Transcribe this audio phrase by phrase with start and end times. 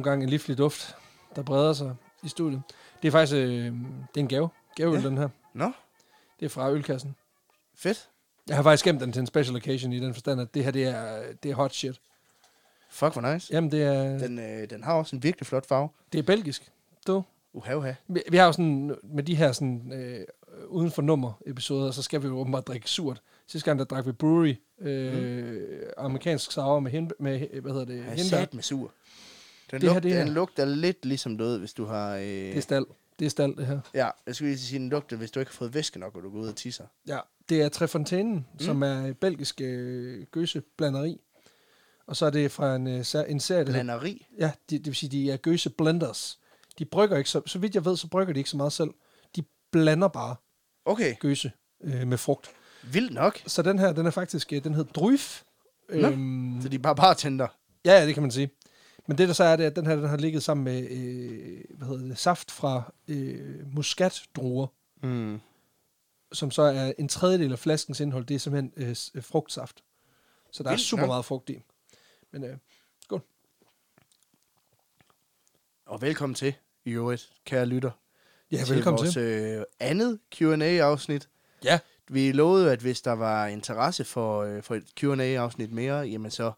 [0.00, 0.96] endnu en gang en livlig duft,
[1.36, 2.62] der breder sig i studiet.
[3.02, 4.48] Det er faktisk øh, det er en gave.
[4.76, 5.00] Gave, ja.
[5.00, 5.28] Den her.
[5.54, 5.72] Nå,
[6.40, 7.16] Det er fra ølkassen.
[7.74, 8.08] fedt.
[8.48, 10.70] Jeg har faktisk gemt den til en special occasion i den forstand, at det her,
[10.70, 12.00] det er, det er hot shit.
[12.90, 13.52] Fuck, hvor nice.
[13.54, 15.88] Jamen, det er, Den, øh, den har også en virkelig flot farve.
[16.12, 16.70] det er belgisk.
[17.06, 17.22] Du.
[17.52, 17.92] Uha, uha.
[18.08, 20.26] Vi, vi har jo sådan, med de her sådan, øh,
[20.68, 23.22] uden for nummer episoder, så skal vi jo åbenbart drikke surt.
[23.46, 25.80] Sidste gang, der drak vi brewery, øh, mm.
[25.98, 28.44] amerikansk sour med, hen, med hvad hedder det, Jeg hindbær.
[28.52, 28.92] med sur.
[29.70, 32.16] Den, Det her, lug, det er- den lugter lidt ligesom ved, hvis du har...
[32.16, 32.86] Øh, Det er stald.
[33.18, 33.80] Det er stald, det her.
[33.94, 36.22] ja, jeg skulle lige sige, den lugter, hvis du ikke har fået væske nok, og
[36.22, 36.84] du går ud og tisser.
[37.08, 38.58] Ja, det er Trefontainen, mm.
[38.60, 41.20] som er belgisk øh, gøseblanderi.
[42.06, 44.26] Og så er det fra en, øh, en serie, der Blanderi.
[44.38, 46.38] Ja, det, det vil sige, de er gøse blenders.
[46.78, 48.90] De brygger ikke, så, så vidt jeg ved, så brygger de ikke så meget selv.
[49.36, 50.36] De blander bare
[50.84, 51.52] Okay, gøse
[51.84, 52.50] øh, med frugt.
[52.82, 53.40] vildt nok.
[53.46, 55.42] Så den her, den er faktisk, øh, den hedder Druif.
[55.88, 56.08] Nå.
[56.08, 57.46] Øhm, Så de er bare bartender.
[57.84, 58.50] ja, ja, det kan man sige.
[59.10, 60.90] Men det der så er, det er, at den her, den har ligget sammen med,
[60.90, 64.66] øh, hvad hedder det, saft fra øh, muskatdruer,
[65.02, 65.40] Mm.
[66.32, 69.84] som så er en tredjedel af flaskens indhold, det er simpelthen øh, øh, frugtsaft.
[70.50, 71.08] Så der er Vildt super nok.
[71.08, 71.62] meget frugt i.
[72.32, 72.56] Men øh,
[73.00, 73.22] skål.
[75.86, 77.90] Og velkommen til, i øvrigt, kære lytter.
[78.52, 79.22] Ja, til velkommen vores, til.
[79.22, 81.28] Øh, andet Q&A-afsnit.
[81.64, 81.78] Ja.
[82.08, 86.52] Vi lovede, at hvis der var interesse for, øh, for et Q&A-afsnit mere, jamen så,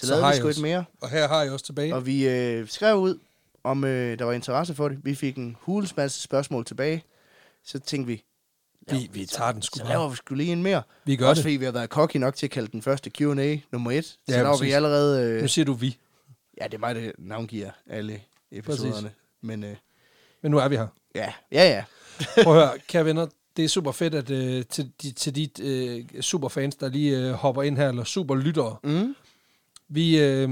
[0.00, 0.84] så, Så lavede vi sgu et mere.
[1.00, 1.94] Og her har jeg også tilbage.
[1.94, 3.18] Og vi øh, skrev ud,
[3.64, 4.98] om øh, der var interesse for det.
[5.02, 7.04] Vi fik en hulens masse spørgsmål tilbage.
[7.64, 8.24] Så tænkte vi,
[8.90, 10.82] Vi, vi tager den sgu så laver vi sgu lige en mere.
[11.04, 11.44] Vi gør Også det.
[11.44, 14.04] fordi vi har været cocky nok til at kalde den første Q&A nummer et.
[14.04, 14.64] Så Ja, ja, præcis.
[14.66, 15.22] vi allerede...
[15.32, 15.96] Øh, Nu siger du vi.
[16.60, 18.20] ja, det er mig, der navngiver alle
[18.52, 18.92] episoderne.
[18.94, 19.10] Præcis.
[19.42, 19.76] Men øh,
[20.42, 20.86] Men nu er vi her.
[21.14, 21.84] ja, ja, ja.
[22.44, 23.26] Prøv at høre, kære venner.
[23.56, 27.32] Det er super fedt, at øh, til de, til de øh, superfans, der lige øh,
[27.32, 28.76] hopper ind her, eller superlyttere.
[28.84, 29.14] Mm.
[29.88, 30.48] Vi, øh,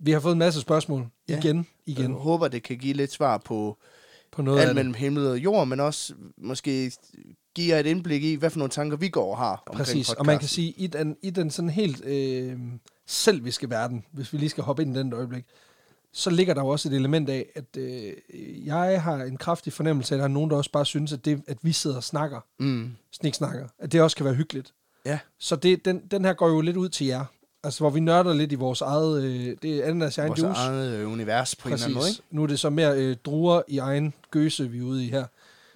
[0.00, 1.06] vi har fået en masse spørgsmål.
[1.28, 1.38] Ja.
[1.38, 1.64] Igen, Jeg
[1.98, 2.12] igen.
[2.12, 3.78] håber, det kan give lidt svar på
[4.32, 6.92] På noget alt mellem himmel og jord, men også måske
[7.54, 10.12] give jer et indblik i, hvad for nogle tanker vi går og har omkring Præcis,
[10.12, 12.58] og man kan sige, i den, i den sådan helt øh,
[13.06, 15.44] selviske verden, hvis vi lige skal hoppe ind i den et øjeblik,
[16.12, 18.12] så ligger der jo også et element af, at øh,
[18.66, 21.24] jeg har en kraftig fornemmelse af, at der er nogen, der også bare synes, at
[21.24, 22.90] det, at vi sidder og snakker, Mm.
[23.12, 24.74] sniksnakker, at det også kan være hyggeligt.
[25.04, 25.18] Ja.
[25.38, 27.24] Så det, den, den her går jo lidt ud til jer.
[27.64, 29.22] Altså, hvor vi nørder lidt i vores eget...
[29.24, 30.60] Øh, det er anden af egen Vores juice.
[30.60, 32.22] eget øh, univers på en eller anden måde, ikke?
[32.30, 35.24] Nu er det så mere øh, druer i egen gøse, vi er ude i her.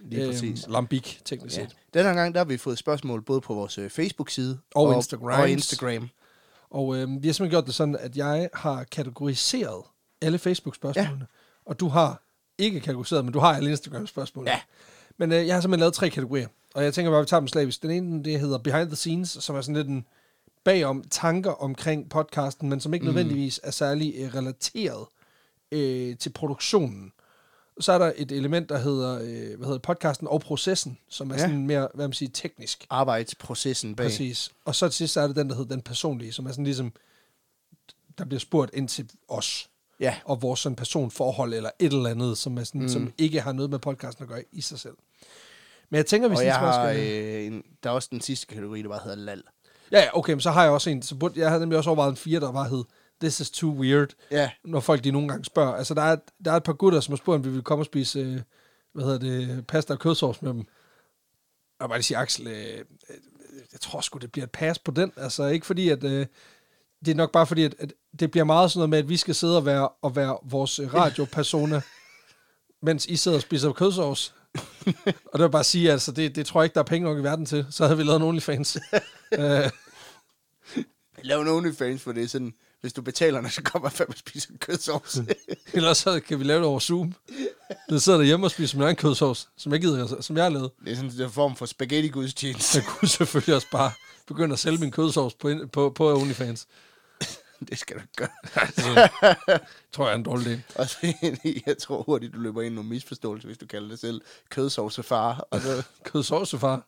[0.01, 0.65] Lige præcis.
[0.69, 1.63] Lambik, teknisk Ja.
[1.63, 1.77] set.
[1.95, 5.41] Den her gang, der har vi fået spørgsmål både på vores øh, Facebook-side Og Instagrams.
[5.43, 6.09] og Instagram.
[6.71, 9.83] Og øh, vi har simpelthen gjort det sådan, at jeg har kategoriseret
[10.21, 11.71] alle Facebook-spørgsmålene, ja.
[11.71, 12.23] og du har
[12.59, 14.51] ikke kategoriseret, men du har alle Instagram-spørgsmålene.
[14.51, 14.61] Ja.
[15.19, 17.41] Men øh, jeg har simpelthen lavet tre kategorier, og jeg tænker bare, at vi tager
[17.41, 17.83] dem slavisk.
[17.83, 20.07] Den ene, det hedder Behind the Scenes, som er sådan lidt en
[20.65, 23.07] bagom tanker omkring podcasten, men som ikke Mm.
[23.15, 25.07] nødvendigvis er særlig øh, relateret
[25.73, 27.13] øh, til produktionen.
[27.81, 31.35] Så er der et element, der hedder, øh, hvad hedder podcasten og processen, som er
[31.35, 31.41] Ja.
[31.41, 32.87] sådan mere, hvad man siger, teknisk.
[32.91, 34.07] Arbejdsprocessen bag.
[34.07, 34.51] Præcis.
[34.65, 36.65] Og så til sidst så er det den, der hedder den personlige, som er sådan
[36.65, 36.93] ligesom,
[38.19, 39.69] der bliver spurgt ind til os
[40.01, 42.89] Ja, og vores sådan personforhold eller et eller andet, som, er sådan, mm.
[42.89, 44.95] som ikke har noget med podcasten at gøre i sig selv.
[45.91, 47.09] Men jeg tænker, og jeg har, skal...
[47.25, 49.43] øh, en, der er også den sidste kategori, der bare hedder lal.
[49.93, 51.03] Ja, ja, okay, men så har jeg også en.
[51.03, 52.85] Så burde, jeg havde nemlig også overvejet en fire, der bare hed
[53.21, 55.75] This is too weird, Ja, når folk de nogle gange spørger.
[55.75, 57.83] Altså, der er, der er et par gutter, som har spurgt, om vi vil komme
[57.83, 58.41] og spise, øh,
[58.93, 60.65] hvad hedder det, pasta og kødsovs med dem.
[61.81, 63.17] Og bare lige sige, Axel, øh, øh,
[63.73, 65.13] jeg tror sgu, det bliver et pas på den.
[65.17, 66.05] Altså, ikke fordi, at...
[66.05, 66.27] Øh,
[67.05, 69.17] det er nok bare fordi, at, at det bliver meget sådan noget med, at vi
[69.17, 71.81] skal sidde og være, og være vores øh, radiopersona,
[72.87, 74.35] mens I sidder og spiser kødsovs.
[75.33, 77.19] og det vil bare sige, altså, det, det tror jeg ikke, der er penge nok
[77.19, 77.67] i verden til.
[77.71, 78.79] Så havde vi lavet en OnlyFans.
[79.39, 79.71] øh,
[81.23, 84.19] lav en OnlyFans for det, sådan, hvis du betaler, når så kommer jeg fandme og
[84.19, 85.19] spiser kødsovs.
[85.73, 87.15] Ellers så kan vi lave det over Zoom.
[87.91, 90.71] Jeg sidder derhjemme og spiser min egen kødsovs, som jeg, gider, som jeg har lavet.
[90.85, 92.79] det er sådan en form for spaghetti-gudstjeneste.
[92.79, 93.93] Jeg kunne selvfølgelig også bare
[94.27, 96.67] begynde at sælge min kødsovs på, på, på OnlyFans.
[97.69, 98.29] det skal du gøre.
[98.67, 99.61] Det
[99.93, 100.81] tror jeg er en dårlig idé.
[100.81, 101.15] Og så,
[101.67, 104.21] jeg tror hurtigt, du løber ind i nogle misforståelser, hvis du kalder det selv
[104.51, 105.47] kødsovsefar.
[105.53, 106.87] Så, Kødsovsefar.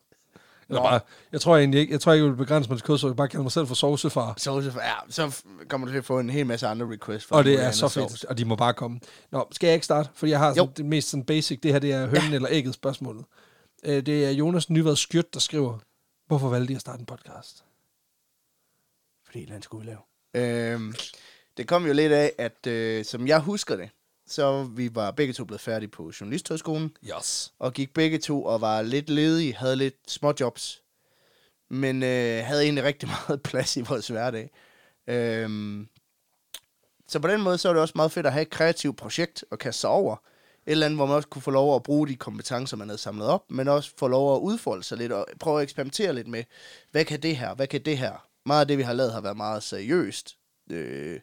[0.69, 0.89] Eller Nå.
[0.89, 1.01] bare,
[1.33, 3.03] jeg tror egentlig ikke, jeg tror ikke, jeg vil begrænse mig til kødsovs.
[3.03, 4.35] Jeg vil bare kalde mig selv for sovsefar.
[4.39, 7.27] sovsefar, ja, så kommer du til at få en hel masse andre requests.
[7.29, 8.25] For Og det er så fedt, sovs.
[8.25, 9.01] og de må bare komme.
[9.33, 10.09] Nå, skal jeg ikke starte?
[10.15, 10.73] Fordi jeg har sådan Jo.
[10.77, 11.61] det mest sådan basic.
[11.61, 12.35] Det her, det er hønnen ja.
[12.35, 13.25] eller ægget spørgsmålet.
[13.85, 15.79] Øh, Det er Jonas Nyvad Skjørt, der skriver,
[16.27, 17.65] hvorfor valgte I at starte en podcast?
[19.27, 19.99] Fordi han skulle lave.
[20.35, 20.95] Øhm,
[21.57, 23.91] det kom jo lidt af, at øh, som jeg husker det,
[24.27, 27.53] så vi var begge to blevet færdige på Journalisthøjskolen, Yes.
[27.59, 30.83] og gik begge to og var lidt ledige, havde lidt små jobs,
[31.71, 34.51] men øh, havde egentlig rigtig meget plads i vores hverdag.
[35.07, 35.89] Øhm,
[37.09, 39.45] så på den måde, så er det også meget fedt at have et kreativt projekt
[39.53, 40.17] at kaste sig over.
[40.67, 42.99] Et eller andet, hvor man også kunne få lov at bruge de kompetencer, man havde
[42.99, 46.29] samlet op, men også få lov at udfolde sig lidt og prøve at eksperimentere lidt
[46.29, 46.45] med,
[46.91, 48.27] hvad kan det her, hvad kan det her?
[48.47, 50.37] Meget af det, vi har lavet, har været meget seriøst.
[50.71, 51.21] Øh,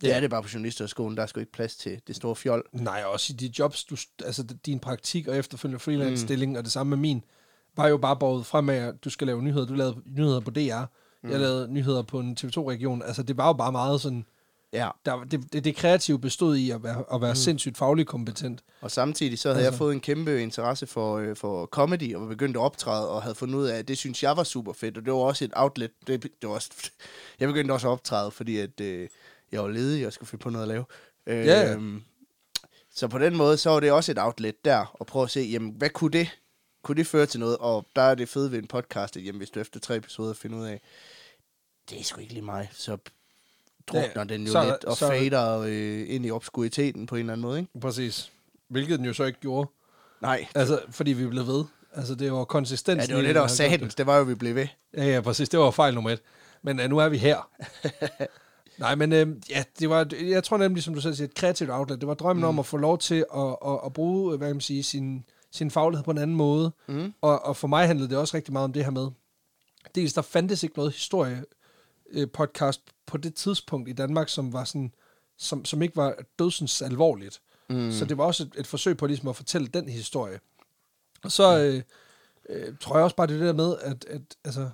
[0.00, 0.16] det Ja.
[0.16, 2.68] er det bare på journalisterskolen, der er sgu ikke plads til det store fjol.
[2.72, 6.58] Nej, også i de jobs, du, altså din praktik og efterfølgende freelance-stilling, mm.
[6.58, 7.24] og det samme med min,
[7.76, 9.66] var jo bare båret fremad, at du skal lave nyheder.
[9.66, 10.80] Du lavede nyheder på DR,
[11.22, 11.30] mm.
[11.30, 13.02] jeg lavede nyheder på en TV2-region.
[13.02, 14.24] Altså, det var jo bare meget sådan,
[14.72, 17.36] Ja, der, det, det, det kreative bestod i at være, at være mm.
[17.36, 18.64] sindssygt fagligt kompetent.
[18.80, 19.70] og samtidig så havde altså.
[19.70, 23.22] Jeg fået en kæmpe interesse for, øh, for comedy, og var begyndt at optræde, og
[23.22, 25.44] havde fundet ud af, at det synes jeg var super fedt, og det var også
[25.44, 25.90] et outlet.
[26.06, 26.70] Det, det var også,
[27.40, 29.08] jeg begyndte også at optræde, fordi at, øh,
[29.52, 30.84] jeg var ledig, og skulle finde på noget at lave.
[31.26, 31.76] Øh, ja.
[32.94, 35.40] Så på den måde, så var det også et outlet der, og prøve at se,
[35.40, 36.28] jamen, hvad kunne det,
[36.82, 37.56] kunne det føre til noget?
[37.58, 40.34] Og der er det fede ved en podcast, at jamen, hvis du efter tre episoder
[40.34, 40.80] finder ud af,
[41.90, 42.96] det er sgu ikke lige mig, så
[43.86, 47.18] drukner Ja, den jo så- lidt og så- fader øh, ind i obskuriteten på en
[47.20, 47.80] eller anden måde, ikke?
[47.80, 48.32] Præcis.
[48.68, 49.70] Hvilket den jo så ikke gjorde.
[50.22, 51.64] Nej, Altså, fordi vi blev ved.
[51.94, 53.00] Altså, det var konsistensen.
[53.00, 53.94] ja, det var det, der var satans.
[53.94, 54.66] Det var jo, vi blev ved.
[54.96, 55.48] Ja, ja, præcis.
[55.48, 56.20] Det var fejl nummer et.
[56.62, 57.48] Men uh, nu er vi her.
[58.78, 61.70] Nej, men øh, ja, det var, jeg tror nemlig, som du selv siger, et kreativt
[61.70, 62.00] outlet.
[62.00, 62.48] Det var drømmen mm.
[62.48, 65.70] om at få lov til at, at, at bruge, hvad kan man sige, sin, sin
[65.70, 66.72] faglighed på en anden måde.
[66.88, 67.12] Mm.
[67.20, 69.08] Og, og for mig handlede det også rigtig meget om det her med,
[69.94, 71.44] dels der fandtes ikke noget historie
[72.12, 74.94] øh, podcast på det tidspunkt i Danmark, som var sådan,
[75.36, 77.40] som, som ikke var dødsens alvorligt.
[77.68, 77.92] Mm.
[77.92, 80.40] Så det var også et, et forsøg på ligesom at fortælle den historie.
[81.24, 81.82] Og så øh,
[82.48, 84.70] øh, tror jeg også bare, det er der med, at, at altså,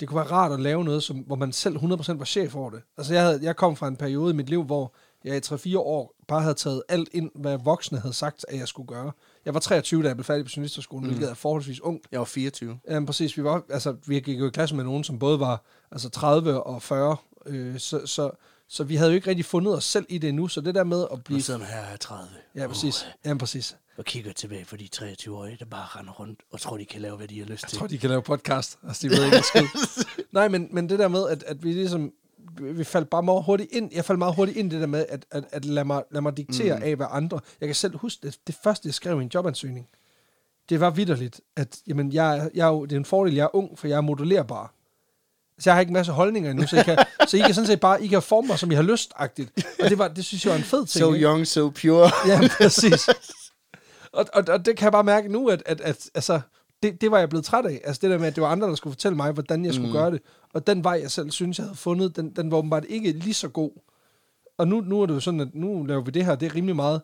[0.00, 2.70] det kunne være rart at lave noget, som, hvor man selv 100% var chef over
[2.70, 2.82] det.
[2.96, 4.94] Altså jeg, havde, jeg kom fra en periode i mit liv, hvor
[5.24, 5.40] jeg i
[5.74, 9.12] 3-4 år bare havde taget alt ind, hvad voksne havde sagt, at jeg skulle gøre.
[9.48, 11.10] Jeg var 23, da jeg blev færdig på journalisterskolen, mm.
[11.10, 12.00] hvilket er forholdsvis ung.
[12.12, 12.78] Jeg var 24.
[12.88, 15.64] Jamen præcis, vi, var, altså, vi gik jo i klasse med nogen, som både var
[15.92, 17.16] altså 30 og 40,
[17.46, 18.30] øh, så, så,
[18.68, 20.84] så vi havde jo ikke rigtig fundet os selv i det endnu, så det der
[20.84, 21.42] med at blive...
[21.42, 22.28] Sidder man her og er 30.
[22.54, 23.06] Ja, præcis.
[23.24, 23.76] Jamen præcis.
[23.98, 27.16] Og kigger tilbage på de 23-årige, der bare render rundt og tror, de kan lave,
[27.16, 27.78] hvad de har lyst Jeg til.
[27.78, 28.78] tror, de kan lave podcast.
[28.88, 29.66] Altså, de ved ikke skid.
[30.32, 32.12] Nej, men, men det der med, at, at vi ligesom...
[32.60, 33.90] Vi faldt bare meget hurtigt ind.
[33.94, 36.22] Jeg faldt meget hurtigt ind i det der med, at, at, at lade, mig, lade
[36.22, 36.82] mig diktere mm.
[36.82, 37.40] af, hvad andre...
[37.60, 39.88] Jeg kan selv huske, det, det første, jeg skrev i en jobansøgning,
[40.68, 43.88] det var vidderligt, at jamen, jeg, jeg det er en fordel, jeg er ung, for
[43.88, 44.74] jeg er modulerbar.
[45.58, 47.66] Så jeg har ikke en masse holdninger endnu, så I kan, så I kan sådan
[47.66, 49.50] set bare I kan forme mig, som I har lyst-agtigt.
[49.82, 51.04] Og det, var, det synes jeg var en fed ting.
[51.04, 51.24] So ikke?
[51.26, 52.10] young, so pure.
[52.26, 53.08] Ja, præcis.
[54.12, 56.40] Og, og, og det kan jeg bare mærke nu, at, at, at altså,
[56.82, 57.80] det, det var jeg blevet træt af.
[57.84, 59.88] Altså det der med, at det var andre, der skulle fortælle mig, hvordan jeg skulle
[59.88, 59.92] mm.
[59.92, 60.22] gøre det.
[60.54, 63.34] Og den vej, jeg selv synes, jeg havde fundet, den, den var åbenbart ikke lige
[63.34, 63.70] så god.
[64.58, 66.54] Og nu, nu er det jo sådan, at nu laver vi det her, det er
[66.54, 67.02] rimelig meget...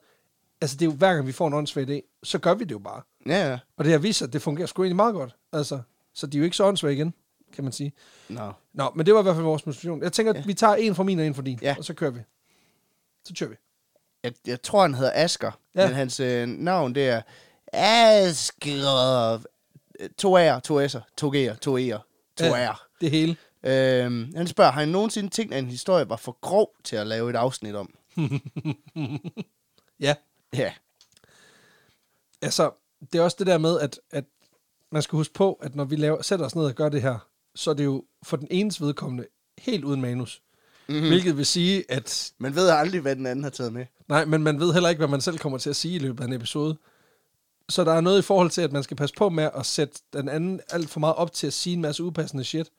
[0.61, 2.71] Altså det er jo hver gang, vi får en åndssvag idé, så gør vi det
[2.73, 3.03] jo bare.
[3.27, 3.59] Ja, ja.
[3.77, 5.37] Og det har vist sig, at det fungerer sgu egentlig meget godt.
[5.53, 5.81] Altså,
[6.15, 7.15] så de er jo ikke så åndssvage igen,
[7.53, 7.93] kan man sige.
[8.29, 8.53] Nå.
[8.73, 10.03] Nå, men det var i hvert fald vores motivation.
[10.03, 10.43] Jeg tænker, at Ja.
[10.47, 11.75] vi tager en fra min og en fra din, Ja.
[11.79, 12.21] og så kører vi.
[13.25, 13.57] Så kører vi.
[14.23, 15.87] Jeg, jeg tror, han hedder Asker, Ja.
[15.87, 17.23] men hans øh, navn, det er
[17.73, 19.39] Asker.
[20.19, 21.99] To A'er, to S'er, to G'er, to E'er,
[22.37, 22.45] to.
[22.45, 22.84] R'er.
[23.01, 23.37] Det hele.
[23.63, 27.07] Øhm, han spørger, har I nogensinde tænkt, at en historie var for grov til at
[27.07, 27.95] lave et afsnit om?
[30.01, 30.15] Ja.
[30.57, 30.73] Ja.
[32.43, 32.71] altså,
[33.13, 34.25] det er også det der med, at, at
[34.93, 37.29] man skal huske på, at når vi laver, sætter os ned og gør det her,
[37.55, 39.27] så er det jo for den enes vedkommende
[39.59, 40.43] helt uden manus.
[40.89, 40.99] Mhm.
[40.99, 41.07] Mm.
[41.09, 43.87] Hvilket vil sige, at Man ved aldrig, hvad den anden har taget med.
[44.09, 46.21] nej, men man ved heller ikke, hvad man selv kommer til at sige i løbet
[46.21, 46.77] af en episode.
[47.69, 49.95] Så der er noget i forhold til, at man skal passe på med at sætte
[50.13, 52.71] den anden alt for meget op til at sige en masse upassende shit.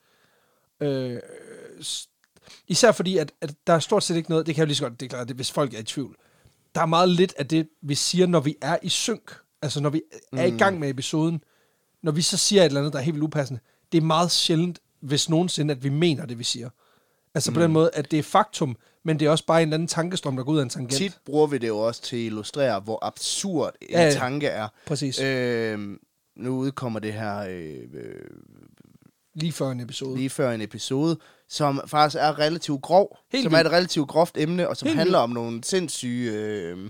[0.82, 1.20] Øh,
[2.68, 4.76] især fordi, at, at der er stort set ikke noget, det kan jeg jo lige
[4.76, 6.16] så godt deklarere, det, hvis folk er i tvivl.
[6.76, 9.36] Der er meget lidt af det, vi siger, når vi er i synk.
[9.62, 10.02] Altså, når vi
[10.34, 11.44] er i gang med episoden.
[12.02, 13.62] Når vi så siger et eller andet, der er helt vildt upassende.
[13.92, 16.70] Det er meget sjældent, hvis nogensinde, at vi mener det, vi siger.
[17.36, 19.78] Altså på den måde, at det er faktum, men det er også bare en eller
[19.78, 20.94] anden tankestrøm, der går ud af en tangent.
[20.94, 24.68] Tit bruger vi det jo også til at illustrere, hvor absurd en Ja, tanke er.
[24.86, 25.20] Præcis.
[25.22, 26.00] Øhm,
[26.36, 28.20] nu udkommer det her øh, øh,
[29.36, 30.18] Lige før en episode.
[30.18, 31.18] lige før en episode,
[31.50, 33.18] som faktisk er relativt grov.
[33.32, 33.66] Helt som vildt.
[33.66, 36.32] er et relativt groft emne, og som Helt handler om nogle sindssyge...
[36.32, 36.90] Øh,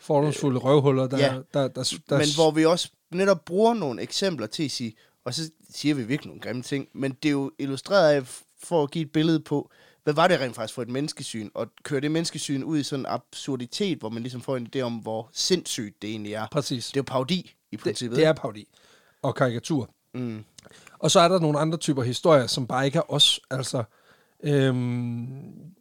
[0.00, 1.32] Fordomsfulde røvhuller, der, ja.
[1.34, 4.94] der, der, der, der, men hvor vi også netop bruger nogle eksempler til at sige,
[5.24, 8.82] og så siger vi virkelig nogle grimme ting, men det er jo illustreret af, for
[8.82, 9.70] at give et billede på,
[10.04, 13.00] hvad var det rent faktisk for et menneskesyn, og køre det menneskesyn ud i sådan
[13.02, 16.46] en absurditet, hvor man ligesom får en idé om, hvor sindssygt det egentlig er.
[16.52, 16.86] Præcis.
[16.86, 18.16] Det er jo parodi i Det, princippet.
[18.16, 18.68] det er parodi.
[19.22, 19.90] Og karikatur.
[20.14, 20.44] Mm.
[20.98, 23.40] Og så er der nogle andre typer historier, som bare ikke er os.
[23.50, 23.82] Altså,
[24.42, 25.26] øhm,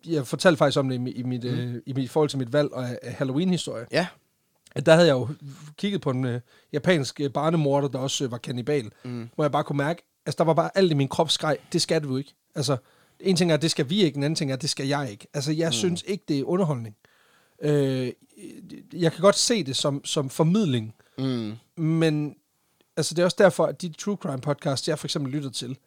[0.08, 1.50] jeg fortalte faktisk om det i, i, mit, mm.
[1.50, 3.86] øh, i, mit, i forhold til mit valg af af Halloween-historie.
[3.92, 4.08] Ja.
[4.76, 5.28] At der havde jeg jo
[5.78, 6.42] kigget på en øh,
[6.74, 8.92] japansk øh, barnemorder, der også øh, var kannibal.
[9.04, 9.30] Mm.
[9.36, 11.82] Hvor jeg bare kunne mærke, altså der var bare alt i min krop skreg, det
[11.82, 12.34] skal du ikke.
[12.56, 12.78] Altså,
[13.20, 14.88] En ting er, at det skal vi ikke, en anden ting er, at det skal
[14.88, 15.28] jeg ikke.
[15.34, 15.74] Altså, jeg mm.
[15.74, 16.96] synes ikke, det er underholdning.
[17.62, 18.12] Øh,
[18.94, 21.54] jeg kan godt se det som, som formidling, Mm.
[21.84, 22.36] men
[22.98, 25.78] altså, det er også derfor, at de true crime podcasts, jeg for eksempel lytter til,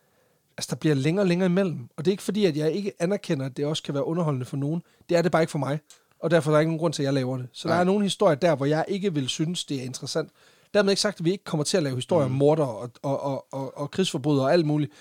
[0.57, 1.89] altså, der bliver længere og længere imellem.
[1.97, 4.47] Og det er ikke fordi, at jeg ikke anerkender, at det også kan være underholdende
[4.47, 4.83] for nogen.
[5.09, 5.79] Det er det bare ikke for mig.
[6.21, 7.49] Og derfor er der ikke nogen grund til, at jeg laver det.
[7.53, 7.77] Så Nej.
[7.77, 10.31] der er nogle historier der, hvor jeg ikke vil synes, det er interessant.
[10.75, 12.35] Dermed ikke sagt, at vi ikke kommer til at lave historier mm.
[12.35, 14.93] om morder og, og, og, og, og krigsforbrydere og alt muligt.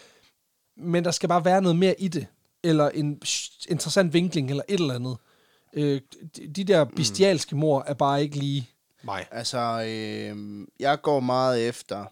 [0.77, 2.27] Men der skal bare være noget mere i det.
[2.63, 3.21] Eller en
[3.69, 5.17] interessant vinkling, eller et eller andet.
[5.73, 6.01] Øh,
[6.37, 8.69] de, de der bestialske mor er bare ikke lige
[9.01, 9.27] mig.
[9.31, 12.05] Altså, øh, jeg går meget efter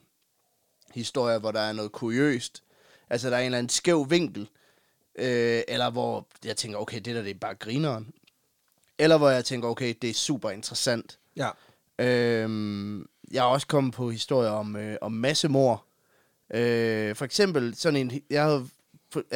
[0.94, 2.64] historier, hvor der er noget kuriøst.
[3.10, 4.50] Altså, der er en eller anden skæv vinkel.
[5.16, 8.14] Øh, eller hvor jeg tænker, okay, det der det er bare grineren.
[8.98, 11.20] Eller hvor jeg tænker, okay, det er super interessant.
[11.36, 11.50] Ja.
[12.00, 12.50] Øh,
[13.32, 15.86] jeg har også kommet på historier om, øh, om massemord.
[16.54, 18.22] Øh, for eksempel sådan en...
[18.30, 18.68] Jeg har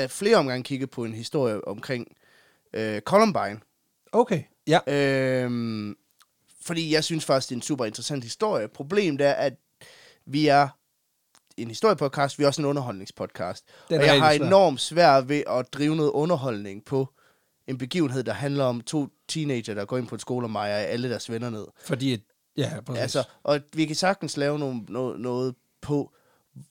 [0.08, 2.18] flere omgange kigget på en historie omkring
[2.74, 3.60] øh, Columbine.
[4.12, 4.44] Okay.
[4.68, 4.80] Ja.
[4.88, 5.98] Øhm,
[6.66, 8.68] fordi jeg synes faktisk, det er en super interessant historie.
[8.68, 9.54] Problemet er, at
[10.26, 10.68] vi er
[11.58, 13.66] en historiepodcast, vi er også en underholdningspodcast.
[13.90, 14.46] Den og jeg har svær.
[14.46, 17.08] enormt svært ved at drive noget underholdning på
[17.68, 20.76] en begivenhed, der handler om to teenager, der går ind på en skole og mejer
[20.76, 21.66] alle deres venner ned.
[21.84, 22.24] Fordi,
[22.58, 23.02] ja, præcis.
[23.02, 26.12] Altså, og vi kan sagtens lave noget, noget, noget på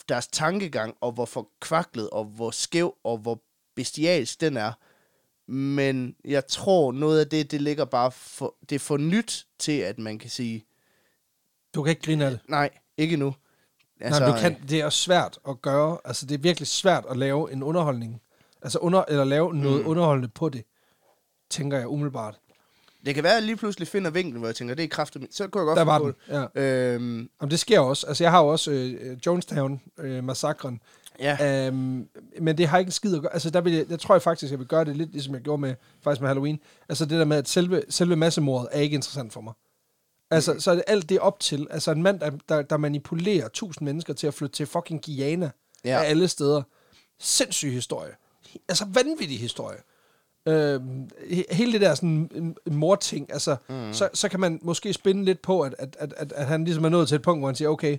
[0.09, 3.43] deres tankegang, og hvor forkvaklet, og hvor skæv, og hvor
[3.77, 4.73] bestialsk den er.
[5.51, 9.73] Men jeg tror, noget af det, det ligger bare for, det er for nyt til,
[9.73, 10.65] at man kan sige,
[11.75, 12.41] du kan ikke grine af det.
[12.49, 13.35] nej, ikke nu.
[14.01, 15.99] Altså, Nej, du kan, det er også svært at gøre.
[16.05, 18.21] Altså, det er virkelig svært at lave en underholdning.
[18.63, 19.89] Altså, under, eller lave noget Mm.
[19.89, 20.65] underholdende på det,
[21.51, 22.39] tænker jeg umiddelbart.
[23.07, 25.35] Det kan være, at jeg lige pludselig finder vinklen, hvor jeg tænker, det er kraftigt.
[25.35, 26.41] Så kunne jeg godt Der var den, ja.
[26.41, 26.95] det.
[26.95, 28.07] Øhm, Jamen, det sker også.
[28.07, 30.81] Altså, jeg har jo også øh, Jonestown-massakren.
[31.21, 32.09] Ja, øhm,
[32.41, 33.33] men det har ikke en skid at gøre.
[33.33, 35.43] Altså, der, vil jeg, jeg tror jeg faktisk, jeg vil gøre det lidt, ligesom jeg
[35.43, 36.61] gjorde med, faktisk med Halloween.
[36.89, 39.53] Altså, det der med, at selve, selve massemordet er ikke interessant for mig.
[40.31, 41.67] Altså, så er det alt det op til.
[41.71, 45.51] Altså, en mand, der, der, der manipulerer tusind mennesker til at flytte til fucking Guyana
[45.85, 46.03] Ja.
[46.03, 46.63] af alle steder.
[47.19, 48.13] Sindssyg historie.
[48.69, 49.79] Altså, vanvittig historie.
[50.49, 53.93] He- hele det der sådan morting, altså, mm.
[53.93, 56.85] så, så kan man måske spænde lidt på, at, at, at, at, at han ligesom
[56.85, 57.99] er nået til et punkt, hvor han siger, okay,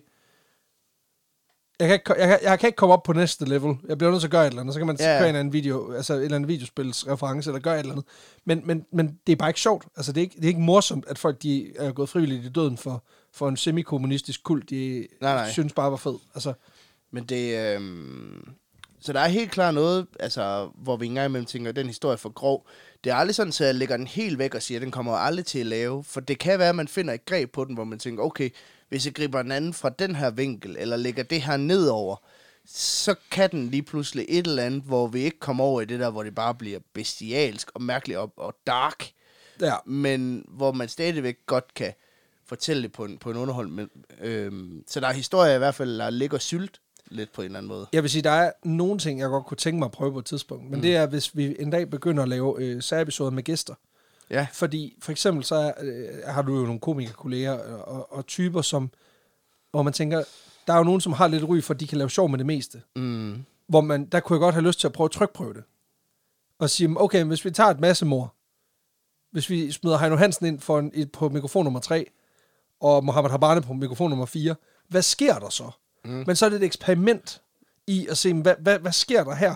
[1.82, 3.76] jeg kan, ikke, jeg, kan, jeg kan ikke komme op på næste level.
[3.88, 4.74] Jeg bliver nødt til at gøre et eller andet.
[4.74, 5.06] Så kan man Ja.
[5.06, 8.06] køre en eller anden video, altså et eller andet videospilsreference, eller gøre et eller andet.
[8.46, 9.86] Men, men, men det er bare ikke sjovt.
[9.98, 12.50] Altså, det er ikke, det er ikke morsomt, at folk de er gået frivilligt i
[12.50, 15.52] døden for, for en semikommunistisk kult, de Nej, nej.
[15.52, 16.16] synes bare var fed.
[16.36, 16.54] Altså,
[17.12, 17.58] Men det...
[17.76, 18.48] Øhm,
[19.04, 22.14] så der er helt klart noget, altså, hvor vi engang imellem tænker, at den historie
[22.14, 22.68] er for grov.
[23.04, 25.14] Det er aldrig sådan, at jeg lægger den helt væk og siger, at den kommer
[25.14, 26.04] aldrig til at lave.
[26.04, 28.50] For det kan være, at man finder et greb på den, hvor man tænker, okay,
[28.92, 32.16] hvis jeg griber den anden fra den her vinkel, eller lægger det her nedover,
[32.66, 36.00] så kan den lige pludselig et eller andet, hvor vi ikke kommer over i det
[36.00, 39.12] der, hvor det bare bliver bestialsk og mærkeligt og, og dark.
[39.62, 39.76] ja.
[39.86, 41.94] men hvor man stadigvæk godt kan
[42.46, 43.68] fortælle det på en, på en underhold.
[43.68, 43.90] Men,
[44.22, 46.82] øhm, så der er historier i hvert fald, der ligger sylt
[47.12, 47.88] lidt på en eller anden måde.
[47.94, 50.20] Jeg vil sige, der er nogle ting, jeg godt kunne tænke mig at prøve på
[50.20, 50.64] et tidspunkt.
[50.64, 50.82] Men mm.
[50.82, 53.74] det er, hvis vi en dag begynder at lave øh, særepisoder med gæster.
[54.32, 54.48] Ja.
[54.54, 58.90] Fordi for eksempel så øh, har du jo nogle komikerkolleger og, og, typer, som,
[59.72, 60.24] hvor man tænker,
[60.68, 62.38] der er jo nogen, som har lidt ry for, at de kan lave sjov med
[62.38, 62.82] det meste.
[62.96, 63.44] Mm.
[63.68, 65.64] Hvor man, der kunne jeg godt have lyst til at prøve at trykprøve det.
[66.60, 68.34] Og sige, okay, hvis vi tager et masse mor,
[69.32, 72.06] hvis vi smider Heino Hansen ind for en, på mikrofon nummer 3,
[72.80, 74.56] og Mohammed Habane på mikrofon nummer 4,
[74.88, 75.72] hvad sker der så?
[76.06, 76.24] Mm.
[76.28, 77.42] Men så er det et eksperiment
[77.88, 79.56] i at se, hvad, hvad, hvad sker der her?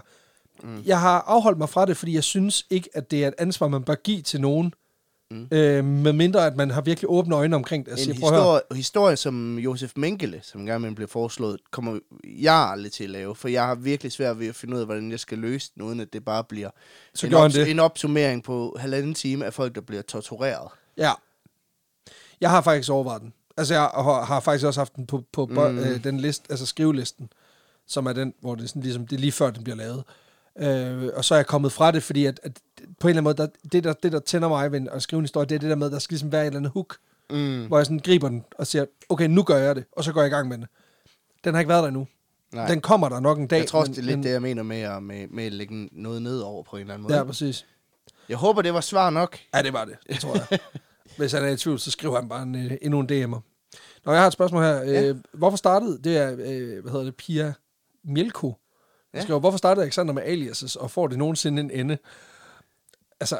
[0.63, 0.83] Mm.
[0.85, 3.67] Jeg har afholdt mig fra det, fordi jeg synes ikke, at det er et ansvar,
[3.67, 4.73] man bør give til nogen,
[5.31, 5.47] mm.
[5.51, 7.93] øh, med mindre at man har virkelig åbne øjne omkring det.
[7.93, 11.07] og En siger, "Prøv at høre." historie, historie som Josef Mengele, som engang imellem blev
[11.07, 14.75] foreslået, kommer jeg aldrig til at lave, for jeg har virkelig svært ved at finde
[14.75, 16.69] ud af, hvordan jeg skal løse den, uden at det bare bliver
[17.13, 17.71] Så en, ops- det.
[17.71, 20.67] en opsummering på halvanden time af folk, der bliver tortureret.
[20.97, 21.11] Ja.
[22.41, 23.33] Jeg har faktisk overvejet den.
[23.57, 25.57] Altså, jeg har, har faktisk også haft den på, på mm.
[25.79, 27.29] øh, den liste, altså skrivelisten,
[27.87, 30.03] som er den, hvor det, sådan, ligesom, det er lige før, den bliver lavet.
[30.59, 32.51] Øh, og så er jeg kommet fra det, fordi at, at
[32.99, 35.17] på en eller anden måde, der, det, der, det, der tænder mig ved at skrive
[35.19, 36.71] en historie, det er det der med, at der skal ligesom være et eller andet
[36.71, 36.97] hook,
[37.29, 37.65] Mm.
[37.67, 40.21] hvor jeg sådan griber den og siger, okay, nu gør jeg det, og så går
[40.21, 40.67] jeg i gang med det.
[41.43, 42.07] Den har ikke været der endnu.
[42.53, 42.67] Nej.
[42.67, 43.57] Den kommer der nok en dag.
[43.59, 45.43] jeg tror også, men- det er lidt men, det, jeg mener med at, med, med
[45.45, 47.17] at lægge noget ned over på en eller anden måde.
[47.17, 47.65] Ja, præcis.
[48.29, 49.37] Jeg håber, det var svar nok.
[49.55, 49.95] Ja, det var det.
[50.09, 50.59] Det tror jeg.
[51.17, 53.39] Hvis han er i tvivl, så skriver han bare en, øh, endnu en DM'er.
[54.05, 54.75] Nå, jeg har et spørgsmål her.
[54.83, 55.03] Ja.
[55.03, 57.53] Øh, hvorfor startede, det er, øh, hvad hedder det, Pia
[58.03, 58.53] Mielko.
[59.15, 59.21] Ja.
[59.23, 61.97] Skriver, hvorfor startede Alexander med aliases, og får det nogensinde en ende?
[63.19, 63.37] Altså,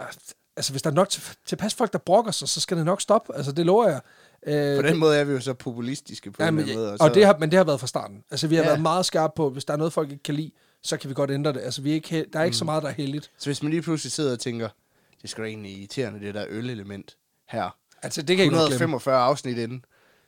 [0.57, 3.01] altså hvis der er nok til, tilpas folk, der brokker sig, så skal det nok
[3.01, 3.35] stoppe.
[3.35, 4.01] Altså, det lover jeg.
[4.47, 6.97] Øh, På den måde er vi jo så populistiske på ja, en men, anden måde.
[6.99, 8.23] og det har, men det har været fra starten.
[8.31, 8.69] Altså, vi har Ja.
[8.69, 10.51] været meget skarpe på, hvis der er noget, folk ikke kan lide,
[10.83, 11.61] så kan vi godt ændre det.
[11.61, 12.57] Altså, vi er ikke, der er ikke mm.
[12.57, 13.31] så meget, der er heldigt.
[13.37, 14.69] Så hvis man lige pludselig sidder og tænker,
[15.21, 17.17] det skal egentlig irriterende, det der ølelement
[17.49, 17.75] her.
[18.03, 18.63] Altså, det kan jeg ikke glemme.
[18.63, 19.85] 145 afsnit inden,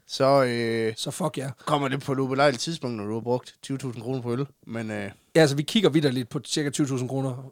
[0.08, 1.44] så øh, Så fuck ja.
[1.44, 1.52] Yeah.
[1.66, 4.48] kommer det på et ubelejligt tidspunkt, når du har brugt 20.000 kroner på øl.
[4.68, 7.52] Men øh, Ja, altså, vi kigger videre lidt på cirka 20.000 kroner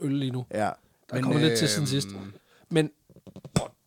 [0.00, 0.44] øl lige nu.
[0.54, 0.70] ja.
[1.10, 2.08] Der men, kommer lidt til siden sidst.
[2.68, 2.90] Men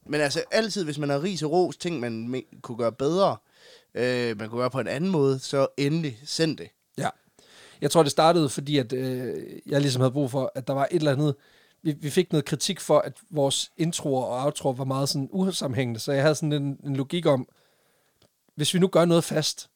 [0.06, 3.38] Men altså altid, hvis man har ris og ros, ting man kunne gøre bedre,
[3.96, 6.68] øh, man kunne gøre på en anden måde, så endelig send det.
[6.98, 7.10] Ja.
[7.82, 10.88] Jeg tror, det startede, fordi at, øh, jeg ligesom havde brug for, at der var
[10.92, 11.36] et eller andet...
[11.84, 16.00] Vi, vi fik noget kritik for, at vores introer og outroer var meget sådan usammenhængende,
[16.00, 17.48] så jeg havde sådan en, en logik om,
[18.56, 19.70] hvis vi nu gør noget fast,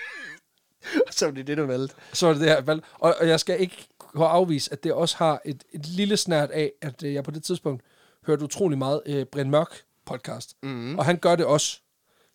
[1.10, 1.94] så er det det, du valgte.
[2.12, 2.82] så er det det her valg.
[2.98, 6.50] Og, og jeg skal ikke kunne afvise, at det også har et, et lille snært
[6.50, 7.82] af, at øh, jeg på det tidspunkt
[8.26, 10.56] hørte utrolig meget øh, Brind Mørk podcast.
[10.62, 10.98] Mm.
[10.98, 11.80] Og han gør det også.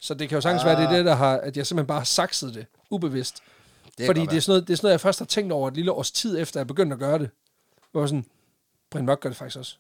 [0.01, 0.67] Så det kan jo sagtens ah.
[0.67, 3.43] være, det er det, der har, at jeg simpelthen bare har sakset det, ubevidst.
[3.97, 5.67] Det Fordi det er, sådan noget, det er sådan noget, jeg først har tænkt over
[5.67, 7.29] et lille års tid efter, jeg begyndte at gøre det.
[7.91, 8.25] Hvor jeg var sådan,
[8.91, 9.77] Brian Mørk gør det faktisk også.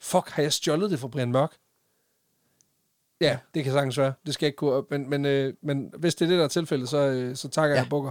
[0.00, 1.56] Fuck, har jeg stjålet det fra Brian Mørk?
[3.20, 4.12] Ja, det kan sagtens være.
[4.26, 4.84] Det skal jeg ikke kunne.
[4.90, 7.76] Men, men, øh, men hvis det er det, der er tilfældet, så, øh, så takker.
[7.76, 7.80] Ja.
[7.82, 8.10] jeg bukker.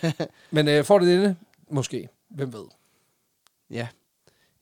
[0.54, 1.36] men øh, får det inde?
[1.70, 2.08] Måske.
[2.28, 2.64] Hvem ved?
[3.70, 3.88] Ja.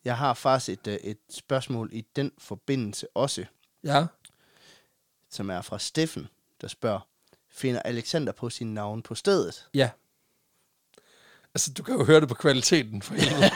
[0.04, 3.44] Jeg har faktisk et, øh, et spørgsmål i den forbindelse også,
[3.84, 4.06] Ja.
[5.30, 6.28] som er fra Steffen,
[6.60, 7.00] der spørger,
[7.50, 9.68] finder Alexander på sin navn på stedet?
[9.74, 9.90] Ja.
[11.54, 13.50] Altså, du kan jo høre det på kvaliteten for helvede.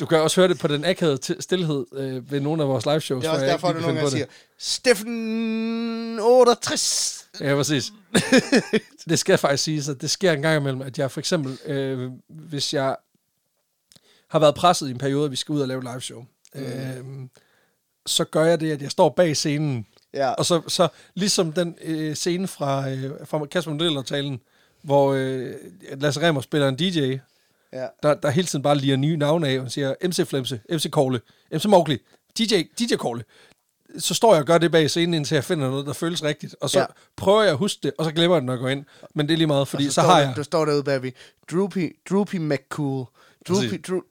[0.00, 2.86] Du kan også høre det på den akavede til- stillhed øh, ved nogle af vores
[2.86, 3.22] live shows.
[3.22, 4.26] Det er også jeg derfor, at nogen kan gange siger,
[4.58, 7.28] Steffen 68.
[7.40, 7.92] Ja, præcis.
[9.08, 12.10] det skal faktisk sige, at det sker en gang imellem, at jeg for eksempel, øh,
[12.28, 12.96] hvis jeg
[14.28, 16.24] har været presset i en periode, at vi skal ud og lave live show,
[16.54, 16.60] mm.
[16.62, 17.28] øh,
[18.06, 20.30] så gør jeg det, at jeg står bag scenen, Ja.
[20.30, 24.40] og så, så ligesom den øh, scene fra, øh, fra Kasper Modeller-talen,
[24.82, 25.54] hvor øh,
[25.96, 27.16] Lasse Remmer spiller en DJ,
[27.72, 27.86] ja.
[28.02, 31.20] der, der hele tiden bare liger nye navne af, og siger MC Flemse, MC Kogle,
[31.52, 31.98] MC Mowgli,
[32.38, 33.24] DJ, DJ Kogle.
[33.98, 36.56] Så står jeg og gør det bag scenen, indtil jeg finder noget, der føles rigtigt.
[36.60, 36.86] Og så ja.
[37.16, 38.84] Prøver jeg at huske det, og så glemmer jeg det, når jeg går ind.
[39.14, 40.36] Men det er lige meget, fordi Og så, så har der, jeg...
[40.36, 41.12] Der står derude bagved,
[41.50, 43.06] Droopy, Droopy McCool.
[43.48, 43.80] Droopy, Præcis.
[43.88, 44.02] Dro,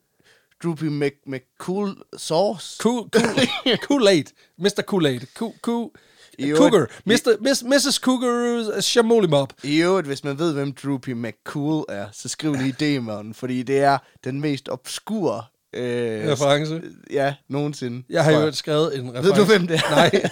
[0.64, 2.78] Droopy Mc, McCool Sauce.
[2.80, 4.34] Cool, cool, Kool-Aid.
[4.58, 4.82] Mr.
[4.82, 5.26] Kool-Aid.
[5.34, 5.92] Cool, cool,
[6.38, 6.88] I øvrigt- Cougar.
[7.06, 7.38] Mr.
[7.42, 7.96] Miss, Mrs.
[7.96, 9.54] Cougar Shamoli Mob.
[9.64, 13.80] I øvrigt, hvis man ved, hvem Droopy McCool er, så skriv lige DM'eren, fordi det
[13.80, 16.82] er den mest obskure øh, Reference.
[17.12, 18.04] ja, nogensinde.
[18.10, 19.30] Jeg har jo skrevet en reference.
[19.30, 19.90] Ved du, hvem det er?
[19.90, 20.30] Nej.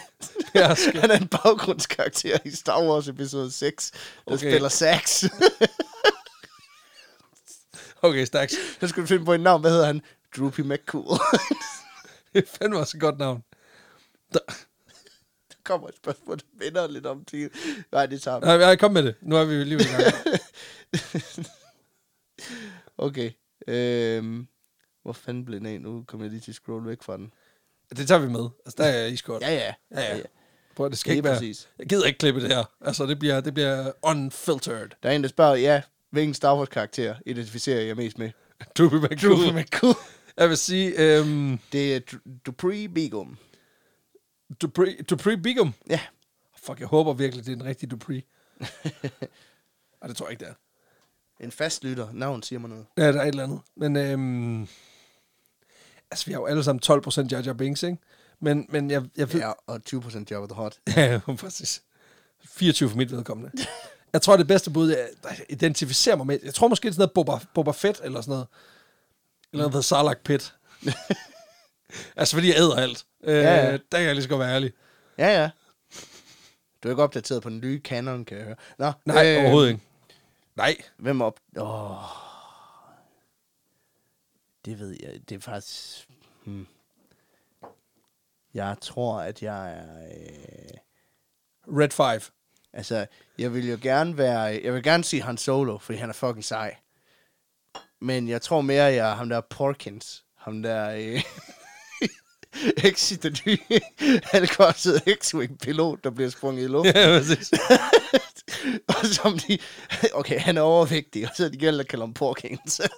[0.54, 1.02] Jeg har skrevet.
[1.02, 4.38] Han er en baggrundskarakter i Star Wars episode 6, der Okay.
[4.52, 5.24] spiller sax.
[8.02, 8.52] Okay, Stax.
[8.82, 9.62] så skal du finde på et navn.
[9.62, 10.02] Hvad hedder han?
[10.38, 11.04] Droopy McCool.
[12.34, 13.44] Det er fandme også et godt navn.
[14.34, 14.40] Der
[15.66, 17.50] kommer et spørgsmål, der minder lidt om til.
[17.92, 18.46] Nej, det tager vi.
[18.46, 19.16] nej, jeg kom med det.
[19.22, 20.14] Nu er vi lige i gang.
[22.98, 23.32] Okay.
[23.68, 24.48] Øhm,
[25.04, 25.82] hvor fanden blev den af?
[25.82, 27.32] Nu kommer jeg lige til at scrolle væk fra den.
[27.98, 28.50] Det tager vi med.
[28.66, 29.42] Altså, der er jeg iskold.
[29.42, 29.74] Ja, ja.
[29.92, 30.22] Ja, ja.
[30.76, 31.36] Prøv, det skal Lige ikke være...
[31.38, 31.70] præcis.
[31.80, 32.64] Jeg gider ikke klippe det her.
[32.82, 34.88] Altså, det bliver, det bliver unfiltered.
[35.04, 38.32] Der er en, der spørger, ja, hvilken Star Wars karakter identificerer jeg mest med?
[38.78, 39.54] Droopy Droopy McCool.
[39.54, 39.96] McCool.
[40.38, 42.00] Jeg vil sige, øhm, Det er
[42.46, 43.38] Dupree Begum.
[44.62, 45.74] Dupree, Dupree Bigum.
[45.90, 46.00] Ja.
[46.58, 48.24] Fuck, jeg håber virkelig, det er en rigtig Dupree.
[50.02, 50.56] Ej, det tror jeg ikke, det er.
[51.40, 52.08] En fast lytter.
[52.14, 52.86] Navn siger mig noget.
[52.98, 53.60] Ja, der er et eller andet.
[53.76, 54.68] Men, øhm,
[56.12, 57.98] altså, vi har jo alle sammen 12% Jar Jar Binks, ikke?
[58.40, 59.40] Men, men jeg, jeg ved...
[59.40, 60.80] Ja, og 20% Jabba the Hutt.
[60.98, 61.84] Ja, præcis.
[62.46, 63.52] 24 for mit vedkommende.
[64.14, 66.40] Jeg tror, det bedste bud er, der identificerer mig med...
[66.44, 68.48] Jeg tror måske, det er sådan noget Boba, Boba Fett, eller sådan noget.
[69.54, 70.56] Eller noget Sarlacc Pit.
[72.16, 73.06] altså, fordi jeg æder alt.
[73.24, 73.72] Øh, Ja, ja.
[73.72, 74.74] Der kan jeg lige så godt være ærlig.
[75.18, 75.50] Ja, ja.
[76.84, 78.56] Du er ikke opdateret på den nye canon, kan jeg høre.
[78.78, 79.82] Nå, Nej, øh, overhovedet ikke.
[80.56, 80.76] Nej.
[80.98, 81.40] Hvem op...
[81.58, 81.96] Åh.
[84.66, 85.30] Det ved jeg.
[85.30, 86.08] Det er faktisk...
[86.44, 86.68] Hmm.
[88.54, 90.06] Jeg tror, at jeg er...
[90.06, 90.78] Øh,
[91.68, 92.32] Red 5.
[92.74, 93.06] altså,
[93.38, 94.42] jeg vil jo gerne være...
[94.64, 96.76] Jeg vil gerne sige Han Solo, fordi han er fucking sej.
[98.02, 100.26] Men jeg tror mere, jeg er ham der Porkins.
[100.38, 100.90] Ham der...
[100.90, 101.22] Øh,
[102.94, 103.58] X i den nye
[104.24, 106.96] halvkorsede X-Wing-pilot, der bliver sprunget i luften.
[106.96, 107.54] Ja, præcis.
[108.88, 109.58] og som de...
[110.20, 112.82] Okay, han er overvægtig, og så er de gælder at kalde ham Porkins.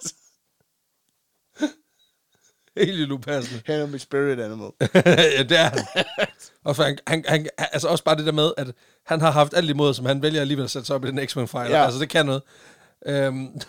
[2.76, 3.62] Helt upassende.
[3.66, 4.70] han er mit spirit animal.
[4.94, 5.78] ja, det er han.
[6.64, 8.66] Og for han, han, han, altså også bare det der med, at
[9.06, 11.28] han har haft alt imod, som han vælger alligevel at sætte sig op i den
[11.28, 11.76] fighter.
[11.76, 11.84] Ja.
[11.84, 12.42] Altså, det kan noget.
[13.06, 13.60] Øhm,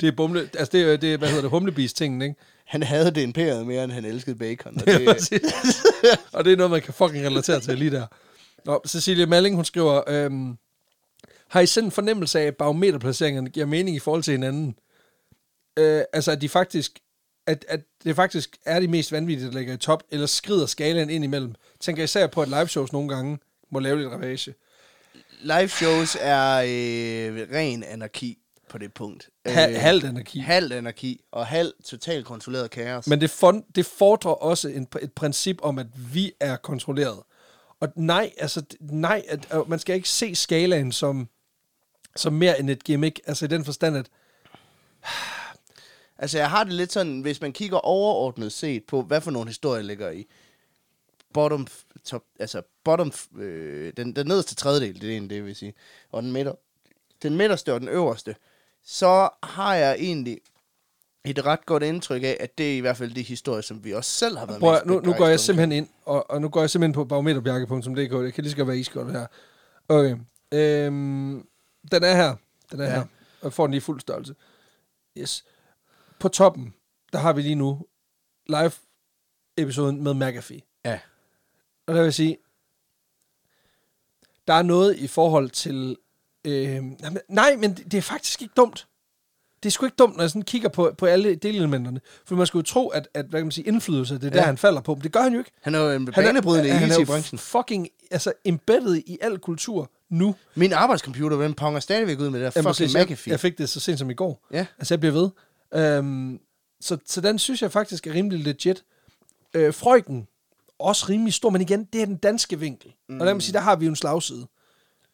[0.00, 2.34] det er bumle, altså det er, det er, hvad hedder det, humlebis-tingen, ikke?
[2.72, 4.76] Han havde det imperiet mere, end han elskede bacon.
[4.80, 5.40] Og Ja, det, præcis.
[6.32, 8.06] og det er noget, man kan fucking relatere til lige der.
[8.64, 10.56] Nå, Cecilie Malling, hun skriver, øhm,
[11.48, 14.74] har I selv en fornemmelse af, at barometerplaceringerne giver mening i forhold til hinanden?
[15.78, 16.98] Øh, altså, at de faktisk
[17.46, 21.10] at, at det faktisk er de mest vanvittige, der ligger i top, eller skrider skalaen
[21.10, 21.54] ind imellem.
[21.80, 23.38] Tænker især på, at live shows nogle gange
[23.72, 24.54] må lave lidt ravage.
[25.40, 28.38] Live shows er øh, ren anarki
[28.72, 29.30] på det punkt.
[29.46, 30.38] Ha- Øh, halvt anarki.
[30.38, 33.06] Halvt anarki, og halvt totalt kontrolleret kaos.
[33.06, 37.18] Men det, fond, det fordrer også en, et princip om, at vi er kontrolleret.
[37.80, 41.28] Og nej, altså, nej, at, at man skal ikke se skalaen som,
[42.16, 43.20] som mere end et gimmick.
[43.26, 44.06] Altså i den forstand, at
[46.18, 49.48] Altså, jeg har det lidt sådan, hvis man kigger overordnet set på, hvad for nogle
[49.48, 50.26] historier ligger i
[51.34, 51.66] bottom,
[52.04, 55.74] top, altså bottom, øh, den, den nederste tredjedel, det er egentlig det, vil sige,
[56.12, 56.52] og den, midter,
[57.22, 58.36] den midterste og den øverste,
[58.84, 60.38] så har jeg egentlig
[61.24, 63.92] et ret godt indtryk af, at det er i hvert fald de historier, som vi
[63.94, 66.48] også selv har været mest at- nu, nu går jeg simpelthen ind, og, og nu
[66.48, 67.94] går jeg simpelthen på barometerbjerke.dk.
[68.24, 69.26] Det kan lige så godt være iskold her.
[69.88, 70.16] Okay.
[70.52, 71.46] Øhm,
[71.92, 72.36] den er her.
[72.72, 72.90] Den er Ja.
[72.94, 73.04] her.
[73.42, 74.34] Og får den lige i fuld størrelse.
[75.18, 75.44] Yes.
[76.18, 76.74] På toppen,
[77.12, 77.86] der har vi lige nu
[78.46, 80.60] live-episoden med McAfee.
[80.84, 81.00] Ja.
[81.86, 82.36] Og der vil jeg sige,
[84.48, 85.96] der er noget i forhold til...
[86.44, 86.82] Øh,
[87.28, 88.86] nej, men det, det er faktisk ikke dumt.
[89.62, 92.00] Det er sgu ikke dumt, når jeg sådan kigger på, på alle delelementerne.
[92.26, 94.38] For man skulle jo tro, at, at hvad kan man sige, indflydelse, det er der,
[94.38, 94.44] Ja.
[94.46, 94.94] han falder på.
[94.94, 95.50] Men det gør han jo ikke.
[95.60, 97.38] Han er jo en banebrydende han er i branchen.
[97.38, 100.34] fucking altså, embedded i al kultur nu.
[100.54, 103.30] Min arbejdscomputer, den ponger stadigvæk ud med det der Jamen, fucking jeg, McAfee.
[103.30, 104.46] jeg fik det så sent som i går.
[104.52, 104.66] Ja.
[104.78, 105.30] Altså, jeg bliver ved.
[105.74, 106.40] Øhm,
[106.80, 108.84] så, så den synes jeg faktisk er rimelig legit.
[109.54, 110.26] Øh, Frøken,
[110.78, 112.92] også rimelig stor, men igen, det er den danske vinkel.
[113.08, 113.20] Mm.
[113.20, 114.46] Og lad mig sige, der har vi jo en slagside.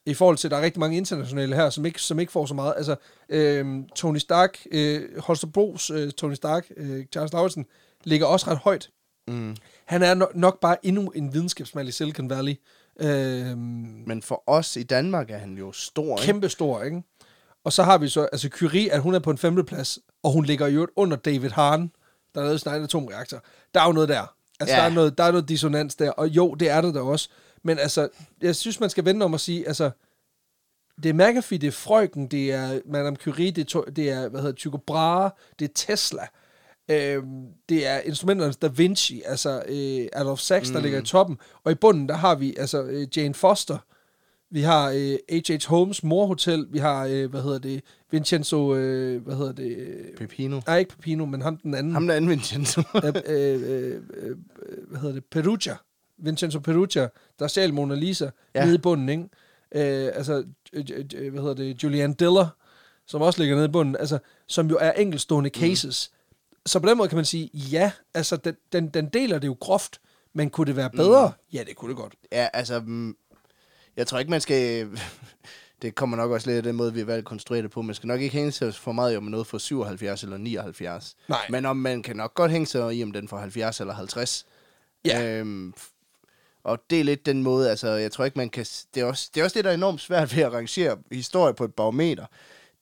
[0.08, 2.46] I forhold til, at der er rigtig mange internationale her, som ikke, som ikke får
[2.46, 2.74] så meget.
[2.76, 2.96] Altså,
[3.28, 7.66] øhm, Tony Stark, øh, Holstebros øh, Tony Stark, øh, Charles Lauritsen,
[8.04, 8.90] ligger også ret højt.
[9.28, 9.56] Mm.
[9.84, 12.54] Han er no- nok bare endnu en videnskabsmand i Silicon Valley.
[13.00, 13.58] Øhm,
[14.06, 16.26] Men for os i Danmark er han jo stor, ikke?
[16.26, 17.02] kæmpe stor, ikke?
[17.64, 20.44] Og så har vi så, altså Curie, at hun er på en femteplads, og hun
[20.44, 21.92] ligger jo under David Hahn,
[22.34, 23.42] der lavede sin egen atomreaktor.
[23.74, 24.34] Der er jo noget der.
[24.60, 24.80] Altså, Ja.
[24.82, 24.84] ja.
[24.84, 27.28] der, er noget, der er noget dissonans der, og jo, det er det der også.
[27.68, 28.08] Men altså,
[28.42, 29.90] jeg synes, man skal vende om at sige, altså,
[31.02, 34.40] det er McAfee, det er Freuchen, det er Madame Curie, det er, det er hvad
[34.40, 36.26] hedder Tycho Brahe, det er Tesla,
[36.90, 41.72] øhm, det er instrumenternes Da Vinci, altså øh, Adolf Sachs, der ligger i toppen, og
[41.72, 43.78] i bunden, der har vi altså øh, Jane Foster,
[44.50, 45.68] vi har øh, H.H.
[45.68, 50.60] Holmes Morhotel, vi har, øh, hvad hedder det, Vincenzo, øh, hvad hedder det, øh, Pepino.
[50.66, 52.82] nej, ikke Pepino, men ham den anden, Ham der anvendte Vincenzo.
[53.04, 54.36] øh, øh, øh, øh,
[54.88, 55.76] hvad hedder det, Perugia,
[56.18, 58.64] Vincenzo Perugia, der stjal Mona Lisa Ja.
[58.64, 59.22] nede i bunden, ikke?
[60.06, 62.48] Øh, altså, øh, øh, øh, hvad hedder det, Julianne Diller,
[63.06, 66.10] som også ligger nede i bunden, altså, som jo er enkeltstående cases.
[66.12, 66.58] Mm.
[66.66, 69.56] Så på den måde kan man sige, ja, altså, den, den, den deler det jo
[69.60, 70.00] groft,
[70.32, 71.28] men kunne det være bedre?
[71.28, 71.34] Mm.
[71.52, 72.14] Ja, det kunne det godt.
[72.32, 73.16] Ja, altså, mm,
[73.96, 74.86] jeg tror ikke, man skal...
[75.82, 77.82] Det kommer nok også lidt af den måde, vi har valgt at konstruere det på.
[77.82, 81.16] Man skal nok ikke hænge sig for meget i, om noget for 77 eller 79.
[81.28, 81.38] Nej.
[81.50, 84.46] Men om man kan nok godt hænge sig i, om den får 70 eller 50.
[85.04, 85.38] Ja.
[85.38, 85.74] Øhm,
[86.68, 88.66] og det er lidt den måde, altså, jeg tror ikke, man kan...
[88.94, 91.54] Det er også det, er også det der er enormt svært ved at rangere historie
[91.54, 92.26] på et barometer.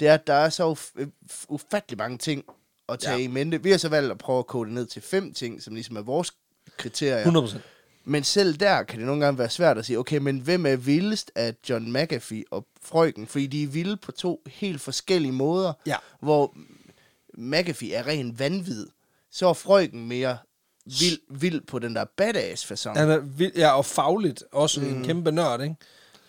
[0.00, 2.44] Det er, at der er så uf- uf- ufattelig mange ting
[2.88, 3.22] at tage ja.
[3.22, 3.62] I mente.
[3.62, 5.96] Vi har så valgt at prøve at kode det ned til fem ting, som ligesom
[5.96, 6.32] er vores
[6.76, 7.18] kriterier.
[7.18, 7.62] 100 procent.
[8.04, 10.76] Men selv der kan det nogle gange være svært at sige, okay, men hvem er
[10.76, 13.26] vildest af John McAfee og Frøken?
[13.26, 15.72] Fordi de er vilde på to helt forskellige måder.
[15.86, 15.96] Ja.
[16.20, 16.56] Hvor
[17.34, 18.86] McAfee er ren vanvid.
[19.30, 20.38] Så er Frøken mere
[21.00, 22.98] vild, vild på den der badass fasong.
[22.98, 24.86] Han er vild, ja, og fagligt også mm.
[24.86, 25.76] en kæmpe nørd, ikke?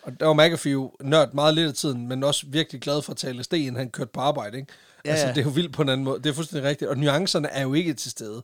[0.02, 3.12] Og der var McAfee jo nørd meget lidt af tiden, men også virkelig glad for
[3.12, 4.72] at tale sten, han kørte på arbejde, ikke?
[5.04, 6.22] Ja, altså, det er jo vildt på en anden måde.
[6.22, 6.90] Det er fuldstændig rigtigt.
[6.90, 8.42] Og nuancerne er jo ikke til stede.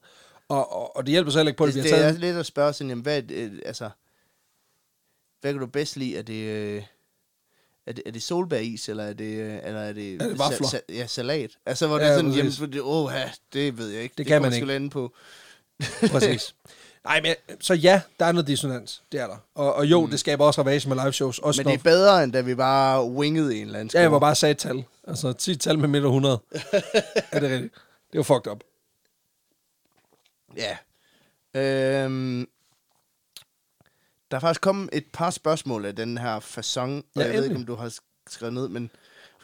[0.49, 2.09] Og, og, og det hjælper så heller ikke på, at det, vi har det er
[2.09, 2.21] taget...
[2.21, 3.91] lidt at spørge sådan, jamen, hvad, det, øh, altså,
[5.41, 6.17] hvad kan du bedst lide?
[6.17, 6.83] Er det, øh,
[7.87, 10.69] er det, er det solbæris, eller er det, øh, eller er det, Er det vafler?
[10.69, 11.51] Sa, sa, ja, salat?
[11.67, 14.15] Altså, hvor det Ja, er sådan, jamen, det, åh, ja, det ved jeg ikke.
[14.19, 14.67] Det kan kommer man ikke.
[14.67, 15.15] lande på.
[16.13, 16.55] Præcis.
[17.05, 19.03] Nej, men så ja, der er noget dissonans.
[19.13, 19.37] Det er der.
[19.55, 20.11] Og, og jo, mm.
[20.11, 21.39] det skaber også ravage med live shows.
[21.39, 24.13] Også Men det er bedre, end da vi bare wingede en eller anden Ja, jeg
[24.13, 24.85] var bare sagde tal.
[25.09, 26.41] Altså 10 tal med midt 100.
[27.33, 27.75] er det rigtigt?
[28.13, 28.61] Det var fucked up.
[30.57, 30.77] Ja.
[31.55, 32.49] Øhm,
[34.31, 37.45] der er faktisk kommet et par spørgsmål af den her fasong, og Ja, jeg ved
[37.45, 37.73] ikke, endelig.
[37.73, 38.91] om du har sk- skrevet ned, men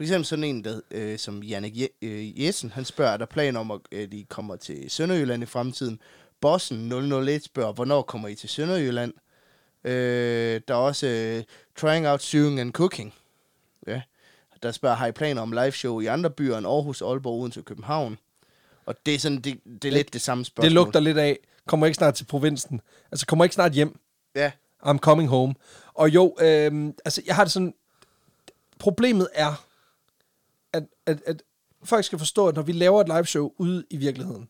[0.01, 3.27] for eksempel sådan en, der, øh, som Jannik Je- øh, Jessen, han spørger, er der
[3.27, 6.01] planer om, at øh, de kommer til Sønderjylland i fremtiden?
[6.41, 9.13] Bossen 001 spørger, hvornår kommer I til Sønderjylland?
[9.85, 11.45] Øh, der er også øh,
[11.77, 13.15] Trying Out Sewing and Cooking.
[13.87, 14.03] Ja.
[14.63, 17.61] Der spørger, har I planer om live show i andre byer end Aarhus, Aalborg, Odense
[17.61, 18.19] og København?
[18.87, 20.65] Og det er, sådan, det, det er lidt det samme spørgsmål.
[20.65, 22.81] Det lugter lidt af, kommer ikke snart til provinsen.
[23.13, 23.99] Altså, kommer ikke snart hjem.
[24.35, 24.51] Ja.
[24.87, 25.55] I'm coming home.
[25.95, 27.75] Og jo, øhm, altså, jeg har det sådan...
[28.79, 29.67] Problemet er,
[30.73, 31.43] at, at, at
[31.85, 34.49] folk skal forstå, at når vi laver et live show ude i virkeligheden,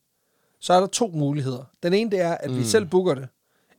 [0.60, 1.64] så er der to muligheder.
[1.82, 2.56] Den ene, det er, at mm.
[2.58, 3.28] vi selv booker det,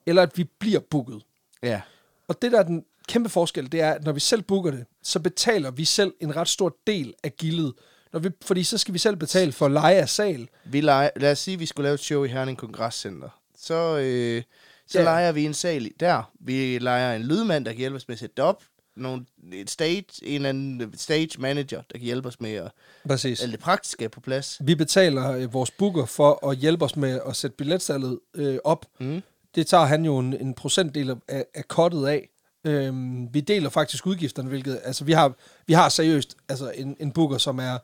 [0.05, 1.21] eller at vi bliver booket.
[1.63, 1.81] Ja.
[2.27, 4.85] Og det, der er den kæmpe forskel, det er, at når vi selv booker det,
[5.03, 7.73] så betaler vi selv en ret stor del af gildet.
[8.13, 10.47] Når vi, fordi så skal vi selv betale for leje af sal.
[10.65, 13.29] Vi leger, lad os sige, at vi skulle lave et show i Herning Kongresscenter.
[13.57, 14.43] Så, øh,
[14.87, 15.03] så Ja.
[15.03, 16.31] leger vi en sal der.
[16.39, 18.63] Vi leger en lydmand, der kan hjælpe os med at sætte det op.
[18.95, 22.71] Nogle, et stage, en eller anden stage manager, der kan hjælpe os med at
[23.07, 23.41] Præcis.
[23.41, 24.57] alt det praktiske er på plads.
[24.61, 28.85] Vi betaler øh, vores booker for at hjælpe os med at sætte billetsalget øh, op.
[28.99, 29.23] Mm.
[29.55, 32.29] Det tager han jo en, en procentdel af, af kottet af.
[32.63, 35.33] Øhm, vi deler faktisk udgifterne, hvilket, altså vi har,
[35.67, 37.77] vi har seriøst altså en, en booker, som er,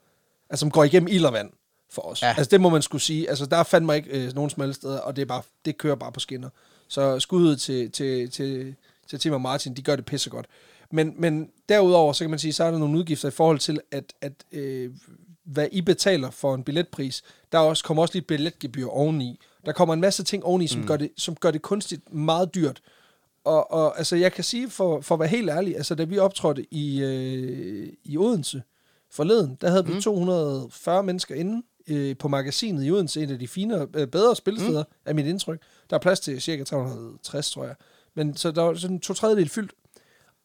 [0.50, 1.50] altså, som går igennem ild og vand
[1.90, 2.22] for os.
[2.22, 2.34] Ja.
[2.38, 3.30] Altså det må man skulle sige.
[3.30, 5.96] Altså der er fandme ikke øh, nogen helst steder, og det, er bare, det kører
[5.96, 6.50] bare på skinner.
[6.88, 8.76] Så skuddet til, til, til,
[9.08, 10.46] til Tim og Martin, de gør det pissegodt.
[10.92, 13.80] Men, men derudover, så kan man sige, så er der nogle udgifter i forhold til,
[13.92, 14.92] at, at øh,
[15.44, 17.24] hvad I betaler for en billetpris.
[17.52, 19.40] Der er også, kommer også lige et billetgebyr oveni.
[19.66, 20.88] Der kommer en masse ting oveni, som, mm.
[20.88, 22.82] gør, det, som gør det kunstigt meget dyrt.
[23.44, 26.18] Og, og altså, jeg kan sige, for, for at være helt ærlig, altså, da vi
[26.18, 28.64] optrådte i, øh, i Odense
[29.12, 33.48] forleden, der havde vi 240 mennesker inde øh, på magasinet i Odense, et af de
[33.48, 34.94] finere, øh, bedre spillesteder, mm.
[35.06, 35.62] af mit indtryk.
[35.90, 37.76] Der er plads til cirka 360, tror jeg.
[38.14, 39.72] Men så der var sådan to tredjedel fyldt.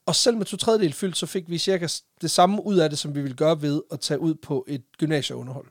[0.06, 1.88] Og selv med to tredjedel fyldt, så fik vi cirka
[2.20, 4.82] det samme ud af det, som vi ville gøre ved at tage ud på et
[4.98, 5.66] gymnasieunderhold.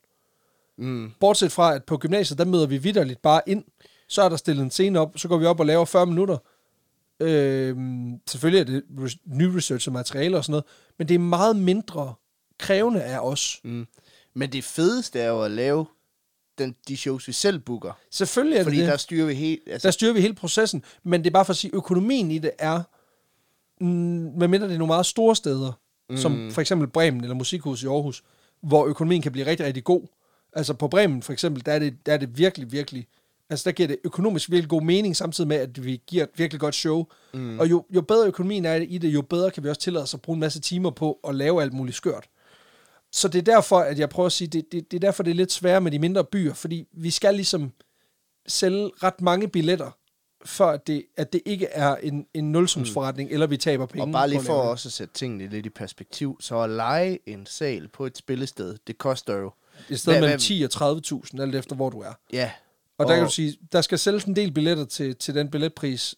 [0.77, 1.11] Mm.
[1.19, 3.63] Bortset fra, at på gymnasiet, der møder vi vidderligt bare ind.
[4.07, 6.37] Så er der stillet en scene op, så går vi op og laver 40 minutter.
[7.19, 10.65] Øhm, selvfølgelig er det res- ny-research og materiale og sådan noget,
[10.97, 12.13] men det er meget mindre
[12.59, 13.59] krævende af os.
[13.63, 13.87] Mm.
[14.33, 15.85] Men det fedeste er jo at lave
[16.57, 17.91] den, de shows, vi selv booker.
[18.11, 18.91] Selvfølgelig er Fordi det det.
[18.91, 19.61] der styrer vi helt...
[19.67, 22.37] Altså, Der styrer vi hele processen, men det er bare for at sige, økonomien i
[22.39, 22.83] det er,
[23.81, 25.71] mm, medmindre det er nogle meget store steder,
[26.09, 26.17] mm.
[26.17, 28.23] som for eksempel Bremen eller Musikhus i Aarhus,
[28.61, 30.01] hvor økonomien kan blive rigtig, rigtig god.
[30.53, 33.07] Altså på Bremen for eksempel, der er det, der er det virkelig, virkelig,
[33.49, 36.59] altså der giver det økonomisk virkelig god mening, samtidig med, at vi giver et virkelig
[36.59, 37.05] godt show.
[37.33, 37.59] Mm.
[37.59, 40.13] Og jo, jo bedre økonomien er i det, jo bedre kan vi også tillade os
[40.13, 42.29] at bruge en masse timer på at lave alt muligt skørt.
[43.11, 45.31] Så det er derfor, at jeg prøver at sige, det, det, det er derfor, det
[45.31, 47.71] er lidt sværere med de mindre byer, fordi vi skal ligesom
[48.47, 49.97] sælge ret mange billetter,
[50.45, 53.33] før at det, at det ikke er en, en nulsumsforretning, mm.
[53.33, 54.03] eller vi taber penge.
[54.03, 54.69] og bare lige at for det.
[54.69, 58.77] også at sætte tingene lidt i perspektiv, så at lege en sal på et spillested,
[58.87, 59.51] det koster jo...
[59.89, 60.97] Er sted mellem hvad- 10 og
[61.33, 62.13] 30.000, alt efter hvor du er.
[62.33, 62.51] Ja.
[62.97, 66.15] Og der kan du sige, der skal sælges en del billetter til, til den billetpris.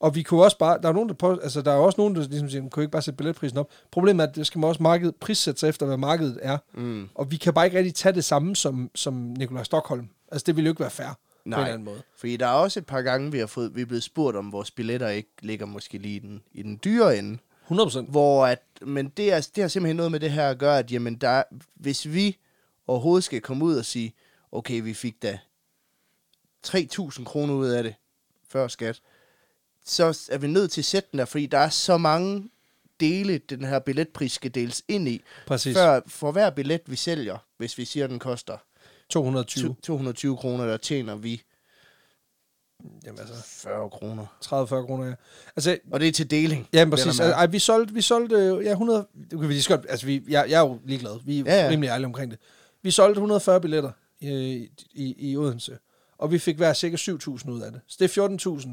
[0.00, 2.14] Og vi kunne også bare, der er nogen, der på, altså der er også nogen,
[2.14, 3.70] der ligesom siger, man kan jo ikke bare sætte billetprisen op.
[3.92, 6.58] Problemet er, at det skal man også marked, prissætte sig efter, hvad markedet er.
[6.74, 7.08] Mm.
[7.14, 10.08] Og vi kan bare ikke rigtig tage det samme som, som Nikolaj Stockholm.
[10.32, 11.18] Altså det ville jo ikke være fair
[11.52, 11.60] på en Nej.
[11.60, 12.02] eller anden måde.
[12.16, 14.52] Fordi der er også et par gange, vi har fået, vi er blevet spurgt, om
[14.52, 17.38] vores billetter ikke ligger måske lige i den, i den dyre ende.
[17.62, 18.10] 100 procent.
[18.10, 20.92] Hvor at, men det, er, det har simpelthen noget med det her at gøre, at
[20.92, 21.42] jamen der,
[21.74, 22.36] hvis vi
[22.86, 24.14] overhovedet skal komme ud og sige,
[24.52, 25.38] okay, vi fik da
[26.66, 27.94] 3.000 kroner ud af det,
[28.48, 29.00] før skat,
[29.84, 32.50] så er vi nødt til at sætte den der, fordi der er så mange
[33.00, 35.22] dele, den her billetpris skal deles ind i.
[35.46, 35.76] Præcis.
[35.76, 38.56] Før, for hver billet, vi sælger, hvis vi siger, den koster
[39.10, 39.76] 220.
[39.82, 41.42] 220 kroner, der tjener vi
[43.04, 44.26] Jamen altså, 40 kroner.
[44.44, 45.14] 30-40 kroner, ja.
[45.56, 46.68] Altså, Og det er til deling.
[46.72, 47.06] Ja, præcis.
[47.06, 49.06] Altså, ej, vi solgte, vi solgte ja, 100...
[49.20, 49.86] Det kan vi lige godt...
[49.88, 51.20] Altså, vi, jeg, jeg er jo ligeglad.
[51.24, 52.38] Vi er ja, Ja, rimelig ærlige omkring det.
[52.82, 53.90] Vi solgte 140 billetter
[54.22, 55.78] øh, i, i, i Odense,
[56.18, 57.80] og vi fik hver cirka 7.000 ud af det.
[57.86, 58.28] Så det er
[58.60, 58.68] 14.000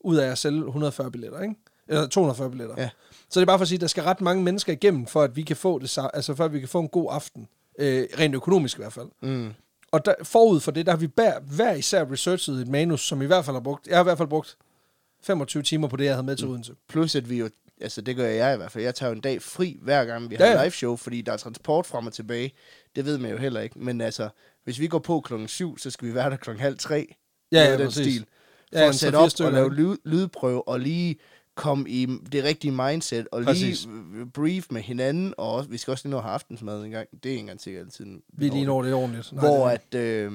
[0.00, 1.54] ud af at sælge 140 billetter, ikke?
[1.88, 2.74] Eller 240 billetter.
[2.78, 2.90] Ja.
[3.28, 5.22] Så det er bare for at sige, at der skal ret mange mennesker igennem, for
[5.22, 7.48] at vi kan få det, altså for at vi kan få en god aften.
[7.78, 9.08] Øh, rent økonomisk i hvert fald.
[9.22, 9.52] Mm.
[9.92, 13.22] Og der, forud for det, der har vi hver, hver især researchet et manus, som
[13.22, 13.86] i hvert fald har brugt...
[13.86, 14.56] Jeg har i hvert fald brugt
[15.22, 16.74] 25 timer på det, jeg havde med til Odense.
[16.88, 19.20] Plus at vi jo, altså det gør jeg i hvert fald, jeg tager jo en
[19.20, 22.12] dag fri hver gang vi har Ja, live show, fordi der er transport frem og
[22.12, 22.52] tilbage.
[22.96, 23.78] Det ved man jo heller ikke.
[23.78, 24.28] Men altså,
[24.64, 27.14] hvis vi går på klokken 7, så skal vi være der klokken halv tre.
[27.52, 28.06] Ja, ja, den præcis.
[28.06, 28.26] stil.
[28.72, 31.16] For Ja, at sætte 3-4 op og lave lyd, lydprøve og lige
[31.56, 33.76] komme i det rigtige mindset og lige
[34.34, 35.34] brief med hinanden.
[35.36, 37.08] Og også, vi skal også lige nå at have aftensmad en gang.
[37.10, 38.06] Det er ikke engang sikkert altid.
[38.28, 39.32] Vi lige når det ordentligt.
[39.32, 40.32] Nej, hvor at øh,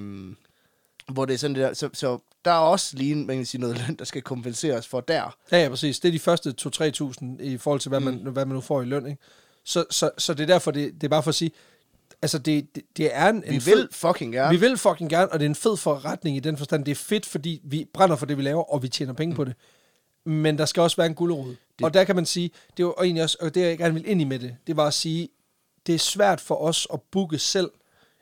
[1.12, 3.62] hvor det er sådan det der, så, så der er også lige man kan sige,
[3.62, 5.38] noget løn, der skal kompenseres for der.
[5.52, 6.00] Ja, ja, præcis.
[6.00, 8.86] Det er de første 2-3.000 i forhold til, hvad man, hvad man nu får i
[8.86, 9.06] løn.
[9.06, 9.22] Ikke?
[9.66, 11.52] Så, så, så det er derfor, det, det er bare for at sige,
[12.22, 14.50] altså det, det, det er en, Vi en vil fucking gerne.
[14.50, 16.86] vi vil fucking gerne, og det er en fed forretning i den forstand.
[16.86, 19.36] Det er fedt, fordi vi brænder for det, vi laver, og vi tjener penge mm.
[19.36, 19.54] på det.
[20.26, 21.48] Men der skal også være en gulerod.
[21.50, 21.86] Det.
[21.86, 24.22] Og der kan man sige, det var egentlig også, og det jeg gerne vil ind
[24.22, 25.30] i med det, det var at sige,
[25.88, 27.72] det er svært for os at booke selv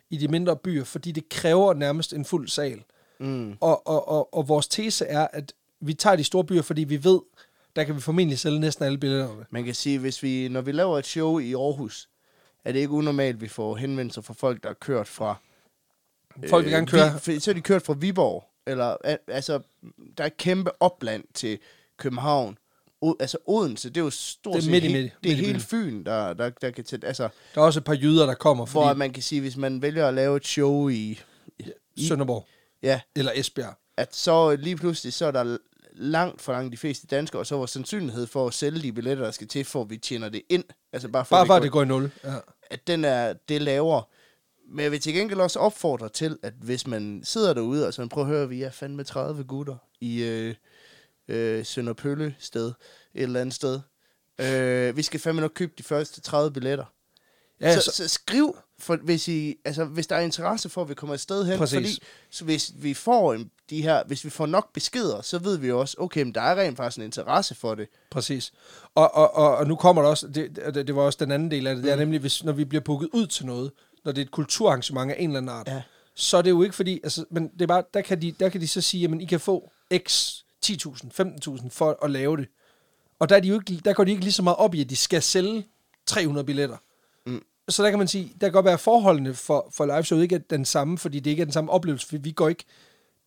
[0.09, 2.83] i de mindre byer, fordi det kræver nærmest en fuld sal.
[3.19, 3.57] Mm.
[3.59, 7.03] Og, og, og, og vores tese er, at vi tager de store byer, fordi vi
[7.03, 7.19] ved,
[7.75, 9.45] der kan vi formentlig sælge næsten alle billetterne.
[9.49, 12.09] Man kan sige, hvis vi, når vi laver et show i Aarhus,
[12.65, 15.35] er det ikke unormalt, vi får henvendelser fra folk, der er kørt fra...
[16.49, 17.19] Folk vil gerne køre...
[17.25, 19.59] Vi, så er de kørt fra Viborg, eller al- altså,
[20.17, 21.59] der er kæmpe opland til
[21.99, 22.57] København.
[23.01, 25.11] O, altså Odense, det er jo stort Det er set midt i he- midt i-
[25.23, 25.59] det er midt i hele.
[25.59, 28.65] Fyn, der, der, der kan til, altså, Der er også et par jyder, der kommer,
[28.65, 31.19] for at fordi man kan sige, hvis man vælger at lave et show i,
[32.07, 32.47] Sønderborg
[32.83, 33.73] ja, eller Esbjerg.
[33.97, 35.57] at så lige pludselig, så er der
[35.93, 39.23] langt for langt de fleste danskere, og så vores sandsynlighed for at sælge de billetter,
[39.23, 40.63] der skal til, for at vi tjener det ind.
[40.93, 42.11] Altså bare for, Bare at, for, vi at det går i nul.
[42.23, 42.33] Ja.
[42.69, 44.03] at den er, det er lavere.
[44.71, 48.07] Men jeg vil til gengæld også opfordre til, at hvis man sidder derude, og så
[48.07, 50.55] prøver at høre, vi er fandme 30 gutter i øh,
[51.29, 53.79] øh, Sønderpølle sted, et eller andet sted.
[54.41, 56.85] Øh, vi skal fandme nok købe de første 30 billetter.
[57.61, 60.89] Ja, så, så, så, skriv, for, hvis, I, altså, hvis der er interesse for, at
[60.89, 61.57] vi kommer et sted hen.
[61.57, 61.75] Præcis.
[61.75, 63.37] Fordi så hvis vi får
[63.69, 66.41] de her, hvis vi får nok beskeder, så ved vi jo også, okay, men der
[66.41, 67.87] er rent faktisk en interesse for det.
[68.11, 68.51] Præcis.
[68.95, 71.51] Og, og, og, og nu kommer der også, det, det, det var også den anden
[71.51, 71.85] del af det, Mm.
[71.85, 73.71] det er nemlig, hvis, når vi bliver booket ud til noget,
[74.05, 75.81] når det er et kulturarrangement af en eller anden art, Ja.
[76.15, 78.49] så er det jo ikke fordi, altså, men det er bare, der kan de, der
[78.49, 79.71] kan de så sige, jamen I kan få
[80.07, 82.47] x 10.000, 15.000 for at lave det.
[83.19, 84.81] Og der, er de jo ikke, der går de ikke lige så meget op i,
[84.81, 85.67] at de skal sælge
[86.05, 86.77] 300 billetter.
[87.25, 87.43] Mm.
[87.69, 90.35] Så der kan man sige, der kan godt være at forholdene for, for liveshowet ikke
[90.35, 92.65] er den samme, fordi det ikke er den samme oplevelse, for vi går ikke,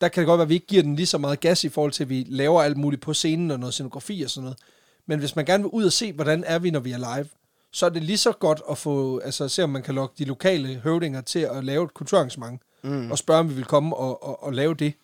[0.00, 1.68] der kan det godt være, at vi ikke giver den lige så meget gas i
[1.68, 4.58] forhold til, at vi laver alt muligt på scenen og noget scenografi og sådan noget.
[5.06, 7.28] Men hvis man gerne vil ud og se, hvordan er vi, når vi er live,
[7.72, 10.24] så er det lige så godt at få, altså se om man kan lokke de
[10.24, 13.10] lokale høvdinger til at lave et kulturarrangement, mm.
[13.10, 14.94] og spørge, om vi vil komme og, og, og lave det.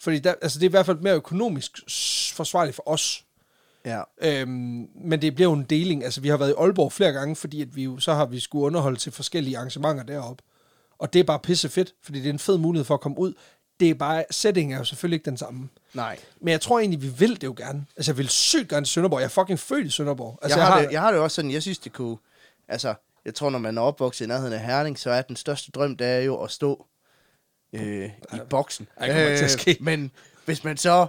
[0.00, 1.78] Fordi der, altså det er i hvert fald mere økonomisk
[2.34, 3.24] forsvarligt for os.
[3.84, 4.02] Ja.
[4.20, 6.04] Øhm, men det bliver jo en deling.
[6.04, 8.40] Altså, vi har været i Aalborg flere gange, fordi at vi jo, så har vi
[8.40, 10.42] skulle underholde til forskellige arrangementer deroppe.
[10.98, 13.18] Og det er bare pisse fedt, fordi det er en fed mulighed for at komme
[13.18, 13.34] ud.
[13.80, 15.68] Det er bare, settingen er jo selvfølgelig ikke den samme.
[15.94, 16.18] Nej.
[16.40, 17.86] Men jeg tror egentlig, vi vil det jo gerne.
[17.96, 19.20] Altså, jeg vil sygt gerne til Sønderborg.
[19.20, 20.38] Jeg er fucking født i Sønderborg.
[20.42, 22.16] Altså, Altså, jeg, har det, jeg har det også sådan, jeg synes, det kunne...
[22.68, 25.70] Altså, jeg tror, når man er opvokset i nærheden af Herning, så er den største
[25.70, 26.86] drøm, det er jo at stå
[27.72, 28.88] øh, i boksen.
[29.48, 29.76] Ske.
[29.80, 30.10] men
[30.44, 31.06] hvis man så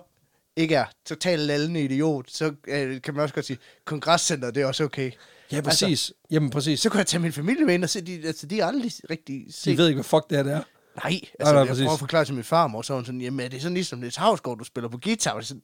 [0.55, 4.65] ikke er totalt lallende idiot, så øh, kan man også godt sige, kongresscenter, det er
[4.65, 5.11] også okay.
[5.51, 5.83] Ja, præcis.
[5.83, 6.79] Altså, Jamen, præcis.
[6.79, 8.91] Så kan jeg tage min familie med ind og se, de, altså, de har aldrig
[9.09, 9.71] rigtig set...
[9.71, 10.61] De ved ikke, hvad fuck det her det er.
[11.03, 11.83] Nej, altså, nej, jeg præcis.
[11.83, 13.99] prøver at forklare til min farmor, så er hun sådan, jamen er det sådan ligesom
[13.99, 15.31] Niels Havsgaard, du spiller på guitar?
[15.31, 15.63] Og Sådan,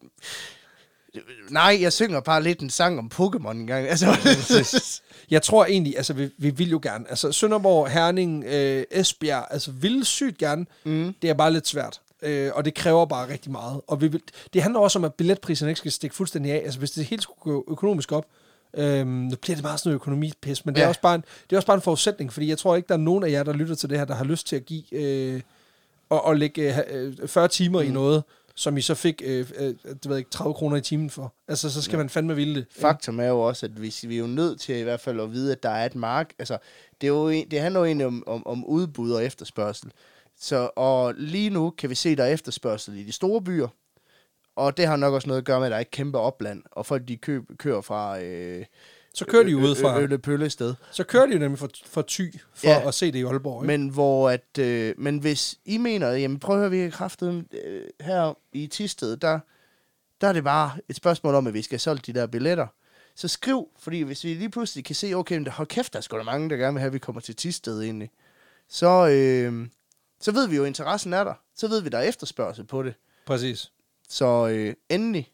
[1.50, 3.88] Nej, jeg synger bare lidt en sang om Pokémon en gang.
[3.88, 4.06] Altså,
[5.32, 7.06] Jeg tror egentlig, altså vi, vi vil jo gerne.
[7.10, 10.66] Altså Sønderborg, Herning, øh, Esbjerg, altså vil sygt gerne.
[10.84, 11.16] Mm.
[11.22, 12.02] Det er bare lidt svært.
[12.22, 13.82] Øh, og det kræver bare rigtig meget.
[13.88, 14.22] Og vi vil,
[14.54, 16.62] det handler også om, at billetpriserne ikke skal stikke fuldstændig af.
[16.66, 18.26] Altså hvis det helt skulle gå økonomisk op,
[18.74, 21.56] øh, nu bliver det meget sådan noget økonomipis, men det, er også bare en, det
[21.56, 23.54] er også bare en forudsætning, fordi jeg tror ikke, der er nogen af jer, der
[23.54, 25.42] lytter til det her, der har lyst til at give øh,
[26.10, 27.88] og, og lægge øh, 40 timer mm.
[27.88, 28.24] i noget,
[28.56, 31.34] som I så fik øh, øh, det ved ikke, 30 kroner i timen for.
[31.48, 31.98] Altså, så skal ja.
[31.98, 32.66] man fandme ville det.
[32.72, 35.32] Faktum er jo også, at vi, vi er jo nødt til i hvert fald at
[35.32, 36.34] vide, at der er et mark.
[36.40, 36.58] Altså,
[37.02, 39.92] det, er jo, en- det handler jo egentlig om, om, om udbud og efterspørgsel.
[40.40, 43.68] Så, og lige nu kan vi se, at der er efterspørgsel i de store byer.
[44.56, 46.64] Og det har nok også noget at gøre med, at der er et kæmpe opland,
[46.72, 48.66] og folk de køb, kører fra øh,
[49.16, 50.02] Så kører de jo ud fra...
[50.02, 50.74] Ølle Pølle sted.
[50.92, 52.22] Så kører de jo nemlig for, for ty
[52.54, 52.88] for Ja.
[52.88, 53.64] at se det i Aalborg.
[53.64, 53.78] Ikke?
[53.78, 57.46] Men hvor at, øh, men hvis I mener, jamen prøv at høre, vi har kraftet
[57.66, 59.40] øh, her i Tisted, der,
[60.22, 62.68] der er det bare et spørgsmål om, at vi skal have solgt de der billetter.
[63.16, 66.02] Så skriv, fordi hvis vi lige pludselig kan se, okay, men hold kæft, der er
[66.02, 68.10] sgu da mange, der gerne vil have, at vi kommer til Tisted egentlig.
[68.70, 69.68] Så, øh,
[70.22, 71.34] så ved vi jo, at interessen er der.
[71.56, 72.94] Så ved vi, der er efterspørgsel på det.
[73.26, 73.72] Præcis.
[74.10, 75.32] Så øh, endelig,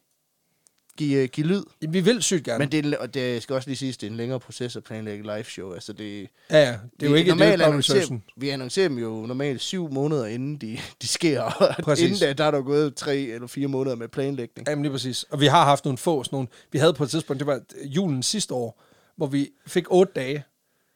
[1.08, 1.64] giv, øh, giv lyd.
[1.90, 2.60] Vi vil sygt gerne.
[2.60, 4.84] Men det, er, og det skal også lige siges, det er en længere proces at
[4.84, 5.74] planlægge live show.
[5.74, 6.66] Altså det, ja, ja.
[7.00, 8.24] Det er jo vi- ikke, det jo normalt ikke bare annoncerer, researchen.
[8.38, 11.42] Vi annoncerer dem jo normalt syv måneder, inden de, de sker.
[11.42, 12.06] Og Præcis.
[12.06, 14.68] inden da, der er der gået tre eller fire måneder med planlægning.
[14.70, 15.24] Jamen lige præcis.
[15.30, 16.48] Og vi har haft nogle få sådan nogle...
[16.72, 18.84] Vi havde på et tidspunkt, det var julen sidste år,
[19.18, 20.44] hvor vi fik otte dage,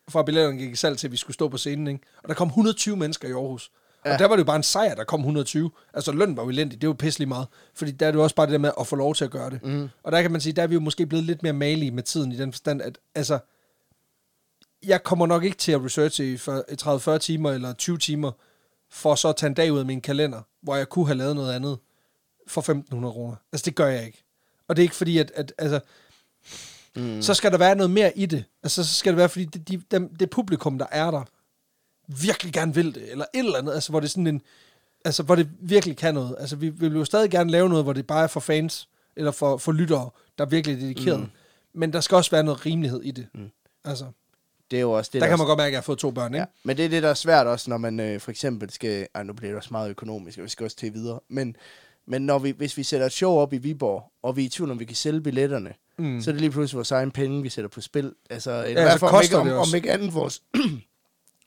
[0.10, 1.88] fra billetterne gik i salg til, at vi skulle stå på scenen.
[1.88, 2.00] Ikke?
[2.24, 3.72] Og der kom 120 mennesker i Aarhus.
[4.06, 4.14] Ja.
[4.14, 5.72] Og der var det jo bare en sejr, der kom 120.
[5.94, 7.48] Altså løn var jo elendig, det var pisselig meget.
[7.74, 9.32] Fordi der er det jo også bare det der med at få lov til at
[9.32, 9.64] gøre det.
[9.64, 9.90] Mm.
[10.04, 12.04] Og der kan man sige, der er vi jo måske blevet lidt mere malige med
[12.04, 13.40] tiden i den forstand, at altså,
[14.86, 18.32] jeg kommer nok ikke til at researche i 30-40 timer eller 20 timer,
[18.90, 21.36] for så at tage en dag ud af min kalender, hvor jeg kunne have lavet
[21.36, 21.78] noget andet
[22.48, 23.36] for 1.500 kroner.
[23.52, 24.24] Altså, det gør jeg ikke.
[24.68, 25.80] Og det er ikke fordi, at, at altså,
[26.96, 27.22] mm.
[27.22, 28.44] så skal der være noget mere i det.
[28.64, 31.24] Altså, så skal det være, fordi det, de, dem, det publikum, der er der,
[32.08, 34.42] virkelig gerne vil det, eller et eller andet, altså, hvor det er sådan en,
[35.06, 36.36] altså, hvor det virkelig kan noget.
[36.40, 38.90] Altså, vi, vi vil jo stadig gerne lave noget, hvor det bare er for fans,
[39.16, 41.20] eller for, for lyttere, der er virkelig dedikeret.
[41.20, 41.26] Mm.
[41.74, 43.28] Men der skal også være noget rimelighed i det.
[43.34, 43.50] Mm.
[43.86, 44.06] Altså,
[44.72, 45.98] Det er jo også det, der kan også- man godt mærke, at jeg har fået
[46.00, 46.40] to børn, ikke?
[46.40, 49.08] Ja, men det er det, der er svært også, når man øh, for eksempel skal...
[49.16, 51.20] Ej, nu bliver det også meget økonomisk, og vi skal også til videre.
[51.30, 51.56] Men
[52.08, 54.50] Men når vi, hvis vi sætter et show op i Viborg, og vi er i
[54.50, 56.22] tvivl om, vi kan sælge billetterne, Mm.
[56.22, 58.14] så er det lige pludselig vores egen penge, vi sætter på spil.
[58.30, 60.42] Altså, i Ja, hvert så fald om ikke, om, det om ikke andet vores,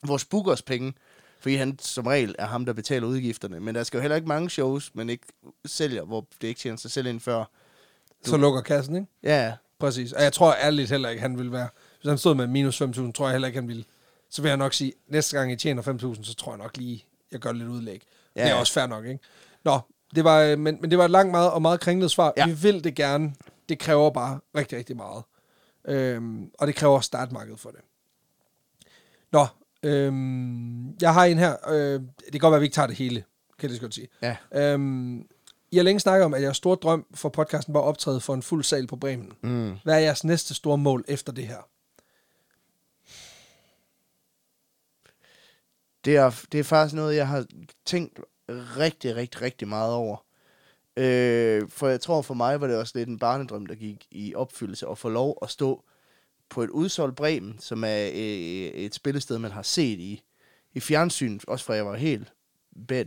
[0.03, 0.93] vores bookers penge.
[1.39, 3.59] Fordi han som regel er ham, der betaler udgifterne.
[3.59, 5.27] Men der skal jo heller ikke mange shows, man ikke
[5.65, 7.45] sælger, hvor det ikke tjener sig selv ind før.
[8.23, 9.07] Så lukker kassen, ikke?
[9.23, 10.11] Ja, Præcis.
[10.13, 11.67] Og jeg tror ærligt heller ikke, han ville være...
[12.01, 13.83] Hvis han stod med minus 5.000, tror jeg heller ikke, han ville...
[14.29, 17.05] Så vil jeg nok sige, næste gang I tjener 5.000, så tror jeg nok lige,
[17.31, 18.03] jeg gør lidt udlæg.
[18.35, 18.43] Ja.
[18.43, 19.19] Det er også fair nok, ikke?
[19.63, 19.79] Nå,
[20.15, 22.33] det var, øh, men, men det var et langt meget og meget kringlet svar.
[22.37, 22.45] Ja.
[22.45, 23.33] Vi vil det gerne.
[23.69, 25.23] Det kræver bare rigtig, rigtig meget.
[25.85, 27.79] Øhm, og det kræver startmarkedet for det.
[29.31, 29.47] Nå,
[29.83, 31.69] øhm, jeg har en her.
[31.69, 33.23] Øh, det kan godt være, at vi ikke tager det hele,
[33.59, 34.07] kan så godt sige.
[34.21, 34.37] ja.
[34.53, 35.25] Øhm,
[35.71, 38.33] I har længe snakket om, at jeres store drøm for podcasten var at optræde for
[38.33, 39.31] en fuld sal på Bremen.
[39.41, 39.77] Mm.
[39.83, 41.67] Hvad er jeres næste store mål efter det her?
[46.05, 47.45] Det er, det er faktisk noget, jeg har
[47.85, 48.19] tænkt
[48.49, 50.17] rigtig, rigtig, rigtig meget over.
[50.97, 54.35] Øh, for jeg tror for mig var det også lidt en barnedrøm, der gik i
[54.35, 55.83] opfyldelse at få lov at stå
[56.49, 60.21] på et udsolgt Bremen, som er øh, et spillested, man har set i,
[60.73, 62.33] i fjernsyn, også fra jeg var helt
[62.87, 63.05] bed.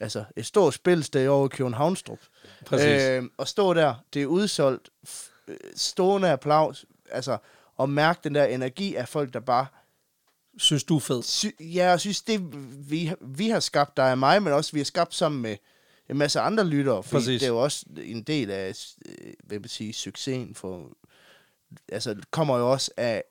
[0.00, 2.18] Altså et stort spillested over i Københavnstrup.
[2.72, 4.90] Øh, og stå der, det er udsolgt,
[5.48, 7.38] øh, stående applaus, altså,
[7.76, 9.66] og mærke den der energi af folk, der bare
[10.58, 11.22] Synes du er fed?
[11.22, 12.40] sy- ja, jeg synes, det
[12.90, 15.56] vi, vi har skabt, der er mig, men også vi har skabt sammen med
[16.10, 17.40] en masse andre lyttere, Præcis.
[17.40, 20.90] det er jo også en del af, øh, hvad jeg sige, succesen for,
[21.92, 23.22] altså, kommer jo også af,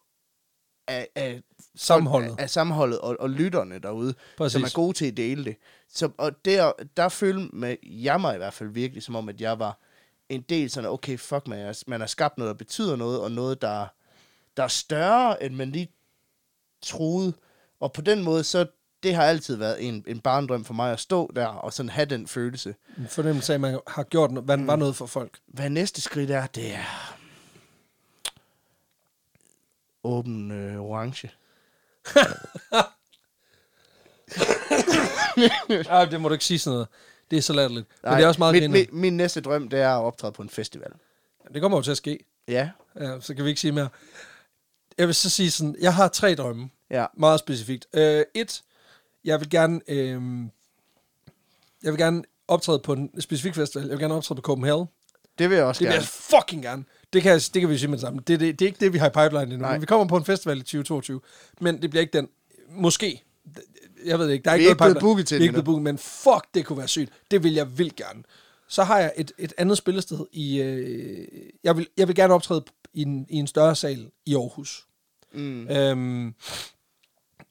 [0.87, 1.41] af, af
[1.75, 2.29] Sammenholdet.
[2.29, 4.53] Af, af sammenholdet og, og lytterne derude, Præcis.
[4.53, 5.55] som er gode til at dele det.
[5.89, 9.41] Så, og der, der følte med, jeg mig i hvert fald virkelig, som om, at
[9.41, 9.79] jeg var
[10.29, 13.31] en del sådan, okay, fuck man, jeg- man har skabt noget, der betyder noget, og
[13.31, 13.87] noget, der,
[14.57, 15.91] der er større, end man lige
[16.81, 17.33] troede.
[17.79, 18.65] Og på den måde, så
[19.03, 22.05] det har altid været en, en barndrøm for mig at stå der og sådan have
[22.05, 22.75] den følelse.
[22.97, 25.39] En fornemmelse af, at man har gjort noget, hvad var noget for folk.
[25.47, 27.18] Hvad næste skridt er, det er
[30.03, 31.31] åben øh, orange.
[35.89, 36.87] Ej, det må du ikke sige sådan noget.
[37.31, 37.87] Det er så latterligt.
[38.03, 40.41] Men det er også meget min, min, min næste drøm, det er at optræde på
[40.41, 40.91] en festival.
[41.53, 42.19] Det kommer jo til at ske.
[42.47, 42.69] Ja,
[42.99, 43.89] Ja, så kan vi ikke sige mere.
[44.97, 46.69] Jeg vil så sige sådan, jeg har tre drømme.
[46.89, 47.05] ja.
[47.17, 47.87] Meget specifikt.
[47.93, 48.61] Øh, et,
[49.23, 50.21] jeg vil gerne, øh,
[51.83, 53.83] jeg vil gerne optræde på en specifik festival.
[53.87, 54.85] Jeg vil gerne optræde på Copenhagen.
[55.39, 56.01] Det vil jeg også Det vil gerne.
[56.01, 56.07] jeg
[56.39, 56.83] fucking gerne.
[57.13, 58.19] Det kan, det kan vi sige med det samme.
[58.27, 59.57] Det, det, det er ikke det, vi har i pipeline endnu.
[59.57, 59.77] Nej.
[59.77, 61.21] Vi kommer på en festival i 2022.
[61.61, 62.29] Men det bliver ikke den.
[62.71, 63.23] Måske.
[64.05, 64.43] Jeg ved ikke.
[64.43, 65.83] Der er Vi ikke er noget ikke blevet booket til Vi er ikke blevet booket,
[65.83, 67.13] men fuck, det kunne være sygt.
[67.31, 68.23] Det vil jeg vildt gerne.
[68.67, 70.61] Så har jeg et, et andet spillested i...
[70.61, 71.27] Øh,
[71.63, 74.87] jeg, vil, jeg vil gerne optræde i en, i en større sal i Aarhus.
[75.33, 75.67] Mm.
[75.69, 76.35] Øhm,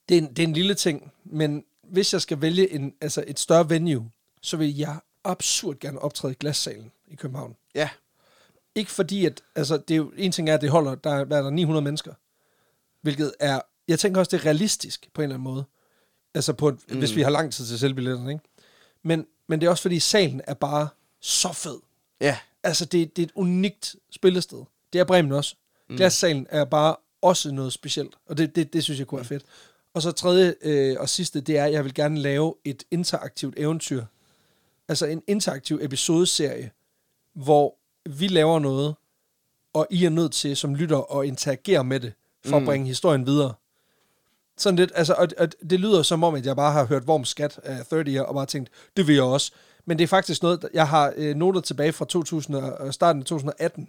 [0.09, 3.24] det, er en, det er en lille ting, men hvis jeg skal vælge en, altså
[3.26, 4.11] et større venue,
[4.42, 7.56] så vil jeg absurd gerne optræde i glassalen i København.
[7.74, 7.88] Ja,
[8.79, 11.24] Ikke fordi, at, altså, det er jo, en ting er, at det holder, der, er-
[11.24, 12.12] hvad er der 900 mennesker,
[13.03, 15.64] hvilket er, jeg tænker også, det er realistisk på en eller anden måde.
[16.35, 16.99] Altså, på, mm.
[16.99, 18.45] hvis vi har lang tid til selvbilletterne, ikke?
[19.03, 20.89] Men, men det er også fordi, salen er bare
[21.20, 21.79] så fed.
[22.20, 22.39] ja.
[22.62, 24.59] Altså, det, det er et unikt spillested.
[24.93, 25.55] Det er Bremen også.
[25.89, 25.97] Mm.
[25.97, 29.45] Glassalen er bare også noget specielt, og det, det, det synes jeg kunne være fedt.
[29.95, 33.55] Og så tredje øh, og sidste, det er, at jeg vil gerne lave et interaktivt
[33.57, 34.05] eventyr.
[34.89, 36.70] Altså en interaktiv episodeserie,
[37.35, 37.74] hvor
[38.07, 38.94] vi laver noget,
[39.72, 42.12] og I er nødt til som lytter at interagere med det,
[42.44, 42.62] for mm.
[42.62, 43.55] at bringe historien videre.
[44.59, 47.24] Sådan lidt, altså, og, og det lyder som om, at jeg bare har hørt Vorm
[47.24, 49.53] Skat af 30 og bare tænkt, det vil jeg også.
[49.86, 53.22] Men det er faktisk noget, jeg har øh, noter tilbage fra 2000 og, og starten
[53.22, 53.88] af 2018,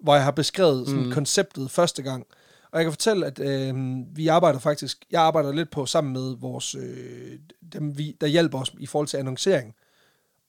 [0.00, 1.12] hvor jeg har beskrevet sådan, mm.
[1.12, 2.26] konceptet første gang.
[2.72, 3.74] Og jeg kan fortælle, at øh,
[4.16, 7.38] vi arbejder faktisk, jeg arbejder lidt på sammen med vores, øh,
[7.72, 9.74] dem vi, der hjælper os i forhold til annoncering,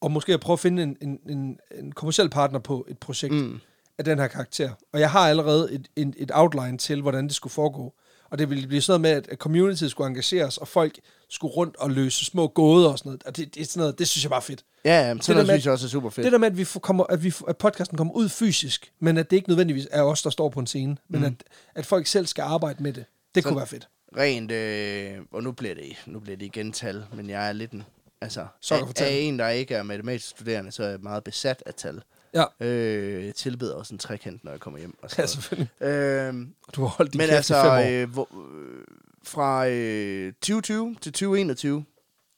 [0.04, 3.34] og måske at prøve at finde en, en, en, en kommersiel partner på et projekt
[3.34, 3.60] mm.
[3.97, 4.70] af den her karakter.
[4.93, 7.93] Og jeg har allerede et, et, et outline til, hvordan det skulle foregå.
[8.30, 10.99] Og det ville blive sådan noget med, at community skulle engageres, og folk
[11.30, 13.24] skulle rundt og løse små gåder og sådan noget.
[13.24, 14.64] Og det, det, sådan noget, det synes jeg bare er fedt.
[14.86, 16.24] Ja, ja, sådan der noget med- synes jeg også er super fedt.
[16.24, 19.30] Det der med, at, vi kommer, at, vi at podcasten kommer ud fysisk, men at
[19.32, 21.26] det ikke nødvendigvis er os, der står på en scene, men mm.
[21.26, 21.34] at,
[21.76, 23.88] at folk selv skal arbejde med det, det Så- kunne være fedt.
[24.18, 27.72] Rent, øh, og nu bliver, det, nu bliver det igen tal, men jeg er lidt
[27.72, 27.84] en,
[28.24, 31.63] altså, for af, af en, der ikke er matematisk studerende, så er jeg meget besat
[31.65, 32.03] af tal.
[32.34, 34.97] Ja, Øh, jeg tilbeder også en trekant, når jeg kommer hjem.
[35.01, 35.69] Og sådan ja selvfølgelig.
[35.82, 38.01] øh, Du har holdt men altså, i fem år.
[38.01, 38.84] øh, hvor, øh,
[39.24, 41.86] fra øh, 2020 til 2021,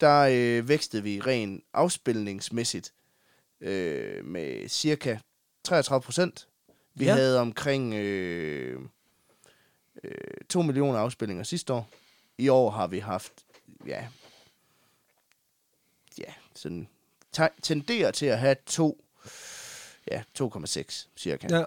[0.02, 2.94] der øh, vækstede vi rent afspilningsmæssigt
[3.62, 5.18] øh, med cirka
[5.64, 6.48] 33 procent.
[6.96, 7.14] Vi Ja.
[7.14, 8.80] havde omkring øh,
[10.04, 10.12] øh,
[10.50, 11.90] 2 millioner afspillinger sidste år.
[12.38, 13.32] I år har vi haft,
[13.88, 14.08] ja,
[16.56, 16.88] sådan
[17.32, 19.04] te- tenderer til at have to,
[20.12, 21.48] ja, 2,6 cirka.
[21.58, 21.64] Ja.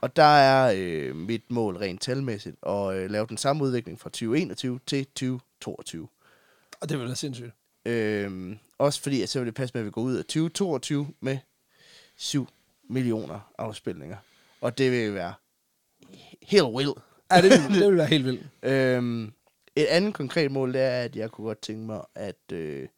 [0.00, 4.10] Og der er øh, mit mål rent talmæssigt at øh, lave den samme udvikling fra
[4.10, 6.08] 2021 til 2022.
[6.80, 7.52] Og det vil være sindssygt.
[7.84, 11.08] Øh, også fordi, at så vil det passe med, at vi går ud af 2022
[11.20, 11.38] med
[12.16, 12.48] 7
[12.90, 14.16] millioner afspilninger.
[14.60, 15.34] Og det vil være
[16.42, 16.98] helt vildt.
[17.30, 18.46] Ja, det vil, det vil være helt vildt.
[18.62, 19.32] Øhm,
[19.76, 22.88] et andet konkret mål, det er, at jeg kunne godt tænke mig, at øh,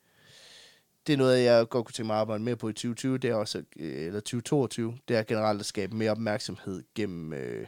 [1.07, 3.31] det er noget, jeg godt kunne tænke mig at arbejde mere på i 2020, det
[3.31, 7.67] er også, øh, eller 2022, det er generelt at skabe mere opmærksomhed gennem, øh,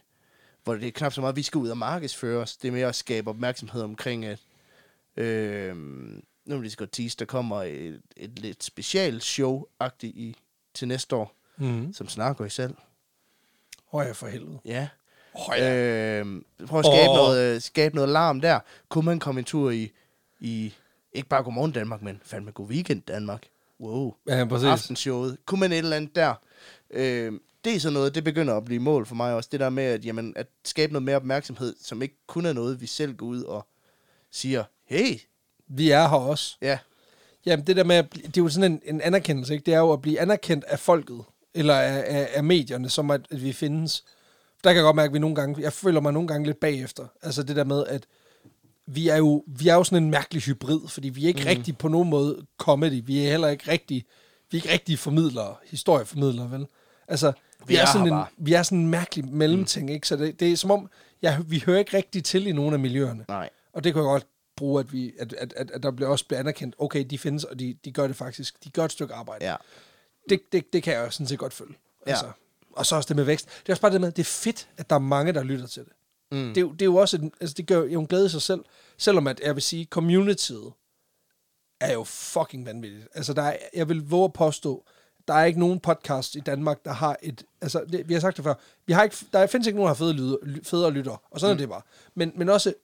[0.65, 2.73] hvor det er knap så meget, at vi skal ud og markedsføre os, det er
[2.73, 4.41] mere at skabe opmærksomhed omkring, at
[5.17, 5.77] øh,
[6.45, 10.37] nu vil jeg godt tease, der kommer et, et lidt special show-agtigt i,
[10.75, 11.93] til næste år, Mm.
[11.93, 12.75] som snakker i selv.
[13.93, 14.59] Åh ja, for helvede.
[14.65, 14.89] Ja.
[15.35, 16.21] Åh ja.
[16.21, 17.17] Øh, prøv at skabe, oh.
[17.17, 18.61] noget, øh, skabe noget larm der.
[18.89, 19.93] Kunne man komme en tur i,
[20.41, 20.75] i
[21.15, 23.43] ikke bare Godmorgen Danmark, men fandme God Weekend Danmark.
[23.81, 24.15] Wow.
[24.29, 24.67] Ja, præcis.
[24.69, 25.37] Aftenshowet.
[25.47, 26.35] Kunne man et eller andet der?
[26.91, 27.33] Øh,
[27.65, 29.49] det er sådan noget, det begynder at blive mål for mig også.
[29.53, 32.81] Det der med at, jamen, at skabe noget mere opmærksomhed, som ikke kun er noget,
[32.81, 33.67] vi selv går ud og
[34.31, 35.19] siger, hey,
[35.69, 36.57] Vi er her også.
[36.63, 36.79] ja,
[37.47, 39.67] Jamen, det der med, at bli- det er jo sådan en, en anerkendelse, ikke?
[39.67, 41.21] Det er jo at blive anerkendt af folket,
[41.55, 44.05] eller af, af, af medierne, som at, at vi findes.
[44.65, 46.61] Der kan jeg godt mærke, at vi nogle gange, jeg føler mig nogle gange lidt
[46.61, 47.07] bagefter.
[47.23, 48.07] Altså det der med, at
[48.95, 51.47] vi er jo, vi er jo sådan en mærkelig hybrid, fordi vi er ikke mm.
[51.47, 53.03] rigtig på nogen måde comedy.
[53.07, 54.05] Vi er heller ikke rigtig,
[54.51, 56.67] vi er ikke rigtig formidlere, historieformidlere, vel?
[57.09, 58.27] Altså, vi, Vi er, er sådan en, bare.
[58.37, 60.09] vi er sådan en mærkelig mellemting, ikke?
[60.09, 60.91] Så det, det er som om,
[61.23, 63.25] ja, vi hører ikke rigtig til i nogle af miljøerne.
[63.29, 63.51] nej.
[63.73, 64.27] Og det kan jeg godt
[64.57, 67.45] bruge, at, vi, at, at, at, at der bliver også bliver anerkendt, okay, de findes,
[67.45, 69.45] og de, de gør det faktisk, de gør et stykke arbejde.
[69.45, 69.57] Ja.
[70.29, 71.75] Det, det, det kan jeg jo sådan set godt følge.
[72.07, 72.11] Ja.
[72.11, 72.27] Altså,
[72.73, 73.47] og så også det med vækst.
[73.61, 75.43] Det er også bare det med, at det er fedt, at der er mange, der
[75.43, 75.93] lytter til det.
[76.33, 76.49] Mm.
[76.49, 78.29] Det, er jo- det er jo også, en, altså det gør jo en glæde i
[78.29, 78.65] sig selv,
[78.99, 80.73] selvom at jeg vil sige, communityet
[81.81, 83.09] er jo fucking vanvittigt.
[83.15, 84.85] Altså der er, jeg vil våge at påstå,
[85.29, 88.37] der er ikke nogen podcast i Danmark, der har et, altså det, vi har sagt
[88.37, 88.55] det før,
[88.87, 91.41] vi har ikke, der findes ikke nogen, der har fede, lyder, ly- federe lyttere, og
[91.41, 91.57] sådan mm.
[91.57, 91.83] er det bare.
[92.15, 92.75] Men, men også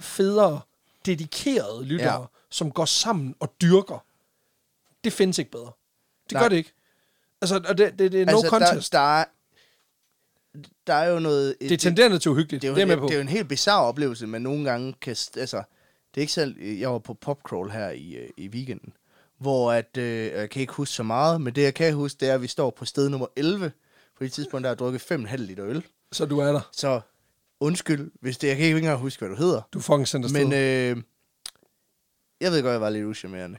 [0.00, 0.60] federe,
[1.06, 2.26] dedikerede lyttere, ja.
[2.50, 4.04] som går sammen og dyrker.
[5.04, 5.72] Det findes ikke bedre.
[6.24, 6.42] Det Nej.
[6.42, 6.72] gør det ikke.
[7.40, 8.92] Altså, og det, det, det er no Altså, contest.
[8.92, 9.24] Der, der, er,
[10.86, 11.56] der er jo noget...
[11.60, 12.62] det er tenderende til uhyggeligt.
[12.62, 13.06] det er, jo, det er med på.
[13.06, 15.16] det er jo en helt bizarre oplevelse, men nogle gange kan...
[15.36, 15.62] Altså,
[16.14, 16.62] det er ikke selv...
[16.62, 18.92] Jeg var på popcrawl her i, øh, i weekenden,
[19.38, 19.96] hvor at...
[19.98, 22.42] Øh, jeg kan ikke huske så meget, men det jeg kan huske, det er, at
[22.42, 23.72] vi står på sted nummer 11.
[24.18, 25.84] På det tidspunkt, der har drukket 5,5 liter øl.
[26.12, 26.68] Så du er der.
[26.72, 27.00] Så
[27.60, 28.48] undskyld, hvis det...
[28.48, 29.62] Jeg kan ikke engang huske, hvad du hedder.
[29.72, 30.44] Du fucking sendt afsted.
[30.44, 31.02] Men øh,
[32.40, 33.58] jeg ved godt, jeg var lidt uschammerende.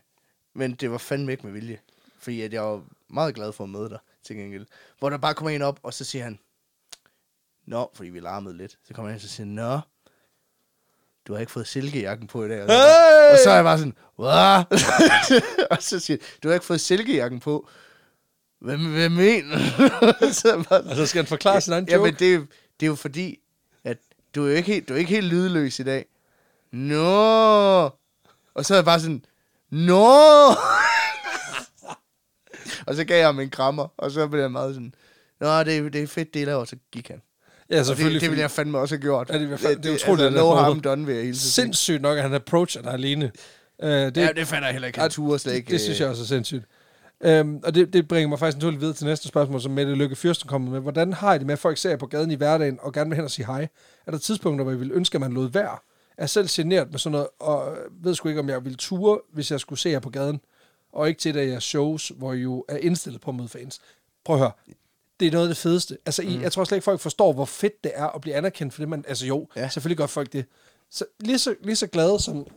[0.56, 1.80] Men det var fandme ikke med vilje.
[2.20, 4.66] Fordi at jeg var meget glad for at møde dig, til gengæld.
[5.00, 6.40] Hvor der bare kommer en op, og så siger han,
[7.68, 8.78] Nå, fordi vi larmede lidt.
[8.88, 9.80] Så kommer han og siger, Nå,
[11.28, 12.62] du har ikke fået silkejakken på i dag.
[12.64, 13.32] Og så, Hey!
[13.34, 14.64] og så er jeg bare sådan, hvad?
[15.72, 17.70] og så siger du har ikke fået silkejakken på.
[18.60, 19.58] Hvad, hvad mener
[20.32, 22.06] så bare, Og så skal han forklare sin egen Ja, joke.
[22.12, 22.46] men det, er jo-
[22.80, 23.40] det er jo fordi,
[23.84, 23.98] at
[24.36, 26.06] du er jo ikke helt, du er ikke helt lydløs i dag.
[26.72, 27.84] Nå!
[28.54, 29.26] Og så er jeg bare sådan,
[29.70, 30.06] Nå!
[32.88, 34.94] og så gav jeg ham en krammer, og så blev jeg meget sådan,
[35.40, 37.22] Nå, det, er- det er fedt, det I laver, og så gik han.
[37.70, 38.14] Ja, selvfølgelig.
[38.14, 39.30] det, det ville jeg fandme også have gjort.
[39.30, 41.26] Ja, det jeg fa- det er utroligt, altså, at det no harm done, jeg hele
[41.26, 43.32] tiden sindssygt nok, at han approacher dig alene.
[43.84, 45.00] Uh, det, Det, ja, det fandt jeg heller ikke.
[45.00, 45.72] Han turde slet det, ikke.
[45.72, 46.66] det, synes jeg også er sindssygt.
[47.26, 50.16] Um, og det, det bringer mig faktisk naturligt videre til næste spørgsmål, som Mette Lykke
[50.16, 50.80] Fyrsten kommer med.
[50.80, 53.16] Hvordan har I det med, at folk ser på gaden i hverdagen og gerne vil
[53.16, 53.68] hen og sige hej?
[54.08, 55.78] Er der tidspunkter, hvor I vil ønske, at man lod være?
[56.18, 59.20] Jeg er selv generet med sådan noget, og ved sgu ikke, om jeg ville ture,
[59.34, 60.40] hvis jeg skulle se jer på gaden.
[60.94, 63.80] Og ikke til det jeres shows, hvor I jo er indstillet på at møde fans.
[64.26, 64.52] Prøv at høre.
[65.20, 65.98] Det er noget af det fedeste.
[66.06, 68.74] Altså, I, jeg tror slet ikke, folk forstår, hvor fedt det er at blive anerkendt
[68.74, 69.06] for det, man...
[69.08, 69.70] Altså jo, Ja.
[69.70, 70.46] selvfølgelig gør folk det.
[70.90, 72.48] Så lige så, lige så glade som,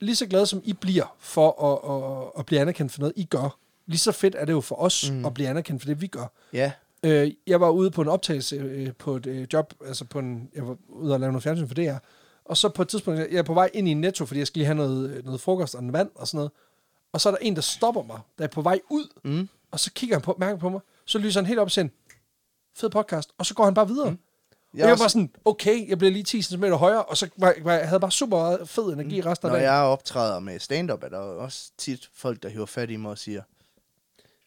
[0.00, 3.24] lige så glade som I bliver for at, at, at blive anerkendt for noget, I
[3.24, 5.24] gør, lige så fedt er det jo for os mm.
[5.24, 6.26] at blive anerkendt for det, vi gør.
[6.52, 6.72] Ja,
[7.06, 10.50] Øh, jeg var ude på en optagelse øh, på et øh, job, altså på en,
[10.54, 11.98] jeg var ude og lave noget fjernsyn for det her,
[12.44, 14.46] og så på et tidspunkt, jeg er på vej ind i en netto, fordi jeg
[14.46, 16.50] skal lige have noget, øh, noget frokost og en vand og sådan noget,
[17.12, 19.48] og så er der en, der stopper mig, der er på vej ud, Mm.
[19.74, 21.88] Og så kigger han på, mærker på mig, så lyser han helt op og siger,
[22.76, 24.10] fed podcast, og så går han bare videre.
[24.10, 24.18] Mm.
[24.74, 27.54] Jeg Jeg, jeg var sådan, okay, jeg bliver lige 10 cm højere, og så var,
[27.62, 29.26] var, jeg havde bare super meget fed energi mm.
[29.26, 29.72] resten af når dagen.
[29.72, 33.18] jeg optræder med stand-up, er der også tit folk, der hiver fat i mig og
[33.18, 33.42] siger,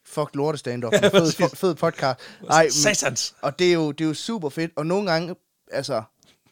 [0.05, 2.19] fuck lorte stand-up, Ja, fed, fed, fed podcast.
[2.49, 3.35] Ej, men, Satans.
[3.41, 4.71] Og det er, jo, det er jo super fedt.
[4.75, 5.35] Og nogle gange,
[5.71, 6.03] altså,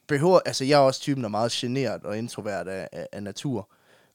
[0.07, 3.23] behøver, altså jeg er også typen, der er meget generet og introvert af, af, af
[3.23, 3.69] natur.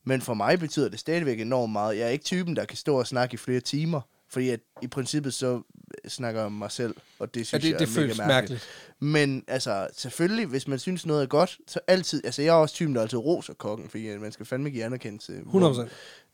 [0.05, 1.99] Men for mig betyder det stadigvæk enormt meget.
[1.99, 4.01] Jeg er ikke typen, der kan stå og snakke i flere timer.
[4.31, 5.62] Fordi at i princippet så
[6.09, 8.68] snakker jeg om mig selv, og det Ja, synes det, jeg det er mega mærkeligt.
[8.99, 12.74] Men altså, selvfølgelig, hvis man synes noget er godt, så altid, altså jeg er også
[12.74, 15.41] typen, der altid roser kokken, fordi øh, man skal fandme give anerkendelse.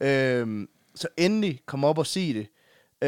[0.01, 0.07] 100%.
[0.07, 2.47] Øhm, så endelig kom op og sig det.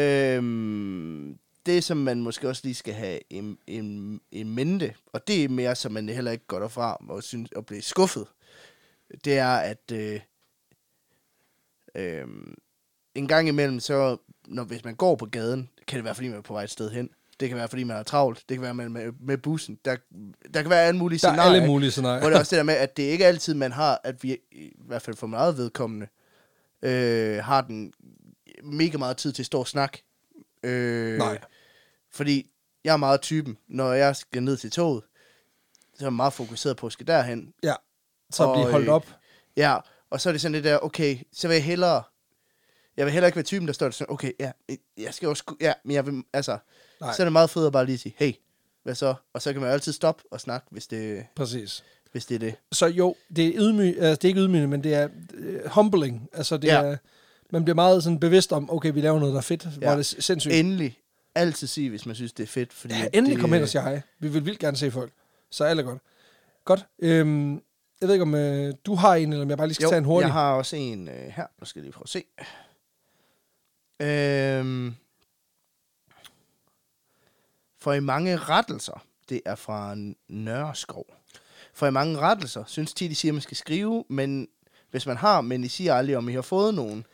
[0.01, 5.45] Øhm, det, som man måske også lige skal have en, en, en mente, og det
[5.45, 8.27] er mere, som man heller ikke går derfra og, synes, og bliver skuffet,
[9.25, 10.21] det er, at øh,
[11.95, 12.27] øh,
[13.15, 14.17] en gang imellem, så
[14.49, 16.71] når, hvis man går på gaden, kan det være, fordi man er på vej et
[16.71, 17.11] sted hen.
[17.41, 18.45] Det kan være, fordi man er travlt.
[18.49, 19.79] Det kan være med, med, med bussen.
[19.85, 19.97] Der,
[20.55, 21.55] der kan være alle mulige Der er scenarier.
[21.55, 22.21] alle mulige scenarier.
[22.21, 24.37] Hvor det er også det der med, at det ikke altid, man har, at vi,
[24.53, 26.07] i hvert fald for meget vedkommende,
[26.83, 27.93] øh, har den
[28.63, 30.05] mega meget tid til at stå og snakke.
[30.63, 31.39] Øh, Nej.
[32.13, 32.51] Fordi
[32.85, 35.03] jeg er meget typen, når jeg skal ned til toget,
[35.95, 37.53] så er jeg meget fokuseret på at skal derhen.
[37.63, 37.75] Ja,
[38.31, 39.07] så Og, blive holdt øh, op.
[39.57, 39.77] Ja,
[40.11, 42.03] og så er det sådan det der, okay, så vil jeg hellere,
[42.99, 44.51] jeg vil heller ikke være typen, der står der sådan, okay, ja,
[44.99, 46.59] jeg skal også, ja, men jeg vil, altså,
[47.01, 47.13] Nej.
[47.15, 48.33] Så er det meget fedt at bare lige sige, hey,
[48.83, 49.15] hvad så?
[49.33, 51.85] Og så kan man jo altid stoppe og snakke, hvis det, Præcis.
[52.13, 52.55] hvis det er det.
[52.73, 56.29] Så jo, det er, ydmy, altså, det er ikke ydmygende, men det er uh, humbling.
[56.33, 56.81] Altså, det Ja.
[56.83, 56.97] er,
[57.51, 59.65] man bliver meget sådan bevidst om, okay, vi laver noget, der er fedt.
[59.65, 59.71] Ja.
[59.71, 59.93] Hvor Ja.
[59.93, 60.55] er det sindssygt.
[60.55, 60.99] Endelig,
[61.35, 62.73] altid sige, hvis man synes, det er fedt.
[62.73, 64.01] Fordi Ja, endelig det, kom hen og sige hej.
[64.19, 65.13] Vi vil vildt gerne se folk.
[65.51, 65.99] Så alt er godt.
[66.65, 66.87] Godt.
[66.99, 67.53] Øhm,
[68.01, 69.91] jeg ved ikke, om øh, du har en, eller om jeg bare lige skal Jo,
[69.91, 70.27] tage en hurtig.
[70.27, 71.47] jeg har også en øh, her.
[71.61, 72.25] Nu skal jeg lige prøve at se.
[74.01, 74.95] Øhm,
[77.79, 79.95] for i mange rettelser, det er fra
[80.29, 81.07] Nørreskov.
[81.75, 84.49] For i mange rettelser, synes tit, de siger, at man skal skrive, men
[84.91, 87.07] hvis man har, men de siger aldrig, om I har fået nogen.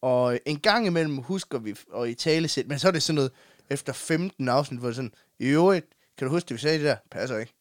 [0.00, 3.14] Og en gang imellem husker vi at i tale sæt, men så er det sådan
[3.14, 3.32] noget,
[3.70, 5.86] efter 15 afsnit, hvor det sådan, i øvrigt,
[6.18, 6.96] kan du huske det, vi sagde det der?
[7.10, 7.54] Passer ikke.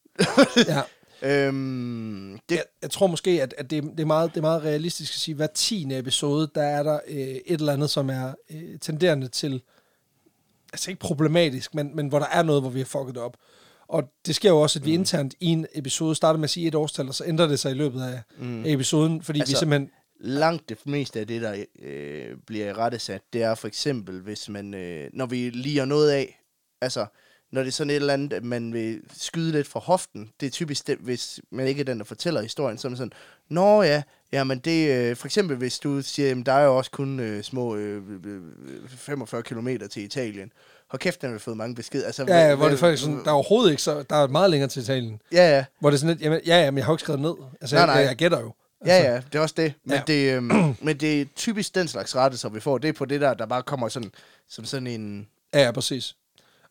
[0.68, 0.82] ja.
[1.22, 4.64] Øhm, det, Jeg, jeg tror måske, at, at det, det, er meget, det er meget
[4.64, 8.10] realistisk at sige, at hver tiende episode, der er der øh, et eller andet, som
[8.10, 9.62] er øh, tenderende til,
[10.74, 13.38] altså ikke problematisk, men, men hvor der er noget, hvor vi har fucket det op.
[13.88, 15.00] Og det sker jo også, at vi Mm.
[15.00, 17.72] internt i en episode starter med at sige et årstal, og så ændrer det sig
[17.72, 18.66] i løbet af, mm.
[18.66, 19.90] af episoden, fordi altså, vi simpelthen...
[20.20, 24.74] langt det meste af det, der øh, bliver rettesat, det er for eksempel, hvis man,
[24.74, 26.42] øh, når vi liger noget af,
[26.82, 27.06] altså,
[27.52, 30.46] når det er sådan et eller andet, at man vil skyde lidt fra hoften, det
[30.46, 33.12] er typisk det, hvis man ikke er den, der fortæller historien, så er man sådan,
[33.50, 36.92] Nå ja, jamen det, øh, for eksempel hvis du siger, jamen der er jo også
[36.92, 38.42] kun øh, små øh, øh,
[38.90, 40.52] 45 km til Italien,
[40.88, 42.06] Hold kæft, den har fået mange beskeder.
[42.06, 44.52] Altså, Ja, ja, hvor det faktisk sådan, der er overhovedet ikke så, der er meget
[44.52, 45.22] længere til Italien.
[45.32, 45.66] Ja, ja.
[45.80, 47.34] Hvor det er sådan lidt, jamen, ja, ja, men jeg har jo ikke skrevet ned.
[47.62, 47.96] Altså, Nej, nej.
[47.96, 48.54] jeg, jeg gætter jo.
[48.86, 49.74] Ja, Altså, ja, det er også det.
[49.86, 49.96] Men, Ja.
[49.96, 50.04] ja.
[50.08, 52.78] det, øhm, men det er typisk den slags rettelser, vi får.
[52.78, 54.12] Det er på det der, der bare kommer sådan,
[54.50, 55.28] som sådan en...
[55.54, 56.16] Ja, ja, præcis.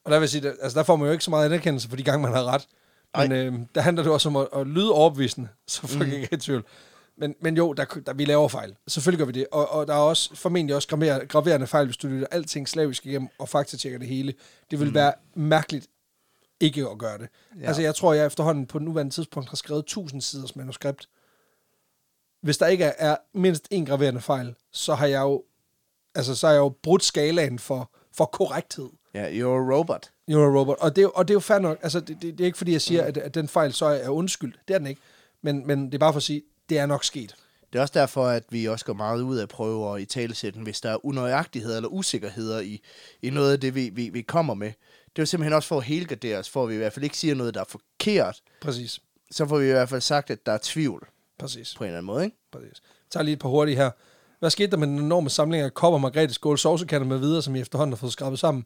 [0.06, 1.88] Og der vil jeg sige, der, altså der får man jo ikke så meget anerkendelse
[1.88, 2.66] for de gange, man har ret.
[3.16, 6.14] Men øh, der handler det også om at, at lyde overbevisende, så folk mm.
[6.14, 6.64] ikke er i tvivl.
[7.18, 8.76] Men, men jo, der, der, vi laver fejl.
[8.88, 9.46] Selvfølgelig gør vi det.
[9.52, 13.06] Og, og der er også formentlig også graverende, graverende fejl, hvis du lytter alting slavisk
[13.06, 14.34] igennem og faktatjekker det hele.
[14.70, 14.94] Det vil mm.
[14.94, 15.86] være mærkeligt
[16.60, 17.28] ikke at gøre det.
[17.54, 17.60] Ja.
[17.60, 17.66] Ja.
[17.66, 21.08] Altså jeg tror, jeg efterhånden på nuværende tidspunkt har skrevet 1000 siders manuskript.
[22.42, 25.44] Hvis der ikke er, er mindst en graverende fejl, så har jeg jo,
[26.14, 28.88] altså, så har jeg jo brudt skalaen for, for korrekthed.
[29.16, 30.10] Ja, you're a robot.
[30.30, 30.76] You're a robot.
[30.80, 31.78] Og det, er og det er jo fair nok.
[31.82, 33.08] Altså, det, det, det er ikke fordi, jeg siger, mm.
[33.08, 34.58] at, at den fejl så er undskyldt.
[34.68, 35.00] Det er den ikke.
[35.42, 37.34] Men, men det er bare for at sige, det er nok sket.
[37.72, 40.04] Det er også derfor, at vi også går meget ud af at prøve at i
[40.04, 42.80] talesætten, hvis der er unøjagtigheder eller usikkerheder i,
[43.22, 44.66] i noget af det, vi, vi, vi kommer med.
[45.06, 47.04] Det er jo simpelthen også for at helgardere os, for at vi i hvert fald
[47.04, 48.40] ikke siger noget, der er forkert.
[48.60, 49.00] Præcis.
[49.30, 51.06] Så får vi i hvert fald sagt, at der er tvivl
[51.38, 51.74] Præcis.
[51.74, 52.36] på en eller anden måde, ikke?
[52.52, 52.82] Præcis.
[52.82, 53.90] Jeg tager lige et par hurtige her.
[54.38, 57.56] Hvad skete der med den enorme samling af kopper, Margrethe Skål, sovsekander med videre, som
[57.56, 58.64] I efterhånden har fået skrabet sammen?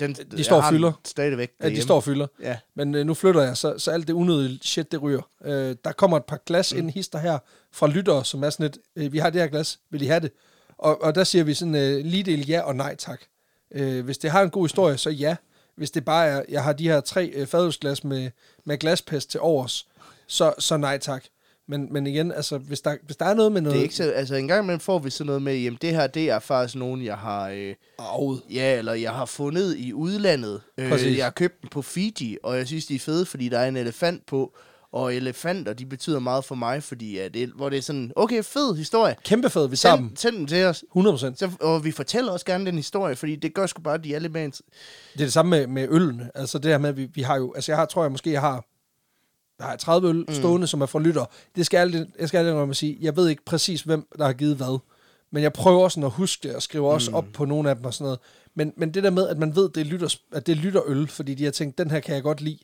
[0.00, 0.92] Den, De står og fylder.
[1.04, 2.26] Stadigvæk Ja, de står og fylder.
[2.42, 2.56] Ja.
[2.74, 5.30] Men øh, nu flytter jeg, så, så alt det unødige shit, det ryger.
[5.44, 6.78] Øh, der kommer et par glas mm.
[6.78, 7.38] ind hister her
[7.72, 10.20] fra lyttere, som er sådan lidt, øh, vi har det her glas, vil I have
[10.20, 10.32] det?
[10.78, 13.20] Og, og der siger vi sådan øh, lige del ja og nej tak.
[13.74, 15.36] Øh, hvis det har en god historie, så ja.
[15.74, 18.30] Hvis det bare er, jeg har de her tre øh, fadølsglas med,
[18.64, 19.88] med glaspest til overs,
[20.26, 21.24] så, så nej tak.
[21.68, 23.74] Men, men igen, altså, hvis der, hvis der er noget med noget...
[23.74, 25.90] Det er ikke så, altså en gang imellem får vi sådan noget med, jamen det
[25.90, 28.42] her, det er faktisk nogen, jeg har, øh, Arvet.
[28.50, 30.60] ja, eller jeg har fundet i udlandet.
[30.88, 31.06] Præcis.
[31.06, 33.58] Øh, jeg har købt dem på Fiji, og jeg synes, de er fede, fordi der
[33.58, 34.56] er en elefant på.
[34.92, 38.42] Og elefanter, de betyder meget for mig, fordi at det, hvor det er sådan, okay,
[38.42, 39.16] fed historie.
[39.24, 40.04] Kæmpe fed, vi tager dem.
[40.08, 40.84] Send, send dem til os.
[40.96, 41.16] 100%.
[41.16, 44.28] Så, og vi fortæller også gerne den historie, fordi det gør sgu bare, at de
[44.28, 44.44] mere...
[44.46, 44.60] int-
[45.12, 46.30] Det er det samme med, med ølene.
[46.34, 47.52] Altså det her med, vi, vi har jo...
[47.54, 48.64] Altså jeg har, tror jeg måske, jeg har,
[49.58, 50.66] jeg har 30 øl stående, mm.
[50.66, 51.24] som er fra lytter.
[51.56, 52.98] Det skal jeg, jeg skal aldrig sige.
[53.00, 54.78] Jeg ved ikke præcis, hvem der har givet hvad.
[55.30, 57.84] Men jeg prøver sådan at huske det, og skriver også op på nogle af dem
[57.84, 58.18] og sådan noget.
[58.54, 61.08] Men, men det der med, at man ved, det er lytter, at det er lytterøl,
[61.08, 62.58] fordi de har tænkt, den her kan jeg godt lide.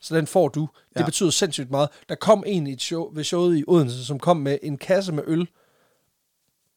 [0.00, 0.68] Så den får du.
[0.94, 1.04] Det Ja.
[1.04, 1.88] betyder sindssygt meget.
[2.08, 5.12] Der kom en i et show, ved showet i Odense, som kom med en kasse
[5.12, 5.48] med øl,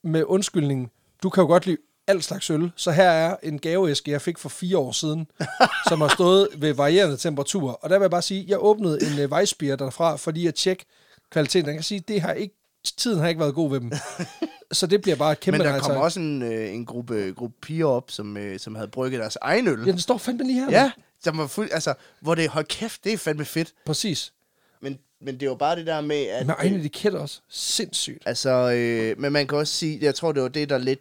[0.04, 0.90] med undskyldningen,
[1.24, 1.78] du kan jo godt lide
[2.12, 5.28] alt slags øl, så her er en gaveæske, jeg fik for fire år siden,
[5.90, 7.74] som har stået ved varierende temperaturer.
[7.74, 10.86] Og der vil jeg bare sige, jeg åbnede en uh, Weissbier derfra, fordi at tjekke
[11.32, 11.68] kvaliteten.
[11.68, 12.56] Jeg kan sige, det har ikke
[12.98, 13.92] tiden har ikke været god ved dem.
[14.72, 17.56] så det bliver bare et kæmpe Men der kom også en, øh, en gruppe, gruppe
[17.62, 19.80] piger op, som, øh, som havde brygget deres egen øl.
[19.86, 20.72] Ja, den står fandme lige her.
[20.72, 20.92] Ja,
[21.24, 23.74] som var fuld, altså, hvor det, hold kæft, det er fandme fedt.
[23.86, 24.34] Præcis.
[24.82, 26.46] Men, men det var bare det der med, at...
[26.46, 27.42] Med egne etiketter også.
[27.50, 28.24] Sindssygt.
[28.26, 31.00] Altså, øh, men man kan også sige, jeg tror, det var det, der lidt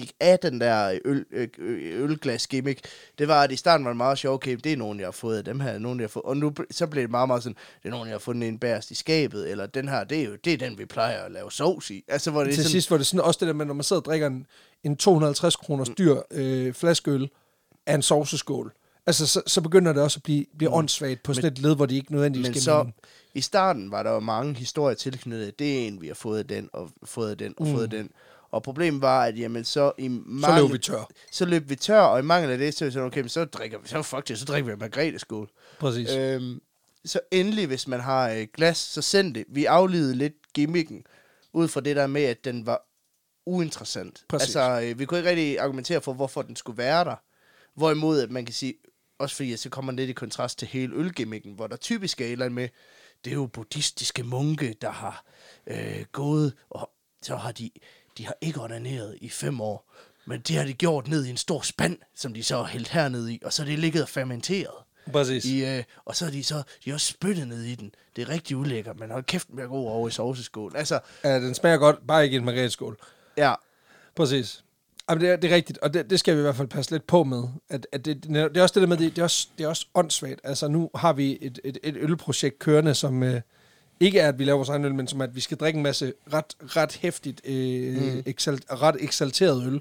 [0.00, 2.80] gik af den der øl, øh, øh, ølglas gimmick,
[3.18, 5.12] det var, at i starten var det meget sjovt, okay, det er nogen, jeg har
[5.12, 7.42] fået af dem her, nogen, jeg har fået, og nu så blev det meget, meget
[7.42, 10.20] sådan, det er nogen, jeg har fundet en bærest i skabet, eller den her, det
[10.20, 12.04] er jo det er den, vi plejer at lave sovs i.
[12.08, 13.84] Altså, hvor det Til sådan, sidst var det sådan også det der med, når man
[13.84, 14.46] sidder og drikker en,
[14.84, 17.28] en 250 kroners dyr øh, flaskeøl
[17.86, 18.72] af en sovseskål.
[19.06, 21.86] Altså, så, så begynder det også at blive, blive åndssvagt på sådan et led, hvor
[21.86, 22.86] de ikke nødvendigvis men skal så,
[23.34, 26.68] i starten var der jo mange historier tilknyttet, det er en, vi har fået den,
[26.72, 27.74] og fået den, og mm.
[27.74, 28.10] fået den.
[28.50, 31.08] Og problemet var, at jamen, så i Så mange, løb vi tør.
[31.32, 33.78] så løb vi tør, og i mangel af det, så sådan, okay, men så drikker
[33.78, 35.50] vi, så fuck det, så drikker vi Margrethe skål.
[35.78, 36.10] Præcis.
[36.14, 36.60] Øh, Øhm,
[37.04, 39.44] så endelig, hvis man har øh, glas, så send det.
[39.48, 41.04] Vi aflevede lidt gimmicken,
[41.52, 42.82] ud fra det der med, at den var
[43.46, 44.24] uinteressant.
[44.28, 44.56] Præcis.
[44.56, 47.16] Altså, øh, vi kunne ikke rigtig argumentere for, hvorfor den skulle være der.
[47.74, 48.74] Hvorimod, at man kan sige,
[49.18, 52.24] også fordi at så kommer lidt i kontrast til hele ølgimmicken, hvor der typisk er
[52.24, 52.68] et eller andet med,
[53.24, 55.24] det er jo buddhistiske munke, der har
[55.66, 56.90] øh, gået, og
[57.22, 57.70] så har de,
[58.18, 59.90] de har ikke onaneret i fem år,
[60.26, 62.88] men det har de gjort ned i en stor spand, som de så har hældt
[62.88, 64.74] hernede i, og så er det ligget og fermenteret.
[65.12, 65.44] Præcis.
[65.44, 67.94] I, øh, og så er de så de er også spyttet ned i den.
[68.16, 70.72] Det er rigtig ulækkert, men hold kæft med at gå over i sovseskål.
[70.76, 72.98] Altså, Ja, den smager godt, bare ikke i en margrethe-skål.
[73.36, 73.54] ja,
[74.16, 74.64] Præcis.
[75.10, 76.90] Jamen, det, er, det er rigtigt, og det, det skal vi i hvert fald passe
[76.90, 77.44] lidt på med.
[77.68, 79.68] At, at det, det er også det der med, det, det, er også, det er
[79.68, 80.40] også åndssvagt.
[80.44, 83.40] Altså, nu har vi et, et, et ølprojekt kørende, som øh,
[84.00, 85.82] ikke er, at vi laver vores egen øl, men som at vi skal drikke en
[85.82, 88.22] masse ret, ret hæftigt, øh, mm.
[88.26, 89.80] exalt, ret eksalteret øl.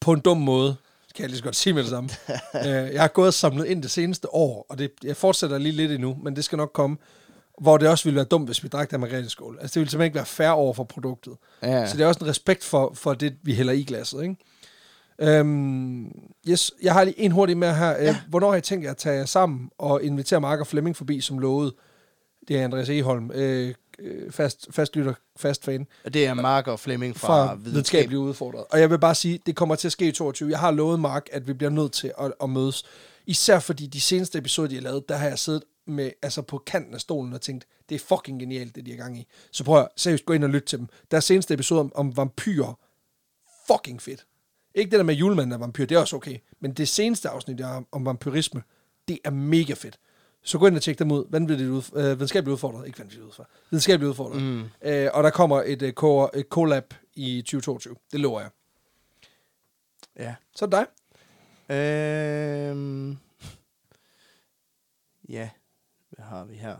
[0.00, 0.76] På en dum måde,
[1.14, 2.10] kan jeg lige så godt sige med det samme.
[2.66, 5.72] øh, jeg har gået og samlet ind det seneste år, og det, jeg fortsætter lige
[5.72, 6.96] lidt endnu, men det skal nok komme,
[7.60, 9.58] hvor det også ville være dumt, hvis vi drak der margrethe skål.
[9.60, 11.32] Altså, det ville simpelthen ikke være fair over for produktet.
[11.62, 11.86] Ja.
[11.86, 14.36] Så det er også en respekt for, for det, vi hælder i glasset, ikke?
[15.18, 16.12] Øhm,
[16.48, 17.90] yes, jeg har lige en hurtig med her.
[17.90, 18.16] Ja.
[18.28, 21.20] Hvornår har I tænkt jer at tage jer sammen og invitere Mark og Flemming forbi,
[21.20, 21.74] som lovede?
[22.48, 26.66] Det er Andreas Eholm, øh, øh, fast, fast lytter, fast fan, og det er Mark
[26.66, 28.64] og Flemming fra, fra videnskabeligt udfordret.
[28.70, 30.50] Og jeg vil bare sige, det kommer til at ske i 22.
[30.50, 32.84] Jeg har lovet Mark, at vi bliver nødt til at, at mødes.
[33.26, 36.58] Især fordi de seneste episoder, de har lavet, der har jeg siddet med, altså på
[36.58, 39.26] kanten af stolen og tænkt, det er fucking genialt, det de er gang i.
[39.52, 40.88] Så prøv at seriøst gå ind og lytte til dem.
[41.10, 42.78] Deres seneste episode om, om vampyrer,
[43.66, 44.26] fucking fedt.
[44.74, 46.38] Ikke det der med julemanden er vampyr, det er også okay.
[46.60, 48.62] Men det seneste afsnit der om vampyrisme,
[49.08, 49.98] det er mega fedt.
[50.42, 51.24] Så gå ind og tjek dem ud.
[51.30, 52.86] Vanvittigt ud, øh, videnskabeligt udfordret.
[52.86, 53.50] Ikke vanvittigt udfordret.
[53.70, 54.42] Videnskabeligt udfordret.
[54.42, 54.64] Mm.
[54.82, 57.96] Øh, og der kommer et, øh, co- et collab i 2022.
[58.12, 58.50] Det lover jeg.
[60.18, 60.34] Ja.
[60.56, 60.86] Så er det dig.
[61.76, 63.18] Øhm,
[65.28, 65.50] ja,
[66.10, 66.76] hvad har vi her?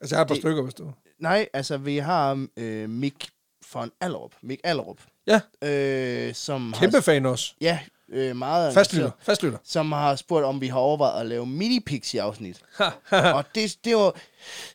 [0.00, 0.92] Altså, jeg har et par Det- stykker, hvis du...
[1.18, 3.30] Nej, altså vi har øh, Mik
[3.74, 4.32] von Allerup.
[4.42, 5.00] Mik Allerup.
[5.26, 7.54] Ja, Øh, som kæmpe har, fan også.
[7.60, 7.80] Ja,
[8.14, 9.10] øh, meget Fastlytter.
[9.20, 9.58] Fastlytter.
[9.64, 12.60] Som har spurgt, om vi har overvejet at lave mini-pixie afsnit.
[13.36, 14.16] og det, det var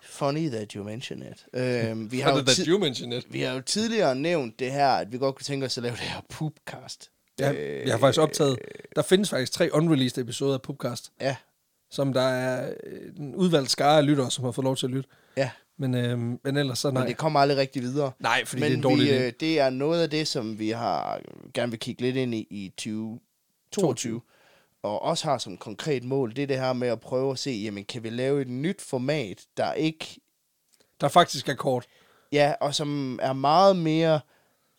[0.04, 1.46] funny that you mention it.
[1.60, 3.26] Øh, vi, har jo tid, you mention it.
[3.34, 5.96] vi har jo tidligere nævnt det her, at vi godt kunne tænke os at lave
[5.96, 7.10] det her poopcast.
[7.40, 7.54] Ja,
[7.86, 8.60] jeg har faktisk optaget...
[8.96, 11.36] Der findes faktisk tre unreleased episoder af Pupcast, Ja,
[11.92, 14.92] som der er øh, en udvalgt skare af lyttere, som har fået lov til at
[14.92, 15.10] lytte.
[15.38, 15.50] ja.
[15.82, 17.02] Men, øh, men ellers så nej.
[17.02, 18.12] Men det kommer aldrig rigtig videre.
[18.20, 20.60] Nej, fordi Men det er en dårlig vi, øh, det er noget af det, som
[20.60, 21.20] vi har
[21.54, 22.74] gerne vil kigge lidt ind i i
[23.72, 24.22] 2022.
[24.84, 27.52] Og også har som konkret mål, det er det her med at prøve at se,
[27.52, 30.20] jamen kan vi lave et nyt format, der ikke,
[31.02, 31.86] Der faktisk er kort.
[32.32, 34.20] ja, og som er meget mere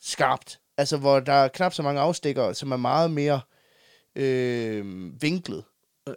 [0.00, 0.60] skarpt.
[0.76, 3.40] Altså hvor der er knap så mange afstikker, som er meget mere
[4.16, 5.64] øh, vinklet.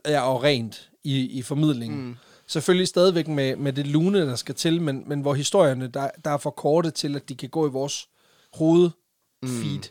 [0.07, 2.05] Ja, og rent i, i formidlingen.
[2.05, 2.15] Mm.
[2.47, 6.31] Selvfølgelig stadigvæk med, med det lune, der skal til, men, men hvor historierne, der, der
[6.31, 8.09] er for korte til, at de kan gå i vores
[8.53, 9.77] hovedfeed.
[9.77, 9.83] Mm.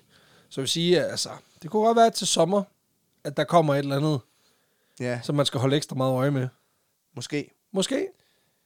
[0.49, 1.29] Så jeg vil sige, altså,
[1.63, 2.63] det kunne godt være til sommer,
[3.25, 4.21] at der kommer et eller andet,
[5.01, 6.49] Ja, som man skal holde ekstra meget øje med.
[7.17, 7.51] måske.
[7.73, 8.07] Måske.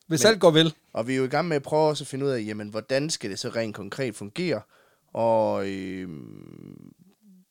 [0.06, 0.74] Hvis Men- alt går vel.
[0.92, 2.68] Og vi er jo i gang med at prøve også at finde ud af, jamen,
[2.68, 4.60] hvordan skal det så rent konkret fungere?
[5.12, 6.08] Og øh,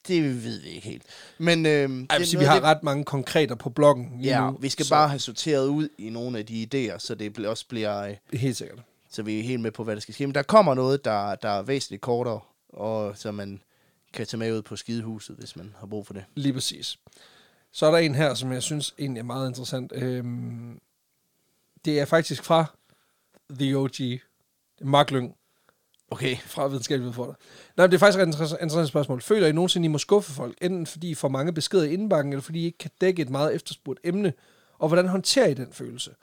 [0.07, 1.03] det ved vi ikke helt.
[1.37, 4.49] Men øh, Ej, det er sige, vi har det, ret mange konkreter på bloggen Ja,
[4.51, 4.57] nu.
[4.61, 7.67] vi skal så- bare have sorteret ud i nogle af de idéer, så det også
[7.67, 8.79] bliver, øh, Helt sikkert.
[9.09, 10.27] så vi er helt med på, hvad der skal ske.
[10.27, 12.39] Men der kommer noget, der, der er væsentligt kortere,
[12.69, 13.61] og så man
[14.15, 16.25] kan tage med ud på skidehuset, hvis man har brug for det.
[16.35, 16.97] Lige præcis.
[17.71, 19.91] Så er der en her, som jeg synes egentlig er meget interessant.
[19.95, 20.79] Øhm,
[21.85, 22.65] det er faktisk fra
[23.59, 24.19] The OG.
[24.81, 25.35] Mark Lyng
[26.11, 26.37] Okay.
[26.37, 27.33] fra Videnskabelig Udfordrer.
[27.77, 29.21] Nej, det er faktisk et interessant, interessant spørgsmål.
[29.21, 32.33] Føler I nogensinde, I må skuffe folk, enten fordi I får mange beskeder i indbakken,
[32.33, 34.33] eller fordi I ikke kan dække et meget efterspurgt emne?
[34.79, 36.15] Og hvordan håndterer I den følelse?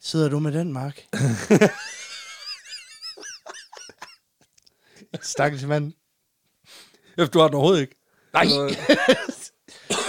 [0.00, 1.06] Sidder du med den, Mark?
[5.22, 5.92] Stakkels mand.
[7.26, 7.94] Du har den overhovedet ikke.
[8.32, 8.44] Nej.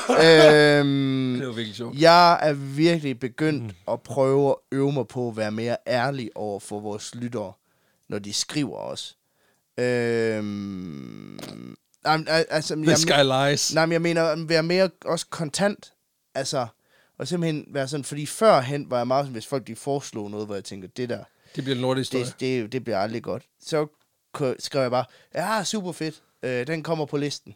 [0.07, 1.97] Det øhm, var virkelig sjovt.
[1.99, 3.71] jeg er virkelig begyndt mm.
[3.93, 7.53] at prøve at øve mig på at være mere ærlig over for vores lyttere,
[8.09, 9.17] når de skriver os.
[9.79, 13.11] Øhm, nej, al- altså, jeg, sky
[13.49, 13.73] lies.
[13.73, 15.93] nej, men jeg mener at være mere også kontant.
[16.35, 16.67] Altså,
[17.19, 20.45] og simpelthen være sådan, fordi førhen var jeg meget sådan, hvis folk de foreslog noget,
[20.45, 21.23] hvor jeg tænker, det der,
[21.55, 22.25] Det bliver en lortehistorie.
[22.25, 23.43] det, det, det bliver aldrig godt.
[23.65, 23.87] Så
[24.59, 25.05] skrev jeg bare,
[25.35, 27.55] ja, super fedt, øh, den kommer på listen.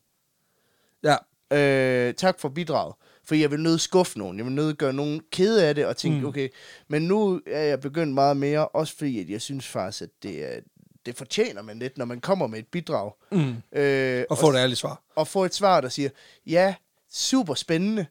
[1.03, 1.15] Ja,
[1.53, 2.95] Øh, tak for bidraget.
[3.23, 4.37] For jeg vil nødt skuffe nogen.
[4.37, 6.25] Jeg vil nødt gøre nogen kede af det og tænke, Mm.
[6.25, 6.49] okay.
[6.87, 10.55] Men nu er jeg begyndt meget mere, også fordi at jeg synes faktisk, at det,
[10.55, 10.59] er,
[11.05, 13.11] det fortjener man lidt, når man kommer med et bidrag.
[13.31, 13.55] mm.
[13.79, 15.01] Øh, og få et ærligt svar.
[15.15, 16.09] og få et svar, der siger,
[16.45, 16.75] ja,
[17.11, 18.05] super spændende.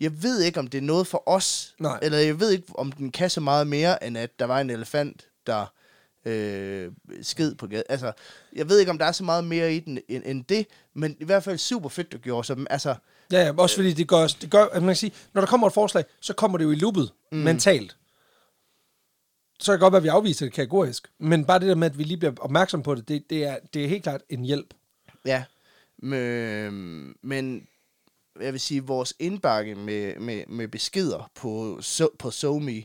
[0.00, 1.74] Jeg ved ikke, om det er noget for os.
[1.80, 1.98] Nej.
[2.02, 4.70] Eller jeg ved ikke, om den kan så meget mere, end at der var en
[4.70, 5.66] elefant, der
[6.26, 7.84] øh, sked på gaden.
[7.88, 8.12] Altså,
[8.52, 11.16] jeg ved ikke, om der er så meget mere i den end, end det, men
[11.20, 12.46] i hvert fald super fedt, du gjorde.
[12.46, 12.94] Så, altså,
[13.32, 15.66] Ja, ja, også fordi det gør, det gør, at man kan sige, når der kommer
[15.66, 17.38] et forslag, så kommer det jo i loopet mm.
[17.38, 17.96] mentalt.
[19.58, 21.08] Så kan det godt være, at vi afviser det kategorisk.
[21.18, 23.56] Men bare det der med, at vi lige bliver opmærksom på det, det, det, er,
[23.74, 24.74] det er helt klart en hjælp.
[25.24, 25.44] Ja,
[25.98, 27.66] men, men
[28.40, 31.80] jeg vil sige, vores indbakke med, med, med beskeder på,
[32.18, 32.82] på SoMe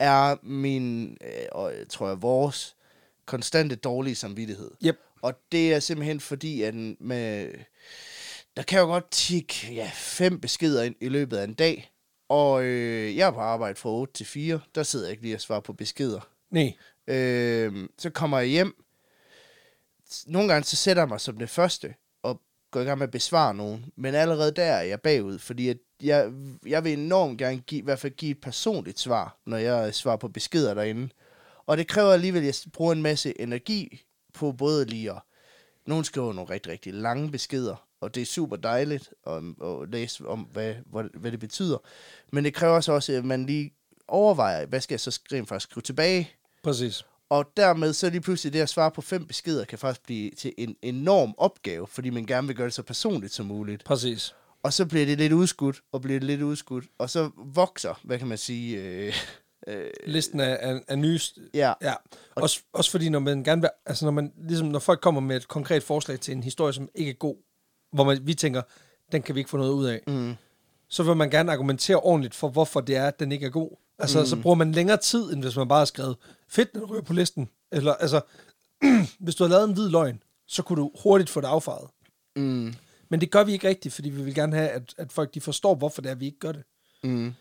[0.00, 2.76] er min, øh, tror jeg, vores
[3.26, 4.70] konstante dårlige samvittighed.
[4.84, 4.98] Yep.
[5.22, 7.54] Og det er simpelthen fordi, at med,
[8.56, 11.92] der kan jo godt tikke ja, fem beskeder ind i løbet af en dag.
[12.28, 14.60] Og øh, jeg er på arbejde fra 8 til 4.
[14.74, 16.20] Der sidder jeg ikke lige og svarer på beskeder.
[16.50, 16.74] Nej.
[17.06, 18.84] Øh, så kommer jeg hjem.
[20.26, 21.94] Nogle gange så sætter jeg mig som det første
[22.70, 23.84] går i gang med at besvare nogen.
[23.96, 26.32] Men allerede der er jeg bagud, fordi at jeg,
[26.66, 30.16] jeg vil enormt gerne give, i hvert fald give et personligt svar, når jeg svarer
[30.16, 31.08] på beskeder derinde.
[31.66, 34.02] Og det kræver alligevel, at jeg bruger en masse energi
[34.34, 35.22] på både lige at...
[35.86, 40.26] Nogen skriver nogle rigtig, rigtig lange beskeder, og det er super dejligt at, at læse
[40.26, 41.78] om, hvad, hvad, hvad det betyder.
[42.32, 43.74] Men det kræver så også, at man lige
[44.08, 46.30] overvejer, hvad skal jeg så skrive, for at skrive tilbage?
[46.62, 47.04] Præcis.
[47.30, 50.52] Og dermed så lige pludselig det at svare på fem beskeder kan faktisk blive til
[50.58, 53.84] en enorm opgave, fordi man gerne vil gøre det så personligt som muligt.
[53.84, 54.34] Præcis.
[54.62, 58.18] Og så bliver det lidt udskudt, og bliver det lidt udskudt, og så vokser, hvad
[58.18, 59.14] kan man sige, øh,
[59.66, 61.20] øh, Listen af, af, af nye...
[61.54, 61.94] ja, Ja,
[62.34, 65.36] også, også fordi når man gerne vil, altså når man, ligesom når folk kommer med
[65.36, 67.36] et konkret forslag til en historie, som ikke er god,
[67.92, 68.62] hvor man, vi tænker,
[69.12, 70.34] den kan vi ikke få noget ud af, mm,
[70.88, 73.76] så vil man gerne argumentere ordentligt for, hvorfor det er, at den ikke er god.
[73.98, 74.26] Altså, mm.
[74.26, 76.16] så bruger man længere tid, end hvis man bare har skrevet,
[76.50, 77.48] fedt, den ryger på listen.
[77.72, 78.20] Eller, altså,
[79.18, 81.88] hvis du har lavet en hvid løgn, så kunne du hurtigt få det affaret.
[82.36, 82.74] mm,
[83.08, 85.40] Men det gør vi ikke rigtigt, fordi vi vil gerne have, at, at folk de
[85.40, 86.62] forstår, hvorfor det er, vi ikke gør det.
[87.02, 87.34] mm,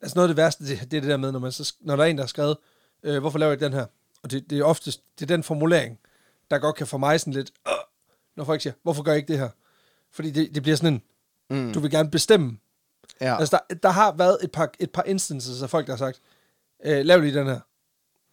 [0.00, 1.96] Altså noget af det værste, det, det er det der med, når, man så, når
[1.96, 2.56] der er en, der har skrevet,
[3.02, 3.86] øh, hvorfor laver jeg den her?
[4.22, 5.98] Og det, det er oftest, det er den formulering,
[6.50, 7.72] der godt kan få mig sådan lidt, øh,
[8.36, 9.48] når folk siger, hvorfor gør jeg ikke det her?
[10.12, 11.02] Fordi det, det bliver sådan en,
[11.66, 12.58] mm, du vil gerne bestemme.
[13.20, 13.38] Ja.
[13.38, 16.20] Altså der, der har været et par, et par instances af folk, der har sagt,
[16.84, 17.60] øh, lav lige den her.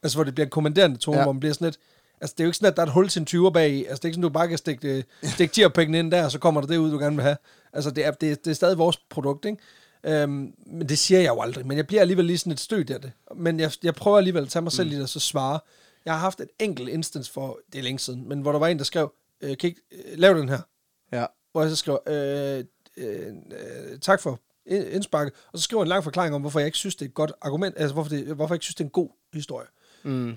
[0.03, 1.23] Altså hvor det bliver en kommanderende tone, ja.
[1.23, 1.77] Hvor man bliver sådan lidt,
[2.21, 3.69] altså det er jo ikke sådan, at der er et hul til en 20'er bag
[3.71, 3.85] i.
[3.85, 6.31] Altså det er ikke sådan, du bare kan stikke, øh, stikke tierpengene ind der, og
[6.31, 7.37] så kommer der det ud, du gerne vil have.
[7.73, 9.57] Altså det er, det, er- det er stadig vores produkt, ikke?
[10.05, 12.89] Øhm, men det siger jeg jo aldrig, men jeg bliver alligevel lige sådan et stødt
[12.89, 13.11] af det.
[13.35, 14.91] Men jeg, jeg prøver alligevel at tage mig selv mm.
[14.91, 15.59] lidt og så svare.
[16.05, 18.67] Jeg har haft et enkelt instance for, det er længe siden, men hvor der var
[18.67, 20.59] en, der skrev, øh, kan I ikke, øh, lav den her
[21.11, 22.63] ja, hvor jeg så skriver, øh,
[22.97, 26.65] øh, øh, tak for ind- indsparket, og så skriver en lang forklaring om, hvorfor jeg
[26.65, 28.83] ikke synes, det er et godt argument, altså hvorfor, det, hvorfor jeg ikke synes, det
[28.83, 29.67] er en god historie.
[29.67, 29.73] mm,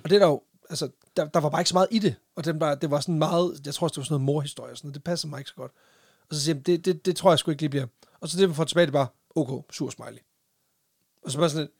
[0.04, 2.14] Og det er der jo, altså, der, der var bare ikke så meget i det,
[2.36, 4.70] og den var, det var sådan meget, jeg tror også, det var sådan noget morhistorie,
[4.72, 5.72] og sådan noget, det passer mig ikke så godt.
[6.28, 7.86] Og så siger jeg, det, det, det tror jeg sgu ikke lige bliver.
[8.20, 10.18] Og så det, vi får tilbage, det bare, okay, sur smiley.
[11.22, 11.72] Og så bare sådan lidt,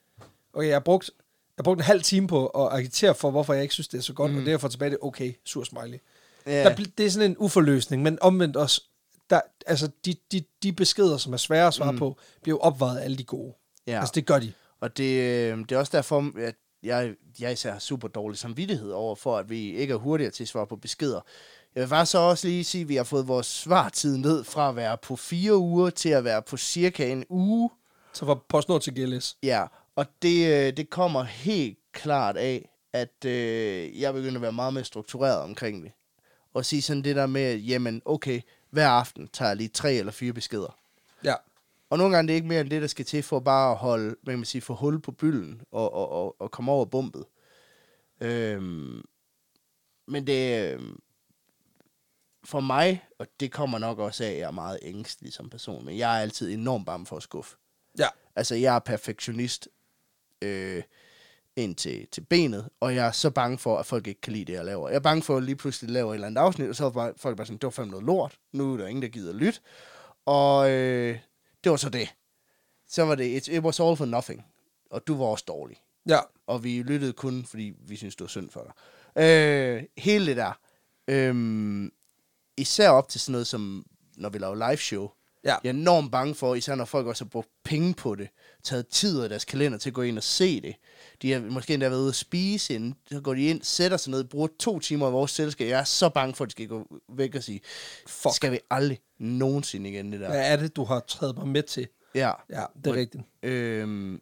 [0.53, 3.55] okay, jeg har brugt, jeg har brugt en halv time på at agitere for, hvorfor
[3.55, 4.39] jeg ikke synes, det er så godt, mm.
[4.39, 5.99] og det, jeg får tilbage, det er okay, sur smiley.
[6.47, 8.83] ja, Der, det er sådan en uforløsning, men omvendt også,
[9.31, 11.99] der, altså de, de, de beskeder, som er svære at svare mm.
[11.99, 13.55] på, bliver jo opvejet af alle de gode.
[13.87, 14.01] ja.
[14.01, 14.53] Altså det gør de.
[14.81, 16.55] Og det, øh, det er også derfor, at
[16.87, 20.45] jeg, jeg især har super dårlig samvittighed over for, at vi ikke er hurtigere til
[20.45, 21.21] at svare på beskeder.
[21.75, 24.69] Jeg vil faktisk så også lige sige, at vi har fået vores svartid ned fra
[24.69, 27.71] at være på fire uger til at være på cirka en uge.
[28.13, 29.37] Så fra PostNord til GLS.
[29.43, 29.65] Ja,
[29.97, 34.75] og det, øh, det kommer helt klart af, at øh, jeg begynder at være meget
[34.75, 35.93] mere struktureret omkring det.
[36.55, 40.13] Og sige sådan det der med, jamen okay, hver aften tager jeg lige tre eller
[40.13, 40.77] fire beskeder.
[41.25, 41.35] Ja.
[41.91, 43.77] Og nogle gange det er ikke mere end det, der skal til for bare at
[43.77, 46.85] holde, hvad kan man sige, få hul på bylden og, og, og, og komme over
[46.85, 47.25] bumpet.
[48.21, 49.03] Øhm,
[50.09, 50.99] men det øhm,
[52.45, 55.85] for mig, og det kommer nok også af, at jeg er meget ængstelig som person,
[55.85, 57.57] men jeg er altid enormt bange for at skuffe.
[57.99, 58.09] Ja.
[58.37, 59.69] Altså, jeg er perfektionist.
[60.43, 60.83] Øh,
[61.57, 64.45] ind til, til benet, og jeg er så bange for, at folk ikke kan lide
[64.45, 64.89] det, jeg laver.
[64.89, 67.13] Jeg er bange for, at lige pludselig laver et eller andet afsnit, og så er
[67.17, 68.39] folk bare sådan, det var fandme noget lort.
[68.53, 69.61] Nu er der ingen, der gider lytte.
[70.27, 71.19] Og øh,
[71.67, 72.09] det var så det.
[72.89, 74.45] Så var det, it, it was all for nothing.
[74.91, 75.77] Og du var også dårlig.
[76.09, 76.19] Ja.
[76.47, 78.73] Og vi lyttede kun, fordi vi synes det var synd for dig.
[79.25, 80.59] Øh, hele det der.
[81.09, 81.91] Øh,
[82.57, 83.87] især op til sådan noget som,
[84.17, 85.09] når vi laver live show.
[85.45, 85.57] Ja.
[85.65, 88.29] Jeg er enormt bange for, især når folk også har brugt penge på det,
[88.65, 90.75] taget tid af deres kalender til at gå ind og se det.
[91.23, 94.11] De har måske endda været ude at spise inden, så går de ind, sætter sig
[94.11, 95.69] ned, bruger to timer i vores selskab.
[95.69, 97.61] Jeg er så bange for, at de skal gå væk og sige,
[98.07, 98.35] Fuck.
[98.35, 100.29] skal vi aldrig nogensinde igen det der.
[100.29, 101.89] Hvad er det, du har taget mig med til?
[102.15, 102.31] Ja.
[102.51, 103.25] Ja, det er Og- rigtigt.
[103.43, 104.21] Øhm,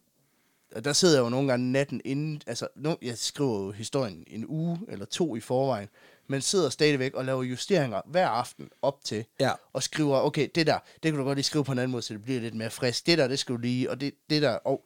[0.75, 4.23] og der sidder jeg jo nogle gange natten inden, altså nu, jeg skriver jo historien
[4.27, 5.87] en uge eller to i forvejen,
[6.27, 9.51] men sidder stadigvæk og laver justeringer hver aften op til, Ja.
[9.73, 12.01] og skriver, okay, det der, det kan du godt lige skrive på en anden måde,
[12.01, 13.05] så det bliver lidt mere frisk.
[13.07, 14.83] Det der, det skal du lige, og det, det der, og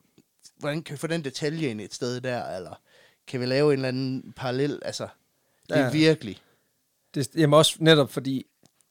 [0.57, 2.81] hvordan kan vi få den detalje ind et sted der, eller
[3.27, 5.07] kan vi lave en eller anden parallel, altså,
[5.69, 5.91] det er Ja.
[5.91, 6.37] virkelig.
[7.15, 8.45] Det, jamen også netop fordi,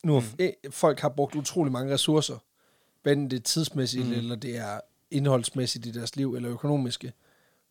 [0.04, 0.70] nu mm.
[0.70, 2.38] folk har brugt utrolig mange ressourcer,
[3.02, 4.12] hvad det er tidsmæssigt, mm.
[4.12, 4.80] eller det er
[5.10, 7.12] indholdsmæssigt i deres liv, eller økonomiske,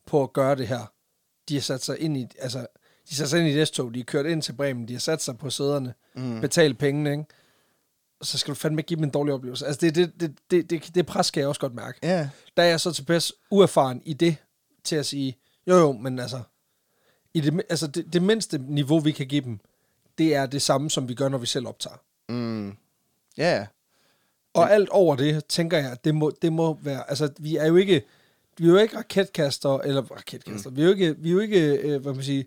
[0.05, 0.91] på at gøre det her.
[1.49, 2.65] De har sat sig ind i, altså, de
[3.09, 4.99] har sat sig ind i et S-tog, de har kørt ind til Bremen, de har
[4.99, 6.41] sat sig på sæderne, mm.
[6.41, 7.25] betalt pengene, ikke?
[8.19, 9.65] Og så skal du fandme ikke give dem en dårlig oplevelse.
[9.65, 11.99] Altså, det, det, det, det, det, det pres skal jeg også godt mærke.
[12.03, 14.36] Ja, Der er jeg så tilpas uerfaren i det,
[14.84, 16.41] til at sige, jo jo, men altså,
[17.34, 19.59] i det, altså det, det mindste niveau, vi kan give dem,
[20.17, 21.97] det er det samme, som vi gør, når vi selv optager.
[22.30, 22.73] Mm,
[23.38, 23.67] ja,
[24.53, 27.75] Og alt over det, tænker jeg, det må, det må være, altså vi er jo
[27.75, 28.01] ikke,
[28.57, 30.75] vi er jo ikke raketkaster, eller raketkaster, mm.
[30.75, 32.43] vi er jo ikke, vi er jo ikke øh, hvad man siger,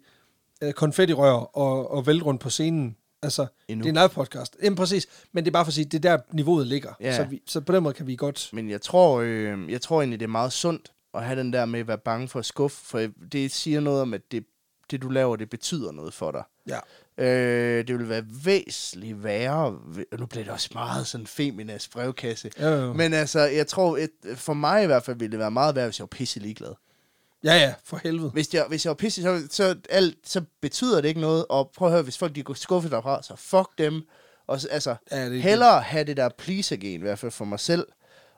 [0.62, 2.96] øh, konfettirør og, og vælte rundt på scenen.
[3.22, 3.82] Altså, Endnu.
[3.82, 4.56] det er en live podcast.
[4.62, 6.92] Jamen præcis, men det er bare for at sige, det er der niveauet ligger.
[7.00, 7.16] Ja.
[7.16, 8.50] Så, vi, så på den måde kan vi godt...
[8.52, 11.64] Men jeg tror, øh, jeg tror egentlig, det er meget sundt at have den der
[11.64, 14.44] med at være bange for at skuffe, for det siger noget om, at det,
[14.90, 16.42] det du laver, det betyder noget for dig.
[16.68, 16.78] Ja.
[17.24, 19.78] Øh, det vil være væsentligt værre,
[20.18, 22.92] nu bliver det også meget sådan feminas brevkasse, Jo, jo.
[22.92, 25.86] men altså, jeg tror, et, for mig i hvert fald, ville det være meget værre,
[25.86, 26.74] hvis jeg var pisse ligeglad.
[27.44, 28.30] Ja, ja, for helvede.
[28.30, 31.70] Hvis jeg, hvis jeg var pisse, så, så, alt, så betyder det ikke noget, og
[31.76, 34.02] prøv at høre, hvis folk de går skuffet derfra, så fuck dem.
[34.46, 37.32] Og så, altså, Ja, det er hellere have det der please again, i hvert fald
[37.32, 37.86] for mig selv,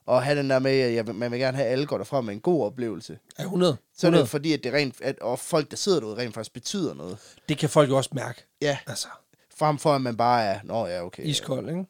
[0.07, 2.21] og have den der med, at jeg, man vil gerne have, at alle går derfra
[2.21, 3.19] med en god oplevelse.
[3.39, 3.77] Ja, 100.
[3.97, 4.23] Så er 100.
[4.23, 7.19] det fordi, at det rent, at, og folk, der sidder derude, rent faktisk betyder noget.
[7.49, 8.45] Det kan folk jo også mærke.
[8.61, 9.09] Ja, Altså,
[9.57, 11.25] frem for at man bare er, nå ja, okay.
[11.25, 11.85] iskold, ikke?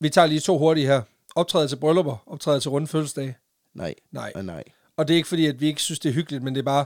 [0.00, 1.02] Vi tager lige to hurtige her.
[1.34, 3.36] Optræde til bryllupper, optræde til runde fødselsdage.
[3.74, 4.32] Nej, Nej.
[4.34, 4.64] nej, nej.
[4.96, 6.64] Og det er ikke fordi, at vi ikke synes, det er hyggeligt, men det er
[6.64, 6.84] bare...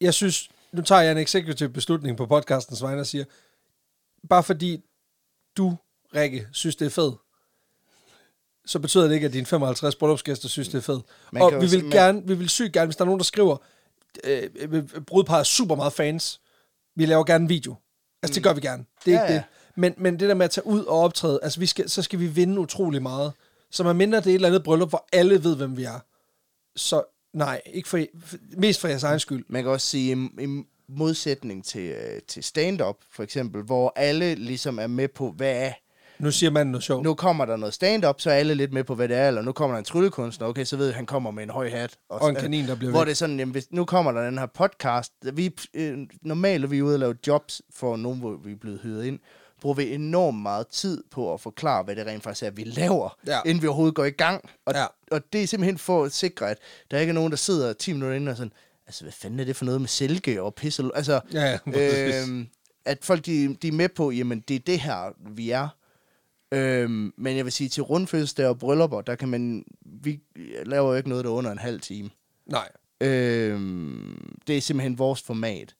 [0.00, 0.50] Jeg synes...
[0.72, 3.24] Nu tager jeg en executive beslutning på podcastens vegne og siger,
[4.28, 4.82] bare fordi
[5.56, 5.76] du,
[6.14, 7.14] Rikke, synes, det er fedt,
[8.66, 11.02] så betyder det ikke, at dine 55 bryllupsgæster synes, det er fedt.
[11.32, 13.24] Man Og vi vil, simpelthen- gerne, vi vil sygt gerne, hvis der er nogen, der
[13.24, 13.56] skriver,
[14.24, 16.40] øh, øh, brudparet er super meget fans,
[16.96, 17.74] vi laver gerne en video.
[18.22, 18.84] Altså, det gør vi gerne.
[19.04, 19.38] Det er Ja, ikke ja.
[19.38, 19.44] det.
[19.76, 22.18] Men, men det der med at tage ud og optræde, altså, vi skal, så skal
[22.18, 23.32] vi vinde utrolig meget.
[23.70, 25.98] Så man mindre det er et eller andet bryllup, hvor alle ved, hvem vi er.
[26.76, 27.02] Så
[27.34, 28.00] nej, ikke for,
[28.56, 29.44] mest for jeres egen skyld.
[29.48, 34.34] Man kan også sige, i, i modsætning til, øh, til stand-up, for eksempel, hvor alle
[34.34, 35.72] ligesom er med på, hvad er
[36.22, 37.02] Nu siger man noget sjovt.
[37.04, 39.42] nu kommer der noget stand-up, så er alle lidt med på, hvad det er, eller
[39.42, 41.96] nu kommer der en tryllekunstner, okay, så ved jeg, han kommer med en høj hat.
[42.08, 43.06] Og en kanin, der bliver Hvor væk.
[43.06, 45.12] det er sådan, jamen, hvis, nu kommer der den her podcast.
[45.32, 48.80] Vi, øh, normalt er vi ude og lave jobs for nogen, hvor vi er blevet
[48.82, 49.18] hyret ind.
[49.60, 53.16] Bruger vi enormt meget tid på at forklare, hvad det rent faktisk er, vi laver,
[53.26, 53.38] Ja.
[53.46, 54.50] inden vi overhovedet går i gang.
[54.66, 54.84] Og, Ja.
[55.10, 56.58] og det er simpelthen for at sikre, at
[56.90, 58.52] der ikke er nogen, der sidder 10 minutter inde og sådan,
[58.86, 60.90] altså, hvad fanden er det for noget med silke og pisse?
[60.94, 62.46] Altså, Ja, ja, øhm,
[62.84, 65.68] at folk de, de er med på, jamen det er det her, vi er.
[66.52, 70.20] Øhm, men jeg vil sige, til rundfødselsdage og bryllupper, der kan man, vi
[70.64, 72.10] laver jo ikke noget, der er under en halv time.
[72.46, 72.68] Nej.
[73.00, 75.74] Øhm, det er simpelthen vores format.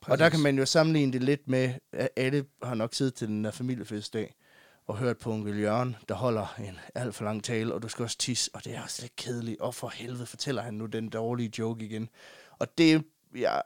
[0.00, 0.12] Præcis.
[0.12, 3.28] Og der kan man jo sammenligne det lidt med, at alle har nok siddet til
[3.28, 4.34] den der familiefødselsdag
[4.86, 8.02] og hørt på onkel Jørgen, der holder en alt for lang tale, og du skal
[8.02, 9.60] også tisse, og det er også lidt kedeligt.
[9.60, 12.08] Og for helvede fortæller han nu den dårlige joke igen.
[12.58, 13.04] Og det,
[13.36, 13.62] jeg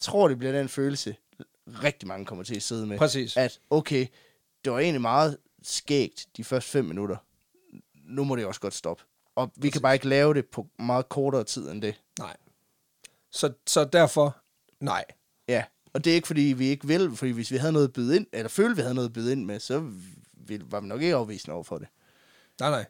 [0.00, 1.16] tror, det bliver den følelse,
[1.66, 2.98] rigtig mange kommer til at sidde med.
[2.98, 3.36] Præcis.
[3.36, 4.06] At, okay,
[4.64, 7.16] det var egentlig meget skægt de første fem minutter.
[7.94, 9.02] Nu må det også godt stoppe.
[9.34, 12.00] Og vi kan bare ikke lave det på meget kortere tid end det.
[12.18, 12.36] Nej.
[13.30, 14.36] Så, så derfor,
[14.80, 15.04] nej.
[15.48, 17.92] Ja, og det er ikke fordi, vi ikke vil, fordi hvis vi havde noget at
[17.92, 19.90] byde ind, eller følte, vi havde noget at byde ind med, så
[20.32, 21.88] ville, var vi nok ikke afvisende over for det.
[22.60, 22.84] Nej, nej.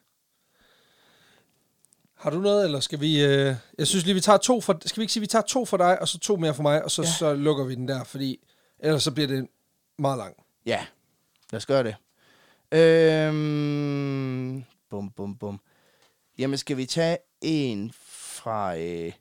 [2.15, 3.25] Har du noget, eller skal vi...
[3.25, 4.79] Øh, jeg synes lige, vi tager to for...
[4.85, 6.83] Skal vi ikke sige, vi tager to for dig, og så to mere for mig,
[6.83, 7.01] og så.
[7.01, 7.11] Ja.
[7.19, 8.47] så lukker vi den der, fordi
[8.79, 9.47] ellers så bliver det
[9.99, 10.35] meget lang.
[10.65, 10.85] Ja,
[11.51, 11.95] lad os gøre det.
[12.71, 15.59] Øhm, bum, bum, bum.
[16.37, 18.77] Jamen, skal vi tage en fra...
[18.77, 19.11] Øh,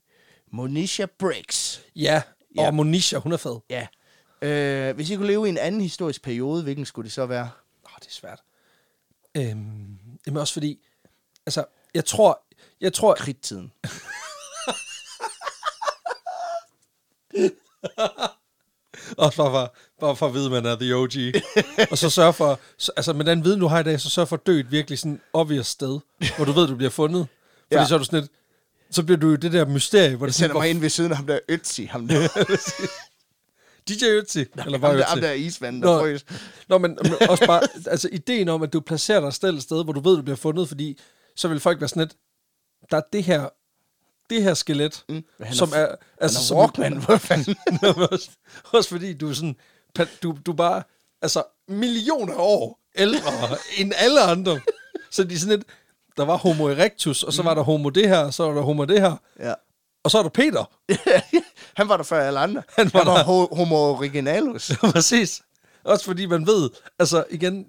[0.50, 1.82] Monisha Briggs.
[1.96, 2.22] Ja,
[2.56, 2.66] Ja.
[2.66, 3.58] og Monisha, hun er fed.
[3.70, 3.86] Ja.
[4.42, 7.50] Øh, hvis I kunne leve i en anden historisk periode, hvilken skulle det så være?
[7.84, 8.42] Åh, det er svært.
[9.36, 10.80] Øhm, jamen også fordi,
[11.46, 12.42] altså, jeg tror,
[12.80, 13.72] jeg tror, Kridtiden.
[19.24, 21.12] også bare for, bare for at vide, man er the OG.
[21.90, 24.28] og så sørge for, så, altså med den viden, du har i dag, så sørg
[24.28, 25.98] for at dø et virkelig sådan obvious sted,
[26.36, 27.26] hvor du ved, du bliver fundet.
[27.62, 27.86] Fordi Ja.
[27.86, 28.30] så er du sådan lidt,
[28.90, 30.88] så bliver du det der mysterie, hvor det Jeg sådan sætter går, mig ind ved
[30.90, 31.88] siden af ham der Ötzi.
[31.90, 32.28] Ham der,
[33.88, 35.22] DJ Ötzi, eller bare der, ham Ötzi.
[35.22, 35.98] der isvand, der Nå.
[36.00, 36.24] frøs.
[36.68, 39.84] Nå, men, men også bare, altså ideen om, at du placerer dig selv et sted,
[39.84, 40.98] hvor du ved, du bliver fundet, fordi
[41.36, 42.16] så vil folk være sådan lidt,
[42.90, 43.48] der er det her,
[44.30, 47.56] det her skelet, Mm, mm, som er- altså, Han er Walkman, hvor fanden?
[48.10, 48.30] Også,
[48.74, 49.56] også fordi du er sådan,
[50.22, 50.82] du, du er bare,
[51.22, 53.30] altså millioner år ældre
[53.78, 54.60] end alle andre.
[55.10, 55.68] Så de er sådan lidt,
[56.16, 58.62] der var homo erectus, og så var der homo det her, og så var der
[58.62, 59.54] homo det her, ja.
[60.04, 60.64] og så er der Peter.
[61.74, 62.62] han var der før alle andre.
[62.76, 63.24] Han var han var der.
[63.24, 64.72] ho- homo originalus.
[64.80, 65.42] Præcis.
[65.84, 67.66] Også fordi man ved, altså igen,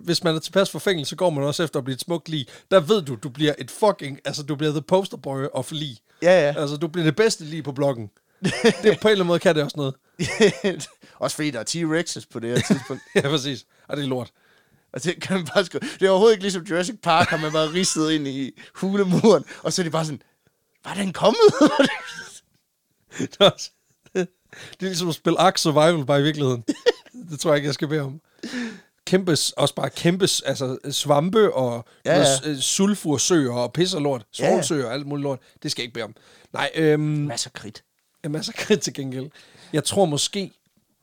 [0.00, 2.28] hvis man er tilpas for fængsel, så går man også efter at blive et smukt
[2.28, 2.46] lig.
[2.70, 5.98] Der ved du, du bliver et fucking, altså du bliver the poster boy of lig.
[6.22, 6.60] Ja, ja.
[6.60, 8.10] Altså du bliver det bedste lige på bloggen.
[8.42, 8.52] det,
[8.82, 9.94] på en eller anden måde kan det også noget.
[11.18, 13.02] Også fordi der er T-Rexes på det her tidspunkt.
[13.14, 13.66] ja, præcis.
[13.88, 14.30] Og det er lort.
[14.92, 15.78] Og det, kan man bare sku...
[15.78, 19.72] det er overhovedet ikke ligesom Jurassic Park, har man bare ristet ind i hulemuren, og
[19.72, 20.22] så er de bare sådan,
[20.84, 21.40] var den kommet?
[23.18, 23.70] det, er også,
[24.14, 24.26] det
[24.80, 26.64] er ligesom at spille Ark Survival bare i virkeligheden.
[27.30, 28.20] Det tror jeg ikke, jeg skal bede om.
[29.06, 32.50] Kæmpes, også bare kæmpes, altså svampe og Ja, ja, ja.
[32.50, 32.60] ja.
[32.60, 34.26] sulfursøer og pis og lort.
[34.38, 34.84] Ja, ja.
[34.86, 35.38] Og alt muligt lort.
[35.62, 36.14] Det skal jeg ikke bede om.
[36.52, 37.84] Nej, øhm, Masser af kridt.
[38.24, 39.26] en masse kridt til gengæld.
[39.72, 40.52] Jeg tror måske,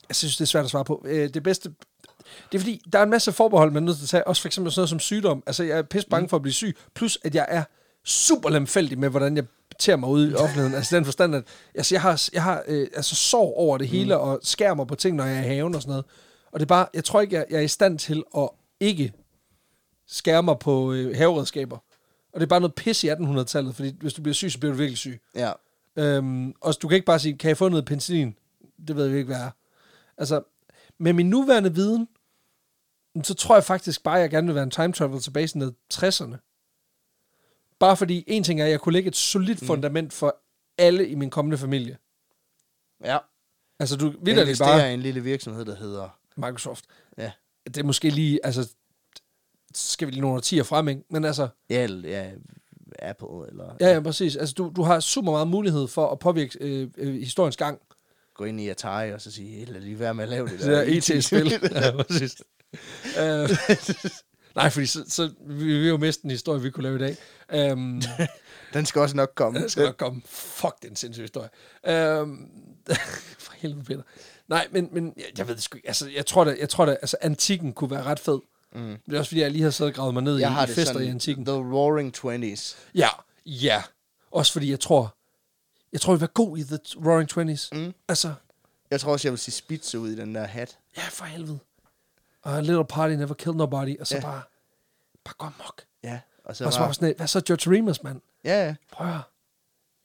[0.08, 1.04] jeg synes, det er svært at svare på.
[1.08, 1.68] Øh, det bedste,
[2.52, 4.26] det er fordi, der er en masse forbehold, man er nødt til at tage.
[4.26, 5.42] Også for eksempel sådan noget som sygdom.
[5.46, 6.28] Altså, jeg er pisse bange Mm.
[6.28, 6.76] for at blive syg.
[6.94, 7.62] Plus, at jeg er
[8.04, 9.44] super lemfældig med, hvordan jeg
[9.78, 10.74] betager mig ud i offentligheden.
[10.74, 14.14] altså, den forstand, at altså, jeg har, jeg har øh, altså, sorg over det hele,
[14.14, 14.20] Mm.
[14.20, 16.04] og skærmer på ting, når jeg er i haven og sådan noget.
[16.52, 18.48] Og det er bare, jeg tror ikke, jeg, jeg er i stand til at
[18.80, 19.12] ikke
[20.06, 21.76] skære mig på øh, haveredskaber.
[22.32, 24.72] Og det er bare noget pis i 1800-tallet, fordi hvis du bliver syg, så bliver
[24.72, 25.20] du virkelig syg.
[25.34, 25.52] Ja.
[25.96, 28.34] Øhm, og du kan ikke bare sige, kan jeg få noget penicillin?
[28.88, 29.50] Det ved vi ikke, hvad er.
[30.18, 30.42] Altså,
[30.98, 32.08] med min nuværende viden,
[33.22, 35.46] så tror jeg faktisk bare, at jeg gerne vil være en time travel tilbage i
[35.46, 36.47] sådan 60'erne.
[37.80, 40.36] Bare fordi, en ting er, at jeg kunne lægge et solidt fundament for
[40.78, 41.98] alle i min kommende familie.
[43.04, 43.18] Ja.
[43.80, 46.18] Altså, du Jeg vidder det bare i en lille virksomhed, der hedder...
[46.36, 46.84] Microsoft.
[47.18, 47.32] Ja.
[47.64, 48.62] Det er måske lige, altså,
[49.74, 51.02] så skal vi lige nogle årtier frem, ikke?
[51.10, 52.30] Men altså, Ja, ja
[52.98, 53.76] Apple, eller...
[53.80, 54.36] ja, ja, præcis.
[54.36, 57.80] Altså, du, du har super meget mulighed for at påvirke øh, øh, historiens gang.
[58.34, 60.66] Gå ind i Atari og så sige, lad lige være med at lave det Det
[60.76, 61.50] der IT-spil.
[61.82, 62.42] ja, præcis.
[63.18, 63.50] uh,
[64.58, 67.14] nej, fordi så, så vi vi vil jo miste en historie, vi kunne lave i
[67.50, 67.72] dag.
[67.72, 68.02] Um,
[68.74, 69.60] Den skal også nok komme.
[69.62, 70.22] det skal nok komme.
[70.26, 71.48] Fuck, det er en sindssyg historie.
[72.22, 72.48] Um,
[73.44, 74.02] for helvede, Peter.
[74.48, 75.78] Nej, men, men jeg, jeg ved det sgu.
[75.84, 78.38] Altså, jeg tror da, jeg tror da, altså, antikken kunne være ret fed.
[78.74, 78.96] Mm.
[79.06, 80.64] Det er også fordi, jeg lige har siddet og gravet mig ned Jeg i, har
[80.64, 81.44] i det fester sådan, i antikken.
[81.44, 82.76] The Roaring Twenties.
[82.94, 83.08] Ja,
[83.46, 83.82] ja.
[84.30, 85.14] Også fordi jeg tror,
[85.92, 87.68] jeg tror, vil være god i The Roaring Twenties.
[87.72, 87.94] Mm.
[88.08, 88.32] Altså,
[88.90, 90.78] Jeg tror også, jeg vil sige spidse ud i den der hat.
[90.96, 91.58] ja, for helvede.
[92.48, 93.98] Og a little party never killed nobody.
[94.00, 94.20] Og så Ja.
[94.20, 94.42] bare,
[95.24, 95.82] bare gå amok.
[96.02, 98.20] Ja, og så Og så var sådan, hvad så George Remus, mand?
[98.44, 98.74] Ja, ja.
[98.92, 99.20] Prøv at.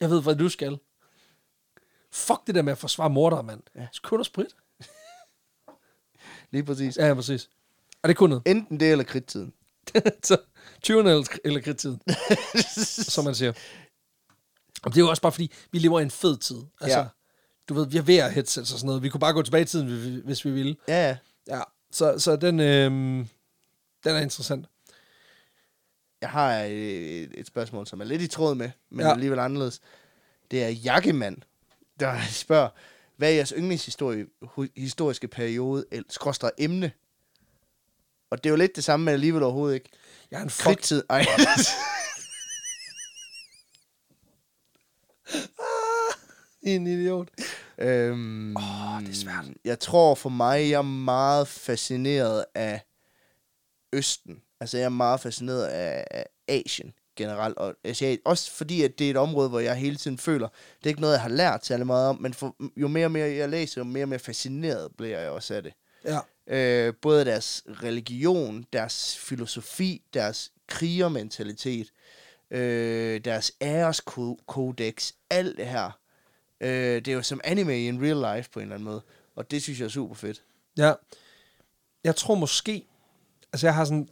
[0.00, 0.78] Jeg ved, hvad du skal.
[2.12, 3.62] Fuck det der med at forsvare mordere, mand.
[3.76, 3.86] Ja.
[3.92, 4.56] Så kun sprit.
[6.52, 6.96] Lige præcis.
[6.96, 7.50] Ja, ja, præcis.
[8.02, 8.42] Og det kunne noget.
[8.46, 9.52] Enten det eller kridttiden.
[10.22, 10.36] så
[10.86, 12.00] 20'erne eller, kridttiden,
[13.14, 13.52] som man siger.
[14.82, 16.62] Og det er jo også bare fordi, vi lever i en fed tid.
[16.80, 17.06] Altså, Ja.
[17.68, 19.02] du ved, vi har VR headsets og sådan noget.
[19.02, 20.76] Vi kunne bare gå tilbage i tiden, hvis vi- hvis vi ville.
[20.88, 21.16] Ja, ja.
[21.56, 21.62] Ja,
[21.94, 23.28] så, så den, øhm,
[24.04, 24.66] den er interessant.
[26.20, 29.12] Jeg har et, et spørgsmål, som er lidt i tråd med, men ja.
[29.12, 29.80] Alligevel anderledes.
[30.50, 31.36] Det er Jakkemand,
[32.00, 32.68] der spørger,
[33.16, 33.52] hvad er jeres
[34.76, 36.92] historiske periode, eller skråstrej emne?
[38.30, 39.90] Og det er jo lidt det samme, men alligevel overhovedet ikke.
[40.30, 40.64] Jeg er en fuck.
[40.64, 41.02] Kridtid.
[41.10, 41.26] Ej.
[46.62, 47.28] En idiot.
[47.78, 49.44] Øhm, Åh, det er svært.
[49.64, 52.80] Jeg tror for mig, jeg er meget fascineret af
[53.92, 54.42] Østen.
[54.60, 57.58] Altså, jeg er meget fascineret af, af Asien generelt.
[57.58, 60.86] Og Asia, også fordi, at det er et område, hvor jeg hele tiden føler, det
[60.86, 63.34] er ikke noget, jeg har lært særlig meget om, men for, jo mere og mere
[63.34, 65.72] jeg læser, jo mere og mere fascineret bliver jeg også af det.
[66.04, 66.18] Ja.
[66.46, 71.90] Øh, både deres religion, deres filosofi, deres krigermentalitet,
[72.50, 75.98] øh, deres æreskodex, alt det her.
[76.64, 79.02] Øh, det er jo som anime i en real life på en eller anden måde.
[79.36, 80.42] Og det synes jeg er super fedt.
[80.76, 80.92] Ja.
[82.04, 82.86] Jeg tror måske...
[83.52, 84.08] Altså, jeg har sådan...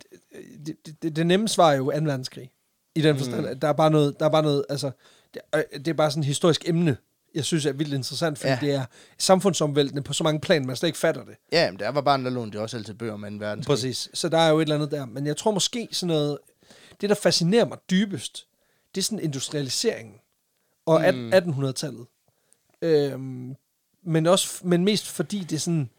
[0.66, 1.90] Det, det, det, det nemme svar er jo 2.
[1.90, 2.50] verdenskrig.
[2.94, 4.90] I den forstand, at der er bare noget, der er bare noget, altså,
[5.34, 6.96] det, øh, det er bare sådan et historisk emne,
[7.34, 8.58] jeg synes er vildt interessant, fordi ja.
[8.60, 8.84] Det er
[9.18, 11.34] samfundsomvæltende på så mange plan, man slet ikke fatter det.
[11.52, 13.26] Ja, men der var bare der lånte også altid bøger om 2.
[13.26, 13.74] verdenskrig.
[13.74, 14.08] Præcis.
[14.14, 15.06] Så der er jo et eller andet der.
[15.06, 16.38] Men jeg tror måske sådan noget...
[17.00, 18.46] Det, der fascinerer mig dybest,
[18.94, 20.14] det er sådan industrialiseringen.
[20.86, 21.32] Og mm.
[21.32, 22.06] 1800-tallet.
[22.82, 23.56] Øhm,
[24.02, 25.90] men, også, men mest fordi det er sådan...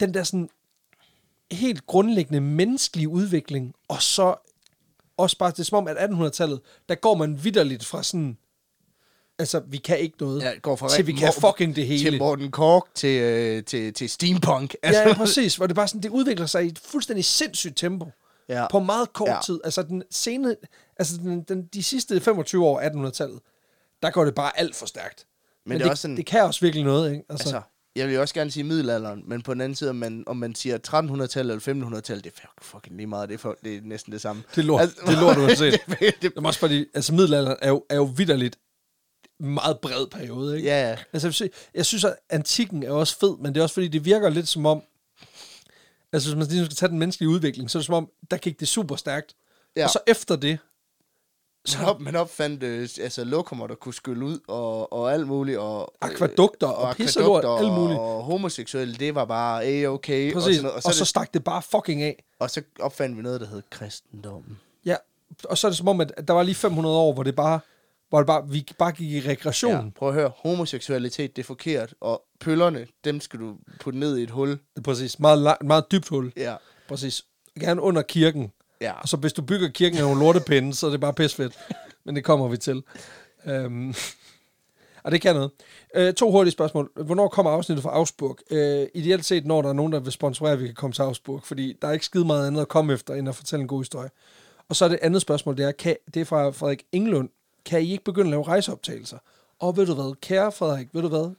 [0.00, 0.48] Den der sådan
[1.52, 4.34] helt grundlæggende menneskelige udvikling, og så
[5.16, 8.38] også bare, det er som om, at 1800-tallet, der går man vidderligt fra sådan,
[9.38, 12.10] altså, vi kan ikke noget, Ja, går fra til vi kan fucking det hele.
[12.10, 14.74] Til Morten Kork, til, øh, til, til steampunk.
[14.84, 15.56] Ja, ja, præcis.
[15.56, 18.10] Hvor det bare sådan, det udvikler sig i et fuldstændig sindssygt tempo.
[18.48, 18.66] Ja.
[18.70, 19.38] På meget kort ja.
[19.46, 19.60] tid.
[19.64, 20.56] Altså, den sene,
[20.96, 23.40] altså den, den, de sidste 25 år af 1800-tallet,
[24.02, 25.26] der går det bare alt for stærkt.
[25.66, 27.24] Men, det det, er også sådan- det kan også virkelig noget, ikke?
[27.28, 27.60] Altså, Altså,
[27.96, 30.54] jeg vil også gerne sige middelalderen, men på den anden side, om man, om man
[30.54, 33.80] siger 1300-tallet eller 1500-tallet, det er fuck- fucking lige meget, det er, for, det er
[33.84, 34.42] næsten det samme.
[34.54, 35.72] det er lort, altså, det er lort uanset.
[35.88, 38.56] det, det, Det også fordi, altså middelalderen er jo, er jo vidderligt
[39.40, 40.68] meget bred periode, ikke?
[40.68, 40.96] ja, ja.
[41.12, 44.28] Altså, jeg synes- at antikken er også fed, men det er også fordi, det virker
[44.28, 44.82] lidt som om,
[46.12, 48.36] altså hvis man lige skal tage den menneskelige udvikling, så er det som om, der
[48.36, 49.34] gik det super stærkt.
[49.76, 49.84] Ja.
[49.84, 50.58] Og så efter det,
[51.64, 55.58] Så op, man opfandt øh, altså, lokummer, der kunne skylle ud, og, og alt muligt.
[55.58, 58.00] Og, Akvædukter og pisselort, akvædukter alt muligt.
[58.00, 60.32] Og homoseksuelle, det var bare a-okay.
[60.32, 60.76] Præcis, Og, sådan noget.
[60.76, 62.24] og, så, og så stak det bare fucking af.
[62.38, 64.58] og så opfandt vi noget, der hed kristendommen.
[64.84, 64.96] Ja,
[65.44, 67.60] og så er det som om, at der var lige 500 år, hvor det bare,
[68.08, 69.72] hvor det bare, vi bare gik i rekreation.
[69.72, 74.16] Ja, prøv at høre, homoseksualitet, det er forkert, og pøllerne, dem skal du putte ned
[74.18, 74.48] i et hul.
[74.50, 75.18] Det er præcis.
[75.18, 76.32] Meget, meget dybt hul.
[76.36, 76.56] Ja.
[76.88, 77.24] Præcis.
[77.60, 78.52] Gerne under kirken.
[78.82, 78.92] Ja.
[78.92, 81.58] Og så hvis du bygger kirken af nogle lortepinde, så er det bare pisfedt.
[82.04, 82.82] Men det kommer vi til.
[83.44, 83.94] Um,
[85.02, 85.50] og det kan noget.
[85.98, 86.90] Uh, to hurtige spørgsmål.
[87.04, 88.38] Hvornår kommer afsnittet fra Augsburg?
[88.50, 91.02] Uh, ideelt set, når der er nogen, der vil sponsorere, at vi kan komme til
[91.02, 91.42] Augsburg.
[91.44, 93.80] Fordi der er ikke skide meget andet at komme efter, end at fortælle en god
[93.80, 94.10] historie.
[94.68, 97.28] Og så er det andet spørgsmål, det er, kan, det er fra Frederik Englund.
[97.64, 99.18] Kan I ikke begynde at lave rejseoptagelser?
[99.58, 101.34] Og ved du hvad, kære Frederik, ved du hvad?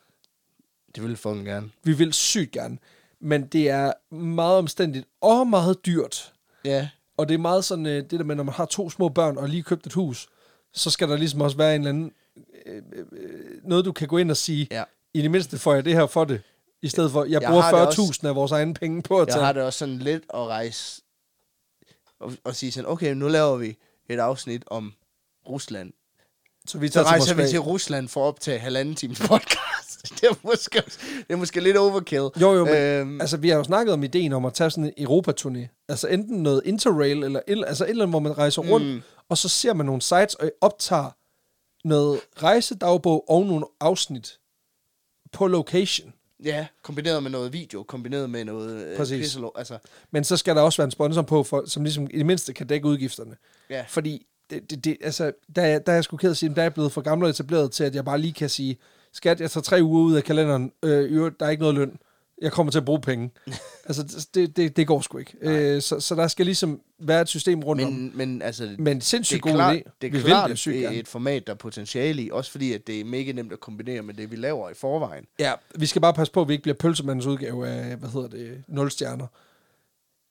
[0.95, 1.69] Det ville folk gerne.
[1.83, 2.77] Vi vil sygt gerne.
[3.19, 6.33] Men det er meget omstændigt og meget dyrt.
[6.65, 6.89] Ja.
[7.17, 9.37] Og det er meget sådan, øh, det der med, når man har to små børn
[9.37, 10.27] og lige købt et hus,
[10.73, 12.11] så skal der ligesom også være en eller anden,
[12.65, 13.05] øh, øh,
[13.63, 14.83] noget du kan gå ind og sige, Ja.
[15.13, 16.41] i det mindste får jeg det her for det,
[16.81, 19.01] i stedet for, jeg, Jeg jeg bruger har det 40.000 også- af vores egne penge
[19.01, 19.45] på at Jeg tage.
[19.45, 21.01] har det også sådan lidt at rejse
[22.19, 23.77] og, og sige sådan, okay, nu laver vi
[24.09, 24.93] et afsnit om
[25.49, 25.93] Rusland.
[26.67, 27.49] Så vi Så tager til rejser vi Moskva.
[27.51, 30.01] til Rusland for at optage halvanden times podcast.
[30.21, 30.81] det, er måske,
[31.17, 32.29] det er måske lidt overkill.
[32.41, 34.93] Jo, jo, men Øhm, altså, vi har jo snakket om ideen om at tage sådan
[34.97, 35.85] en Europaturné.
[35.89, 39.01] Altså enten noget interrail, eller et- altså et eller andet, hvor man rejser rundt, mm.
[39.29, 41.15] og så ser man nogle sites og optager
[41.87, 44.39] noget rejsedagbog og nogle afsnit
[45.31, 46.13] på location.
[46.43, 48.85] Ja, kombineret med noget video, kombineret med noget...
[48.85, 49.35] øh, Præcis.
[49.35, 49.77] pisselo- Altså,
[50.11, 52.53] Men så skal der også være en sponsor på, for, som ligesom i det mindste
[52.53, 53.35] kan dække udgifterne.
[53.69, 53.85] ja.
[53.87, 56.61] Fordi, det, det, det, altså, der, er- der er jeg sgu ked at sige, der
[56.61, 58.77] er jeg blevet for gammel og etableret til, at jeg bare lige kan sige,
[59.13, 61.97] skat, jeg tager tre uger ud af kalenderen, øh, der er ikke noget løn.
[62.41, 63.31] Jeg kommer til at bruge penge.
[63.87, 65.33] altså, det, det, det går sgu ikke.
[65.41, 67.91] Øh, så, så der skal ligesom være et system rundt om.
[67.93, 69.55] Men, men altså, Men sindssygt god idé.
[69.73, 72.29] det er Vi vil klart sygt det er et format, der er potentiale i.
[72.31, 75.25] Også fordi, at det er mega nemt at kombinere med det, vi laver i forvejen.
[75.39, 78.27] Ja, vi skal bare passe på, at vi ikke bliver pølsemandens udgave af, hvad hedder
[78.27, 79.27] det, 0 stjerner.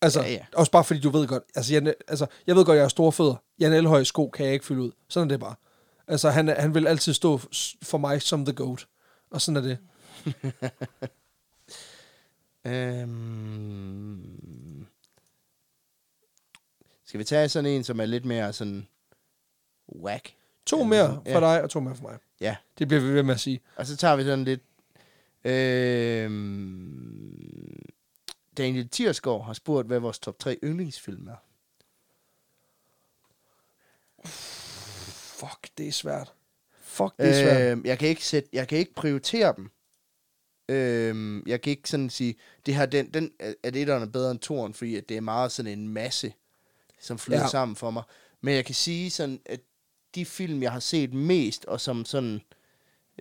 [0.02, 0.38] Altså, Ja, ja, ja.
[0.38, 0.44] ja.
[0.58, 3.12] også bare fordi du ved godt, altså, Jan, altså jeg ved godt, jeg har store
[3.12, 3.34] fødder.
[3.60, 4.90] Jan Elhøj sko kan jeg ikke fylde ud.
[5.08, 5.54] Sådan er det bare.
[6.08, 7.38] Altså, han, er- han vil altid stå
[7.82, 8.86] for mig som the goat.
[9.30, 9.78] Og sådan er det.
[13.52, 14.86] Øhm...
[17.06, 18.86] Skal vi tage sådan en, som er lidt mere sådan
[19.96, 20.34] whack?
[20.66, 21.54] To Ja, mere ligesom- for ja.
[21.54, 22.18] dig, og to mere for mig.
[22.40, 23.60] Ja, Det bliver vi ved med at sige.
[23.76, 24.60] og så tager vi sådan lidt...
[25.44, 27.32] Øhm...
[28.56, 31.36] Daniel Tiersgaard har spurgt, hvad vores top 3 yndlingsfilm er.
[34.26, 36.32] Fuck, det er svært.
[36.80, 37.72] Fuck, det er svært.
[37.72, 39.70] Øhm, jeg, kan ikke sætte, jeg kan ikke prioritere dem.
[40.68, 42.34] Øhm, jeg kan ikke sådan sige,
[42.66, 45.52] det her, den, den, at etteren er bedre end toeren, fordi at det er meget
[45.52, 46.32] sådan en masse,
[47.00, 47.48] som flyder ja.
[47.48, 48.02] Sammen for mig.
[48.40, 49.60] Men jeg kan sige sådan, at
[50.14, 52.40] de film, jeg har set mest, og som sådan,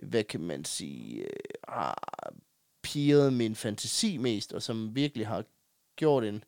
[0.02, 1.28] hvad kan man sige, øh,
[1.68, 2.32] har
[2.82, 5.44] pirret min fantasi mest, og som virkelig har
[5.96, 6.44] gjort en,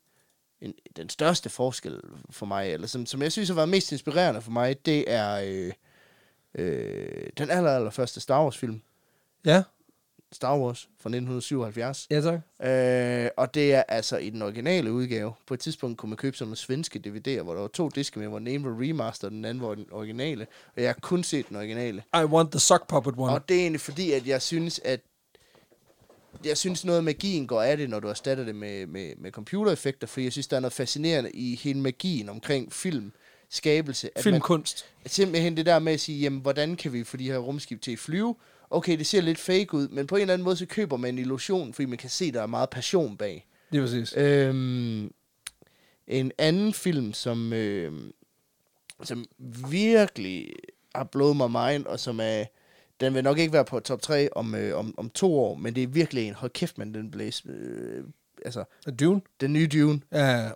[0.61, 4.41] en, den største forskel for mig, eller som, som jeg synes har været mest inspirerende
[4.41, 5.73] for mig, det er øh,
[6.55, 8.81] øh, den aller, aller første Star Wars film,
[9.45, 9.63] Ja,
[10.31, 12.07] Star Wars fra 1977.
[12.11, 12.39] ja tak.
[12.69, 15.33] Øh, og det er altså i den originale udgave.
[15.47, 18.19] På et tidspunkt kunne man købe sådan nogle svenske DVD'er, hvor der var to diske
[18.19, 20.47] med, hvor den ene var remaster, den anden var den originale.
[20.75, 22.03] Og jeg har kun set den originale.
[22.13, 23.33] I want the sock puppet one.
[23.33, 24.99] Og det er egentlig fordi, at jeg synes, at
[26.45, 29.31] jeg synes noget af magien går af det, når du erstatter det med, med, med
[29.31, 33.11] computereffekter, fordi jeg synes, der er noget fascinerende i hele magien omkring film.
[33.49, 34.07] skabelse.
[34.07, 34.85] At man, Filmkunst.
[35.05, 37.91] simpelthen det der med at sige, jamen, hvordan kan vi få de her rumskib til
[37.91, 38.35] at flyve?
[38.69, 41.13] Okay, det ser lidt fake ud, men på en eller anden måde, så køber man
[41.13, 43.47] en illusion, fordi man kan se, der er meget passion bag.
[43.69, 44.13] Lige præcis.
[44.17, 45.11] Øhm,
[46.07, 47.93] en anden film, som, øh,
[49.03, 49.25] som
[49.69, 50.53] virkelig
[50.95, 52.43] har blået mig mind, og som er,
[52.99, 55.75] den vil nok ikke være på top 3 om, øh, om, om to år, men
[55.75, 58.03] det er virkelig en, hold kæft, man, den blæs, øh,
[58.45, 58.63] altså,
[58.99, 59.21] Dune?
[59.41, 60.01] den nye Dune.
[60.11, 60.49] Ja, ja,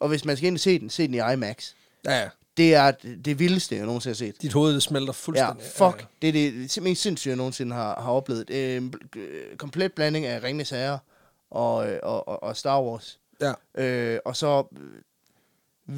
[0.00, 1.72] Og hvis man skal ind og se den, se den i IMAX.
[2.04, 2.20] ja.
[2.20, 2.28] ja.
[2.56, 2.90] Det er
[3.24, 4.42] det, vildeste, jeg nogensinde har set.
[4.42, 5.64] Dit hoved smelter Ja, fuldstændig.
[5.66, 6.06] fuck.
[6.22, 8.50] Det er det simpelthen sindssygt, jeg nogensinde har, har oplevet.
[8.50, 10.98] Bl- øh, komplet blanding af Ringenes Herre
[11.50, 13.20] og, øh, og, og, og Star Wars.
[13.40, 13.52] Ja.
[13.84, 14.86] Øh, og så øh,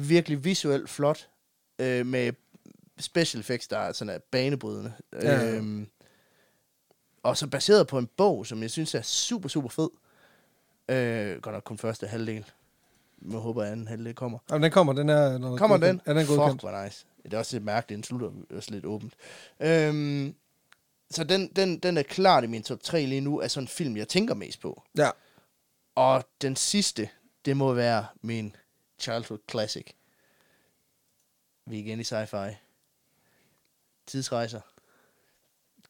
[0.09, 1.27] virkelig visuelt flot
[1.79, 2.33] øh, med
[3.01, 4.93] special effects, der er sådan er banebrydende.
[5.13, 5.51] Ja.
[5.51, 5.87] Øhm,
[7.23, 9.89] og så baseret på en bog, som jeg synes er super, super fed.
[10.89, 12.45] Øh, godt nok kun første halvdel.
[13.31, 14.39] Jeg håber, at anden halvdel kommer.
[14.49, 15.37] Jamen, den kommer, den er...
[15.37, 16.01] Når Kommer den?
[16.05, 16.61] Er den Fuck, godkendt?
[16.61, 17.05] hvor nice.
[17.23, 19.13] Det er også lidt mærkeligt, den slutter også lidt åbent.
[19.59, 20.35] Øhm,
[21.11, 23.67] så den, den, den er klart i min top 3 lige nu, af sådan en
[23.67, 24.83] film, jeg tænker mest på.
[24.97, 25.09] Ja.
[25.95, 27.09] Og den sidste,
[27.45, 28.55] det må være min
[28.99, 29.87] childhood classic.
[31.65, 32.55] Vi er igen i sci-fi.
[34.11, 34.59] Tidsrejser.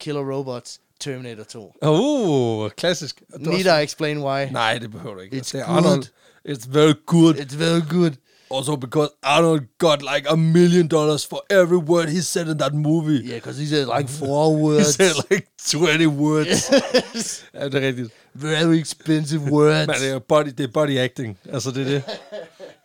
[0.00, 0.78] Killer Robots.
[1.00, 1.74] Terminator 2.
[1.82, 3.22] Uh, klassisk.
[3.34, 4.44] Er Need også- I explain why?
[4.52, 5.36] Nej, det behøver du ikke.
[5.36, 5.76] It's det er good.
[5.76, 6.04] Arnold.
[6.48, 7.34] It's very good.
[7.34, 8.10] It's very good.
[8.50, 12.74] Also because Arnold got like a million dollars for every word he said in that
[12.74, 13.20] movie.
[13.24, 14.94] Yeah, because he said like four He words.
[14.94, 16.70] said like 20 words.
[17.54, 18.10] ja, det er rigtigt.
[18.34, 19.86] very expensive words.
[19.86, 21.38] Men det er body, det er body acting.
[21.52, 22.02] Altså, det er det.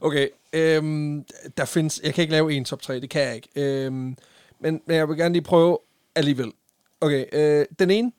[0.00, 1.24] Okay, øhm,
[1.56, 2.00] der findes...
[2.04, 3.48] Jeg kan ikke lave en top 3, det kan jeg ikke.
[3.56, 4.16] Øhm,
[4.60, 5.78] men, men jeg vil gerne lige prøve
[6.14, 6.52] alligevel.
[7.00, 8.12] Okay, øh, den ene,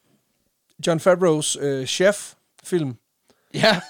[0.88, 2.96] John Favreaus øh, chef-film.
[3.54, 3.82] Ja,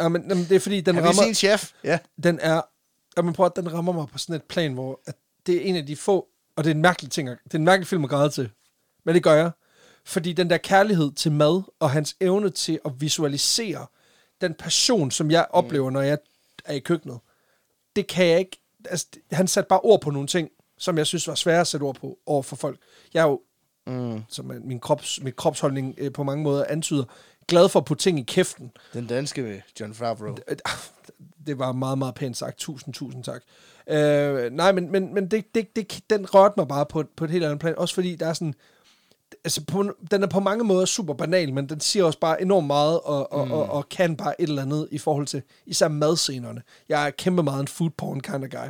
[0.00, 1.22] Ja, men, jamen, det er fordi, den har rammer...
[1.22, 1.72] set chef?
[1.84, 1.98] Ja.
[2.22, 2.62] den er,
[3.16, 5.14] jeg men prøv at den rammer mig på sådan et plan, hvor at
[5.46, 7.64] det er en af de få, og det er en mærkelig ting, det er en
[7.64, 8.50] mærkelig film at græde til.
[9.04, 9.50] Men det gør jeg.
[10.04, 13.86] Fordi den der kærlighed til mad, og hans evne til at visualisere
[14.40, 16.18] den passion, som jeg oplever, når jeg
[16.64, 17.18] er i køkkenet,
[17.96, 18.60] det kan jeg ikke,
[18.90, 20.48] altså, han satte bare ord på nogle ting,
[20.78, 22.78] som jeg synes var svære at sætte ord på over for folk.
[23.14, 23.40] Jeg er jo,
[23.86, 24.22] Mm.
[24.28, 27.04] som min, krops, min kropsholdning øh, på mange måder antyder,
[27.48, 28.70] glad for at putte ting i kæften.
[28.94, 30.36] Den danske med John Favreau.
[30.48, 30.56] Øh,
[31.46, 32.58] Det var meget, meget pænt sagt.
[32.58, 33.42] Tusind, tusind tak.
[33.90, 37.30] Øh, nej, men, men, men det, det, det, den rørte mig bare på, på et
[37.30, 37.78] helt andet plan.
[37.78, 38.54] Også fordi der er sådan...
[39.44, 42.66] Altså, på, den er på mange måder super banal, men den siger også bare enormt
[42.66, 43.52] meget, og, og, mm.
[43.52, 46.62] og, og kan bare et eller andet i forhold til især madscenerne.
[46.88, 48.68] Jeg er kæmpe meget en food porn kind of guy.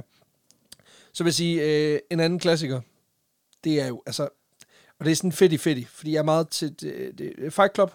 [1.12, 2.80] Så vil jeg sige, øh, en anden klassiker,
[3.64, 4.28] det er jo, altså...
[4.98, 7.74] Og det er sådan fedt i fedt fordi jeg er meget til det, det, Fight
[7.74, 7.93] Club,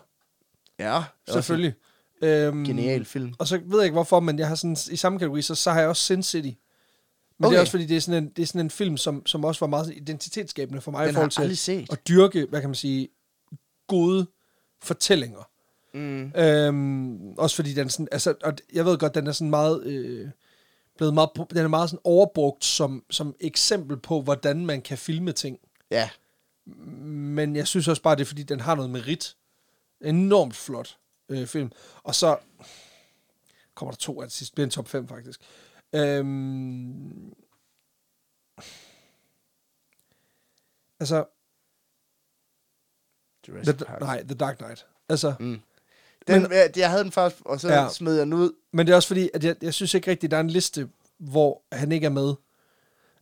[0.80, 1.74] Ja, selvfølgelig.
[2.22, 3.34] Øhm, Genial film.
[3.40, 5.72] og så ved jeg ikke hvorfor, men jeg har sådan, i samme kategori, så, så
[5.72, 6.52] har jeg også Sin City.
[7.44, 7.54] Men okay.
[7.54, 9.46] det er også fordi, det er sådan en, det er sådan en film, som, som
[9.46, 11.92] også var meget identitetsskabende for mig Den i forhold til set.
[11.92, 13.10] at dyrke, hvad kan man sige,
[13.88, 14.28] gode
[14.84, 15.50] fortællinger.
[15.94, 16.32] Mm.
[16.36, 20.30] Øhm, også fordi den sådan, altså, og jeg ved godt, den er sådan meget, øh,
[20.98, 25.32] blevet meget, den er meget sådan overbrugt som, som eksempel på, hvordan man kan filme
[25.32, 25.60] ting.
[25.92, 26.10] Ja,
[26.66, 29.36] Men jeg synes også bare, det er fordi, den har noget merit.
[30.02, 30.98] Enormt flot
[31.30, 31.72] øh, film.
[32.04, 32.38] Og så
[33.76, 34.54] kommer der to af det sidste.
[34.54, 35.42] Bliver en top 5, faktisk.
[35.96, 37.34] Øhm,
[41.00, 41.26] altså,
[43.48, 44.00] Jurassic the, Park.
[44.02, 44.86] nej, The Dark Knight.
[45.10, 45.60] Altså, Mm.
[46.28, 47.90] Den, Men- jeg havde den først, og så Ja.
[47.90, 48.52] smed jeg den ud.
[48.72, 50.90] men det er også fordi, at jeg, jeg synes ikke rigtigt, der er en liste,
[51.18, 52.34] hvor han ikke er med.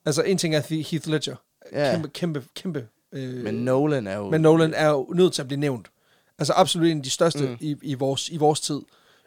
[0.06, 0.61] Altså, en ting er
[0.91, 1.35] Heath Ledger.
[1.72, 1.91] Ja.
[1.91, 2.88] Kæmpe, kæmpe, kæmpe.
[3.11, 4.30] Øh, Men Nolan er jo...
[4.30, 5.91] Men Nolan er jo nødt til at blive nævnt.
[6.38, 7.48] Altså absolut en af de største.
[7.49, 7.57] Mm.
[7.60, 8.81] i, i, vores, i vores tid.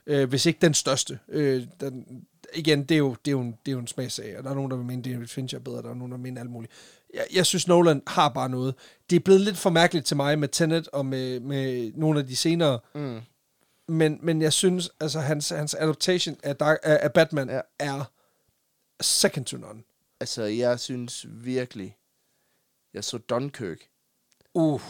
[0.06, 1.18] Øh, hvis ikke den største.
[1.28, 4.38] Øh, den, igen, det er, jo, det, er jo en, det er jo en smagsag,
[4.38, 6.16] og der er nogen, der vil mene, David Fincher er bedre, der er nogen, der
[6.18, 6.72] vil mene alt muligt.
[7.14, 8.74] Jeg, jeg synes, Nolan har bare noget.
[9.10, 12.26] Det er blevet lidt for mærkeligt til mig med Tenet og med, med nogle af
[12.26, 13.20] de senere, Mm.
[13.88, 17.60] men, men jeg synes, altså hans, hans adaptation af, Dark, af, af Batman ja.
[17.78, 18.10] Er
[19.00, 19.82] second to none.
[20.20, 21.96] Altså, jeg synes virkelig...
[22.94, 23.78] Jeg så Dunkirk,
[24.56, 24.80] Uh,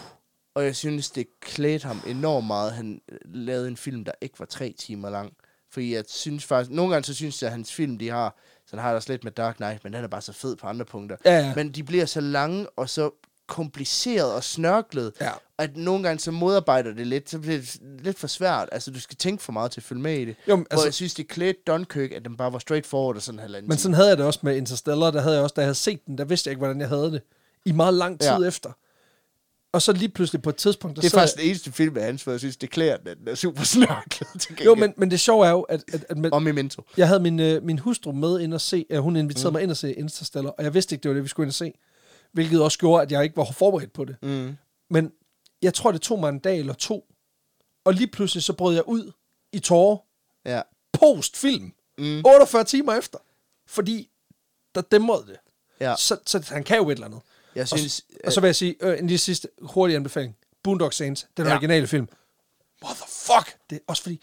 [0.54, 4.12] og jeg synes, det klædte ham enormt meget, at han øh, lavede en film, der
[4.20, 5.32] ikke var tre timer lang.
[5.74, 6.70] Fordi jeg synes faktisk...
[6.70, 8.36] Nogle gange så synes jeg, at hans film, de har...
[8.66, 10.66] Så har der også lidt med Dark Knight, men den er bare så fed på
[10.66, 11.16] andre punkter.
[11.24, 11.52] ja, ja.
[11.56, 13.10] Men de bliver så lange og så
[13.46, 15.30] kompliceret og snørklet, ja.
[15.58, 18.68] at nogle gange så modarbejder det lidt, så bliver det lidt for svært.
[18.72, 20.36] Altså, du skal tænke for meget til at følge med i det.
[20.48, 23.22] Jo, men, Altså, Hvor jeg synes, det klædte Dunkirk, at den bare var straightforward og
[23.22, 25.10] sådan en halvanden Men sådan havde jeg det også med Interstellar.
[25.10, 26.88] Der havde jeg også, da jeg havde set den, der vidste jeg ikke, hvordan jeg
[26.88, 27.22] havde det.
[27.64, 28.30] I meget lang tid.
[28.30, 28.48] Ja.
[28.48, 28.70] efter.
[29.74, 32.04] Og så lige pludselig på et tidspunkt, der Det er faktisk den eneste film af
[32.04, 34.50] hans, hvor jeg synes, det klæder den, den er super snørklet.
[34.50, 36.82] jeg, jo, men, men det sjove er jo, at, at, at med, Og Memento.
[36.96, 39.52] jeg havde min, øh, min hustru med ind og se, øh, hun inviterede mm.
[39.52, 41.50] mig ind og se Interstellar, og jeg vidste ikke, det var det, vi skulle ind
[41.50, 41.72] og se.
[42.32, 44.16] Hvilket også gjorde, at jeg ikke var forberedt på det.
[44.22, 44.56] Mm.
[44.90, 45.12] Men
[45.62, 47.04] jeg tror, det tog mig en dag eller to,
[47.84, 49.12] og lige pludselig så brød jeg ud
[49.52, 49.96] i tårer
[50.46, 50.62] Ja.
[50.92, 51.72] post-film.
[51.98, 52.22] Mm.
[52.26, 53.18] 48 timer efter.
[53.66, 54.10] Fordi
[54.74, 55.36] der dæmrede det.
[55.80, 55.94] Ja.
[55.98, 57.20] Så, så han kan jo et eller andet.
[57.54, 60.36] Jeg Og, synes, og så vil jeg sige, øh, en lige sidste hurtig anbefaling.
[60.62, 61.52] Boondock Saints, den Ja.
[61.52, 62.08] originale film.
[62.84, 63.56] What the fuck?
[63.70, 64.20] Det er også fordi,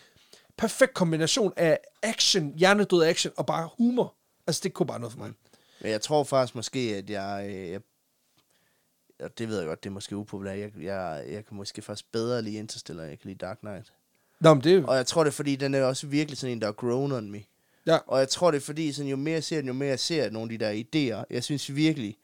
[0.57, 4.15] perfekt kombination af action, hjernedød action og bare humor.
[4.47, 5.31] Altså, det kunne bare noget for mig.
[5.81, 7.45] Men jeg tror faktisk måske, at jeg...
[7.49, 7.81] øh, jeg
[9.19, 10.59] og det ved jeg godt, det er måske upopulært.
[10.59, 13.93] Jeg, jeg, jeg kan måske faktisk bedre lide Interstellar, jeg kan lide Dark Knight.
[14.39, 14.87] Nå, men det jo...
[14.87, 17.11] Og jeg tror det er, fordi den er også virkelig sådan en, der er grown
[17.11, 17.43] on me.
[17.85, 19.89] Ja, Og jeg tror det er, fordi sådan, jo mere jeg ser den, jo mere
[19.89, 20.71] jeg ser nogle af de der
[21.19, 21.23] idéer.
[21.29, 22.17] Jeg synes virkelig,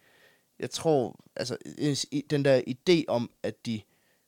[0.59, 3.81] jeg tror, altså en- den der idé om, at de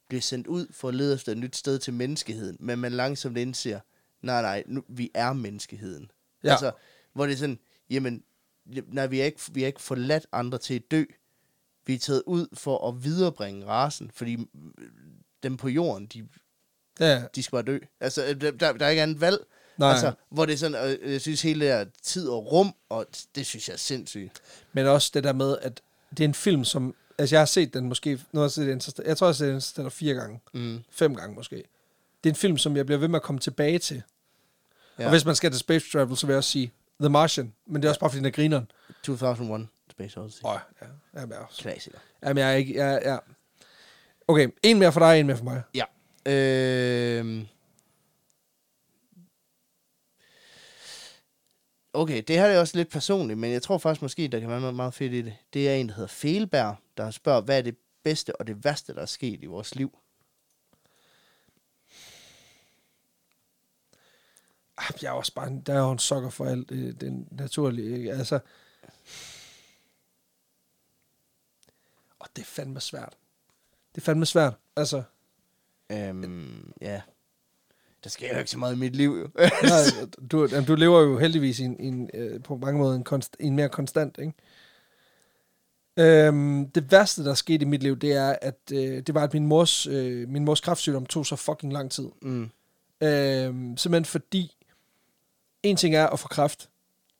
[0.08, 3.38] bliver sendt ud for at lede efter et nyt sted til menneskeheden, men man langsomt
[3.38, 3.80] indser,
[4.22, 6.12] nej, nej, nu, vi er menneskeheden.
[6.44, 6.52] Ja.
[6.52, 6.72] Altså,
[7.14, 8.24] hvor det er sådan, jamen,
[8.88, 11.04] nej, vi har ikke, vi har ikke forladt andre til at dø.
[11.86, 14.48] Vi er taget ud for at viderebringe rasen, fordi mm,
[15.44, 16.28] dem på jorden, de,
[17.00, 17.80] ja, de skal bare dø.
[18.00, 19.46] Altså, øh, der, der er ikke andet valg.
[19.78, 19.92] Nej.
[19.92, 23.06] Altså, hvor det er sådan, og jeg synes hele det her tid og rum, og
[23.36, 24.42] det synes jeg er sindssygt.
[24.74, 26.96] men også det der med, at det er en film, som...
[27.18, 28.20] Altså, jeg har set den måske...
[28.32, 30.40] Nu har jeg set Interstellar, jeg tror, jeg har set Interstellar fire gange.
[30.54, 30.80] Mm.
[30.92, 31.56] Fem gange måske.
[32.24, 34.04] Det er en film, som jeg bliver ved med at komme tilbage til.
[35.00, 35.04] Ja.
[35.04, 37.54] Og hvis man skal til Space Travel, så vil jeg også sige The Martian.
[37.66, 38.72] Men det er også bare, fordi den er grineren.
[39.04, 40.42] 2001 Space Odyssey.
[40.46, 40.88] Åh, ja.
[41.20, 41.62] Jamen, jeg er også.
[41.62, 41.98] Klassiker.
[42.24, 42.76] Jamen, jeg er ikke...
[42.76, 43.20] Jeg, jeg...
[44.28, 45.62] Okay, en mere for dig, en mere for mig.
[45.74, 45.84] Ja.
[46.32, 47.48] Øhm.
[51.94, 54.60] Okay, det her er også lidt personligt, men jeg tror faktisk måske, der kan være
[54.60, 55.36] noget meget fedt i det.
[55.54, 58.96] Det er en, der hedder Felberg, der spørger, hvad er det bedste og det værste,
[58.96, 59.98] der er sket i vores liv?
[64.78, 65.62] Ah, Jeg er også bare...
[65.66, 66.70] Der er jo en sokker for alt.
[66.70, 67.98] Det, det er naturligt.
[67.98, 68.12] Ikke?
[68.12, 68.40] Altså...
[72.20, 73.18] Og det er fandme svært.
[73.96, 74.54] Det er fandme svært.
[74.76, 75.04] Altså...
[75.92, 77.02] Øhm, ja.
[78.04, 79.30] Der sker jo ikke så meget i mit liv, jo.
[79.64, 82.96] Nej, du, jamen, du lever jo heldigvis i en, i en, øh, på mange måder
[82.96, 84.34] en, konst, en mere konstant, ikke?
[85.98, 89.34] Øhm, det værste, der skete i mit liv, det er, at øh, det var, at
[89.34, 92.08] min mors, øh, min mors kræftsygdom tog så fucking lang tid.
[92.22, 92.50] mm.
[93.02, 94.56] Øhm, simpelthen fordi,
[95.64, 96.70] en ting er at få kræft.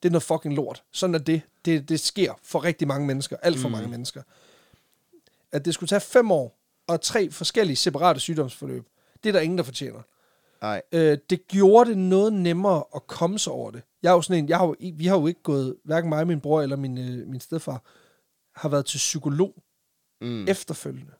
[0.02, 0.82] Det er noget fucking lort.
[0.92, 1.42] Sådan er det.
[1.64, 3.36] Det, det sker for rigtig mange mennesker.
[3.42, 3.72] Alt for mm.
[3.72, 4.22] mange mennesker.
[5.52, 8.86] At det skulle tage fem år og tre forskellige separate sygdomsforløb,
[9.22, 10.02] det er der ingen, der fortjener.
[10.62, 10.82] Nej.
[10.92, 13.82] Øh, det gjorde det noget nemmere at komme sig over det.
[14.02, 16.26] Jeg er jo sådan en, jeg har jo, vi har jo ikke gået, hverken mig,
[16.26, 17.82] min bror eller min, øh, min stedfar,
[18.60, 19.54] har været til psykolog
[20.22, 20.48] Mm.
[20.48, 21.12] efterfølgende.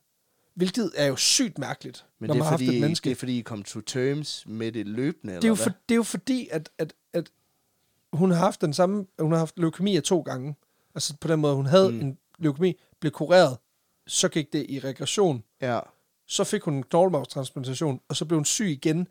[0.55, 3.05] Hvilket er jo sygt mærkeligt, Men når det man har haft fordi, et menneske.
[3.05, 5.69] det er fordi, I kom to terms med det løbende, det, er jo eller for,
[5.69, 5.79] hvad?
[5.89, 7.31] det er jo fordi, at, at, at
[8.13, 10.55] hun har haft den samme, hun har haft leukemi af to gange.
[10.95, 11.99] Altså på den måde, hun havde Mm.
[12.01, 13.57] en leukemi, blev kureret,
[14.07, 15.79] så gik det i regression, Ja.
[16.27, 19.07] så fik hun en knoglemarvstransplantation, og så blev hun syg igen.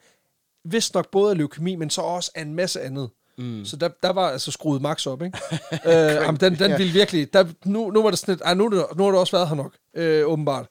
[0.65, 3.11] Vist nok både af leukemi, men så også af en masse andet.
[3.39, 3.65] Mm.
[3.65, 5.39] Så der, der var altså skruet max op, ikke?
[5.87, 7.32] øh, jamen, den, den ville virkelig...
[7.32, 8.43] Der, nu, nu var det sådan lidt...
[8.45, 10.69] Ej, nu, nu har det også været her nok, øh, åbenbart.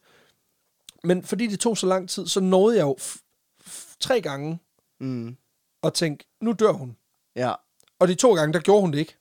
[1.04, 2.98] Men fordi det tog så lang tid, så nåede jeg jo
[4.00, 4.60] tre gange
[5.02, 5.38] Mm.
[5.84, 6.98] at tænke, nu dør hun.
[7.36, 7.54] Ja.
[8.00, 9.16] Og de to gange, der gjorde hun det ikke.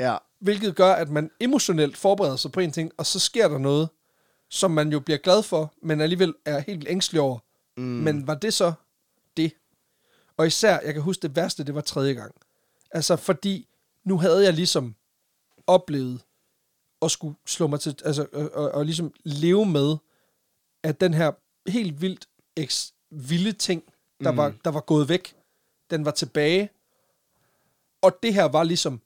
[0.00, 0.16] Ja.
[0.40, 3.88] Hvilket gør, at man emotionelt forbereder sig på en ting, og så sker der noget,
[4.50, 7.38] som man jo bliver glad for, men alligevel er helt ængstelig over.
[7.76, 7.82] Mm.
[7.82, 8.72] Men var det så
[9.36, 9.52] det?
[10.36, 12.34] Og især, jeg kan huske det værste, det var tredje gang.
[12.90, 13.68] Altså, fordi
[14.04, 14.94] nu havde jeg ligesom
[15.66, 16.20] oplevet
[17.02, 19.96] at skulle slå mig til, altså, og, og, og ligesom leve med,
[20.82, 21.32] at den her
[21.70, 23.82] helt vildt eks, vilde ting,
[24.24, 24.36] der, mm.
[24.36, 25.36] var, der var gået væk,
[25.90, 26.70] den var tilbage.
[28.02, 29.00] Og det her var ligesom,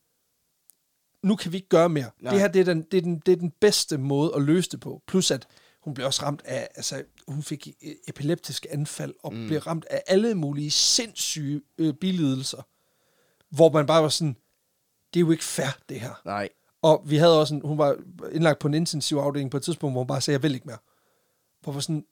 [1.22, 2.10] nu kan vi ikke gøre mere.
[2.20, 2.32] Nej.
[2.32, 4.70] Det her, det er, den, det, er den, det er den bedste måde at løse
[4.70, 5.02] det på.
[5.06, 5.46] Plus at
[5.88, 9.46] hun blev også ramt af, altså hun fik e- epileptiske anfald, og mm.
[9.46, 12.62] blev ramt af alle mulige sindssyge øh, bilidelser.
[13.50, 14.36] Hvor man bare var sådan,
[15.14, 16.22] det er jo ikke fair, det her.
[16.24, 16.48] Nej.
[16.82, 17.96] Og vi havde også en, hun var
[18.32, 20.66] indlagt på en intensiv afdeling på et tidspunkt, hvor hun bare sagde, jeg vil ikke
[20.66, 20.78] mere.
[21.60, 22.04] Hvor, var sådan,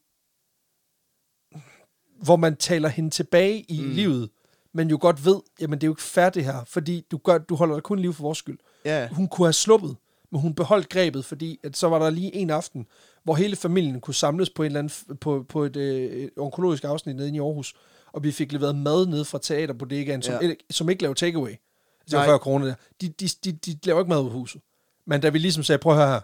[2.22, 3.90] hvor man taler hende tilbage i mm.
[3.90, 4.30] livet,
[4.72, 7.38] men jo godt ved, jamen det er jo ikke fair det her, fordi du, gør,
[7.38, 8.58] du holder dig kun liv for vores skyld.
[8.84, 9.08] Ja.
[9.08, 9.96] Hun kunne have sluppet,
[10.30, 12.86] men hun beholdt grebet, fordi at så var der lige en aften,
[13.26, 17.16] hvor hele familien kunne samles på, en eller anden, på, på et øh, onkologisk afsnit
[17.16, 17.74] nede i Aarhus,
[18.12, 20.54] og vi fik leveret mad ned fra teaterbodegaen, som, Ja.
[20.70, 21.50] som ikke laver takeaway.
[21.50, 22.26] Det var Nej.
[22.26, 22.74] før corona der.
[23.00, 24.60] De, de, de, de laver ikke mad ud af huset.
[25.06, 26.20] Men da vi ligesom sagde, prøv at høre her,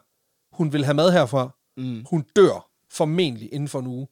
[0.57, 2.05] hun vil have mad herfra, Mm.
[2.11, 4.09] hun dør formentlig inden for en uge.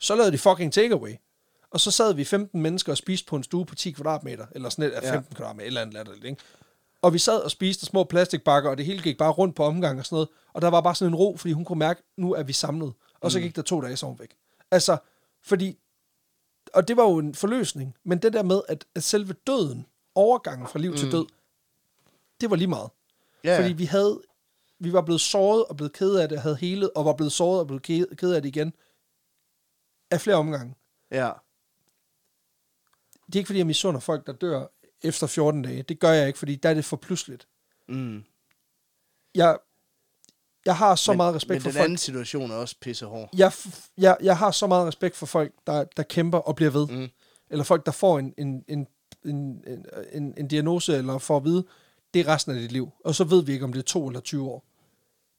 [0.00, 1.14] Så lavede de fucking takeaway.
[1.70, 4.68] Og så sad vi 15 mennesker og spiste på en stue på 10 kvadratmeter, eller
[4.68, 5.36] sådan et, 15 ja.
[5.36, 6.42] kvadratmeter, eller andet latterligt, ikke?
[7.04, 9.98] Og vi sad og spiste små plastikbakker, og det hele gik bare rundt på omgang
[9.98, 10.28] og sådan noget.
[10.52, 12.94] Og der var bare sådan en ro, fordi hun kunne mærke, nu er vi samlet.
[13.20, 14.36] Og så gik der to dage, så hun væk.
[14.70, 14.96] Altså,
[15.42, 15.78] fordi...
[16.74, 17.96] Og det var jo en forløsning.
[18.04, 20.96] Men det der med, at, at selve døden, overgangen fra liv mm.
[20.96, 21.26] til død,
[22.40, 22.90] det var lige meget.
[23.44, 24.20] Ja, Fordi vi havde,
[24.78, 27.60] vi var blevet såret og blevet ked af det, havde helet, og var blevet såret
[27.60, 27.82] og blevet
[28.22, 28.72] ked- af det igen.
[30.10, 30.74] Af flere omgange.
[31.10, 31.30] ja.
[33.26, 34.66] Det er ikke fordi, jeg misunder folk, der dør
[35.04, 35.82] efter 14 dage.
[35.82, 37.48] Det gør jeg ikke, fordi der er det for pludseligt.
[37.88, 38.24] Mm.
[39.34, 39.58] Jeg,
[40.66, 41.84] jeg har så men, meget respekt men for den folk.
[41.84, 43.28] anden situation er også pissehård.
[43.36, 43.52] Jeg,
[43.98, 46.86] jeg, jeg har så meget respekt for folk, der, der kæmper og bliver ved.
[46.88, 47.08] Mm.
[47.50, 48.86] Eller folk, der får en, en, en,
[49.24, 51.64] en, en, en, en diagnose, eller får at vide,
[52.14, 52.90] det er resten af dit liv.
[53.04, 54.64] Og så ved vi ikke, om det er to eller 20 år.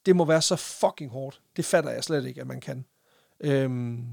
[0.06, 1.40] Det må være så fucking hårdt.
[1.56, 2.84] Det fatter jeg slet ikke, at man kan.
[3.40, 4.04] Øhm,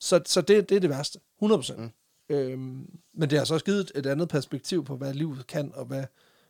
[0.00, 1.20] så så det, det er det værste.
[1.42, 1.76] 100%.
[1.76, 1.90] Mm.
[2.28, 5.84] Øhm, men det har så også givet et andet perspektiv på, hvad livet kan, og
[5.84, 6.04] hvad,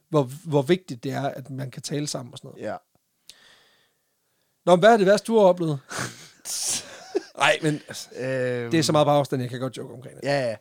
[0.09, 2.63] hvor, hvor vigtigt det er, at man kan tale sammen og sådan noget.
[2.65, 2.77] Ja.
[4.67, 5.79] Nå, men hvad er det værste, du har oplevet?
[7.39, 10.17] Nej, men altså, Øhm, det er så meget på afstand, jeg kan godt joke omkring
[10.17, 10.23] det.
[10.25, 10.57] Ja,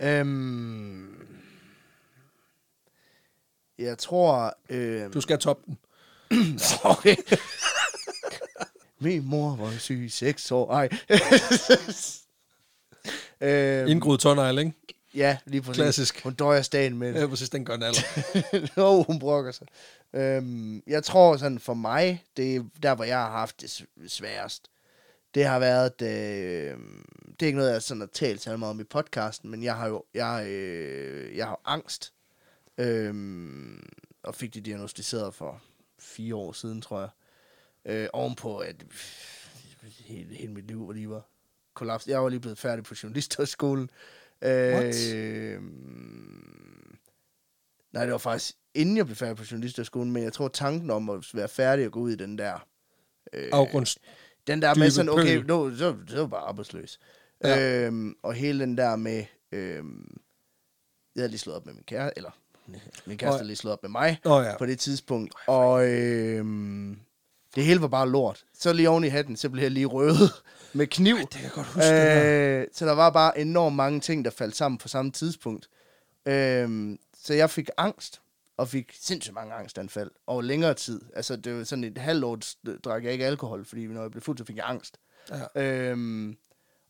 [0.00, 0.20] ja.
[0.20, 1.26] Øhm,
[3.78, 4.58] jeg tror...
[4.70, 5.78] Øhm, Du skal toppe den.
[6.58, 7.16] Sorry.
[9.04, 10.72] Min mor var syg i seks år.
[10.72, 10.88] Ej.
[13.40, 14.72] øhm, Indgroet tårnegl, ikke?
[15.14, 15.76] ja, lige præcis.
[15.76, 16.22] Klassisk.
[16.22, 18.00] Hun døjer staden med Ja, præcis, den gør en alder.
[18.76, 19.66] Nå, hun brokker sig.
[20.12, 24.70] Øhm, jeg tror sådan for mig, det er der, hvor jeg har haft det sværest.
[25.34, 26.78] Det har været, øh,
[27.30, 29.76] det er ikke noget, jeg sådan har talt så meget om i podcasten, men jeg
[29.76, 32.12] har jo, jeg, øh, jeg har angst.
[32.78, 33.82] Øhm,
[34.22, 35.62] og fik det diagnostiseret for
[35.98, 37.08] fire år siden, tror jeg.
[37.84, 41.26] Øh, ovenpå, at øh, hele, hele mit liv var lige var
[41.78, 42.06] kollaps.
[42.06, 43.90] Jeg var lige blevet færdig på journalisthøjskolen.
[44.42, 45.14] What?
[45.14, 45.62] Øh,
[47.92, 51.10] nej, det var faktisk inden jeg blev færdig på journalisthøjskolen, men jeg tror tanken om
[51.10, 52.66] at være færdig og gå ud i den der...
[53.32, 53.98] Øh, Afgrunds.
[54.46, 57.00] den der med sådan, okay, nu, så, så er jeg bare arbejdsløs.
[57.44, 57.86] Ja.
[57.86, 60.20] Øhm, og hele den der med, øhm,
[61.14, 62.30] jeg havde lige slået op med min kæreste, eller
[63.06, 63.46] min kæreste Nå, ja.
[63.46, 64.58] lige slået op med mig Nå ja.
[64.58, 65.34] på det tidspunkt.
[65.46, 67.00] Og øhm,
[67.54, 68.44] det hele var bare lort.
[68.58, 70.30] Så lige oven i hatten, så blev jeg lige røvet
[70.72, 71.16] med kniv.
[71.18, 71.80] Det kan jeg godt huske.
[71.80, 72.60] det der.
[72.60, 75.68] Øh, så der var bare enormt mange ting, der faldt sammen på samme tidspunkt.
[76.26, 78.20] Øhm, så jeg fik angst,
[78.56, 81.00] og fik sindssygt mange angstanfald over længere tid.
[81.16, 82.38] Altså, det var sådan et halvt år,
[82.84, 84.96] drak jeg ikke alkohol, fordi når jeg blev fuld, så fik jeg angst.
[85.54, 85.62] Ja.
[85.62, 86.36] Øhm,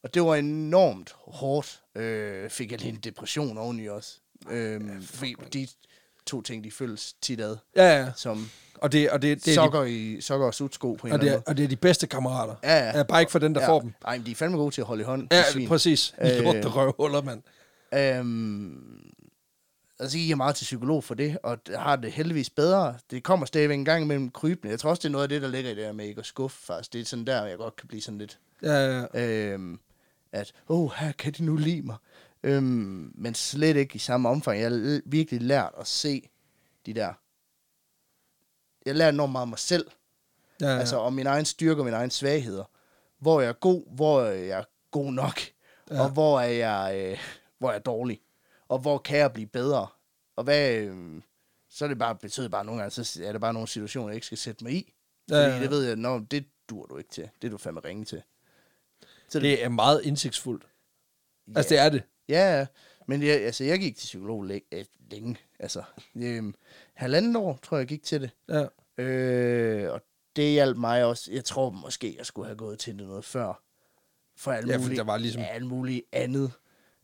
[0.02, 1.82] og det var enormt hårdt.
[1.94, 4.18] Øh, fik jeg lige en depression oveni også.
[4.50, 5.68] Øhm, fordi de
[6.26, 8.12] to ting, de føles tit ad, Ja, ja.
[8.16, 8.50] som
[8.82, 11.18] Og det, og det, det, er de, sokker, i, sokker og sutsko på en og,
[11.18, 12.54] eller det, er, og det er de bedste kammerater.
[12.64, 13.68] Ja, Ja, bare ikke for den, der ja.
[13.68, 13.92] får dem.
[14.04, 15.28] Ej, men de er fandme gode til at holde i hånd.
[15.30, 15.68] Ja, de svin.
[15.68, 16.14] præcis.
[16.22, 16.44] Øh.
[16.44, 17.42] Lorte røvhuller, mand.
[17.94, 19.00] Øhm,
[19.98, 22.94] altså, jeg gik meget til psykolog for det, og har det heldigvis bedre.
[23.10, 24.70] Det kommer stadigvæk en gang imellem krybende.
[24.70, 26.18] Jeg tror også, det er noget af det, der ligger i det her med ikke
[26.18, 26.92] at skuffe, faktisk.
[26.92, 29.52] Det er sådan der, jeg godt kan blive sådan lidt, Ja, ja, ja.
[29.52, 29.78] øhm,
[30.32, 31.96] at, åh, oh, her kan de nu lide mig.
[32.42, 34.60] Øhm, men slet ikke i samme omfang.
[34.60, 36.28] Jeg har virkelig lært at se
[36.86, 37.12] de der...
[38.88, 39.86] Jeg lært enormt meget om mig selv.
[40.60, 40.78] ja, Ja.
[40.78, 42.64] Altså om min egen styrke og mine egne svagheder.
[43.18, 45.40] Hvor jeg er god, hvor er jeg god nok,
[45.90, 46.02] Ja.
[46.02, 47.18] og hvor er jeg, øh,
[47.58, 48.20] hvor er jeg dårlig.
[48.68, 49.86] Og hvor kan jeg blive bedre.
[50.36, 51.22] Og hvad, øh,
[51.70, 54.14] så er det bare, betyder bare nogle gange, så er det bare nogle situationer, jeg
[54.14, 54.92] ikke skal sætte mig i.
[55.30, 55.60] Ja, ja, ja.
[55.62, 57.28] det ved jeg, når det dur du ikke til.
[57.42, 58.22] Det er du fandme ringe til.
[59.28, 60.62] Så Det er meget indsigtsfuldt.
[61.48, 61.52] ja.
[61.56, 62.02] Altså, det er det.
[62.28, 62.66] Ja,
[63.06, 65.36] men jeg, altså, jeg gik til psykolog læ- øh, længe.
[65.58, 65.82] Altså,
[66.16, 66.52] øh,
[66.98, 68.30] halvanden år, tror jeg, jeg gik til det.
[68.48, 69.02] Ja.
[69.04, 70.00] Øh, og
[70.36, 71.32] det hjalp mig også.
[71.32, 73.62] Jeg tror måske, jeg skulle have gået til det noget før.
[74.36, 76.52] For alt Ja, for muligt, der var ligesom- alt muligt andet.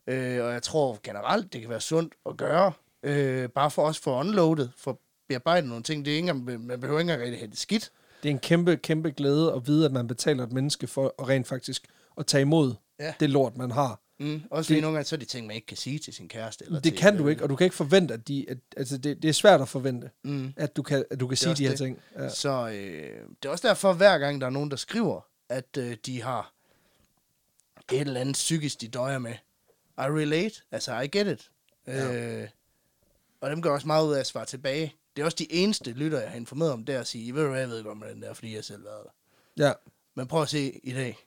[0.07, 2.71] Øh, og jeg tror generelt, det kan være sundt at gøre.
[3.03, 4.99] Øh, bare for os for unloadet, for
[5.29, 6.05] bearbejde nogle ting.
[6.05, 7.91] Det er ikke man behøver ikke engang rigtig have det skidt.
[8.23, 11.27] Det er en kæmpe, kæmpe glæde at vide, at man betaler et menneske for at
[11.29, 13.13] rent faktisk at tage imod Ja.
[13.19, 14.01] det lort, man har.
[14.19, 16.27] Mm, også fordi nogle gange, så er de ting, man ikke kan sige til sin
[16.29, 16.65] kæreste.
[16.65, 18.45] Eller Det til, kan du øh, ikke, og du kan ikke forvente, at de...
[18.49, 20.53] At, altså, det, det er svært at forvente, Mm.
[20.57, 21.77] at du kan, at du kan sige de her det.
[21.79, 21.99] ting.
[22.15, 22.29] Ja.
[22.29, 25.97] Så øh, det er også derfor, hver gang der er nogen, der skriver, at øh,
[26.05, 26.53] de har
[27.91, 29.33] et eller andet psykisk, de døjer med.
[29.97, 30.55] I relate.
[30.71, 31.49] Altså, I get it.
[31.87, 32.13] Ja.
[32.41, 32.47] Øh,
[33.41, 34.93] og dem gør også meget ud af at svare tilbage.
[35.15, 37.43] Det er også de eneste lytter, jeg har informeret om, det er at sige, ved
[37.43, 39.03] du hvad, jeg ved godt med den der, fordi jeg selv har været
[39.57, 39.67] der.
[39.67, 39.73] ja.
[40.15, 41.17] Men prøv at se i dag.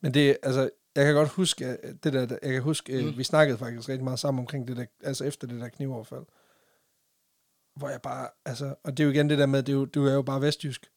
[0.00, 3.18] Men det, altså, jeg kan godt huske, at det der, jeg kan huske, mm.
[3.18, 6.24] vi snakkede faktisk rigtig meget sammen omkring det der, altså efter det der knivoverfald.
[7.76, 9.84] Hvor jeg bare, altså, og det er jo igen det der med, det er jo,
[9.84, 10.90] du er jo bare vestjysk.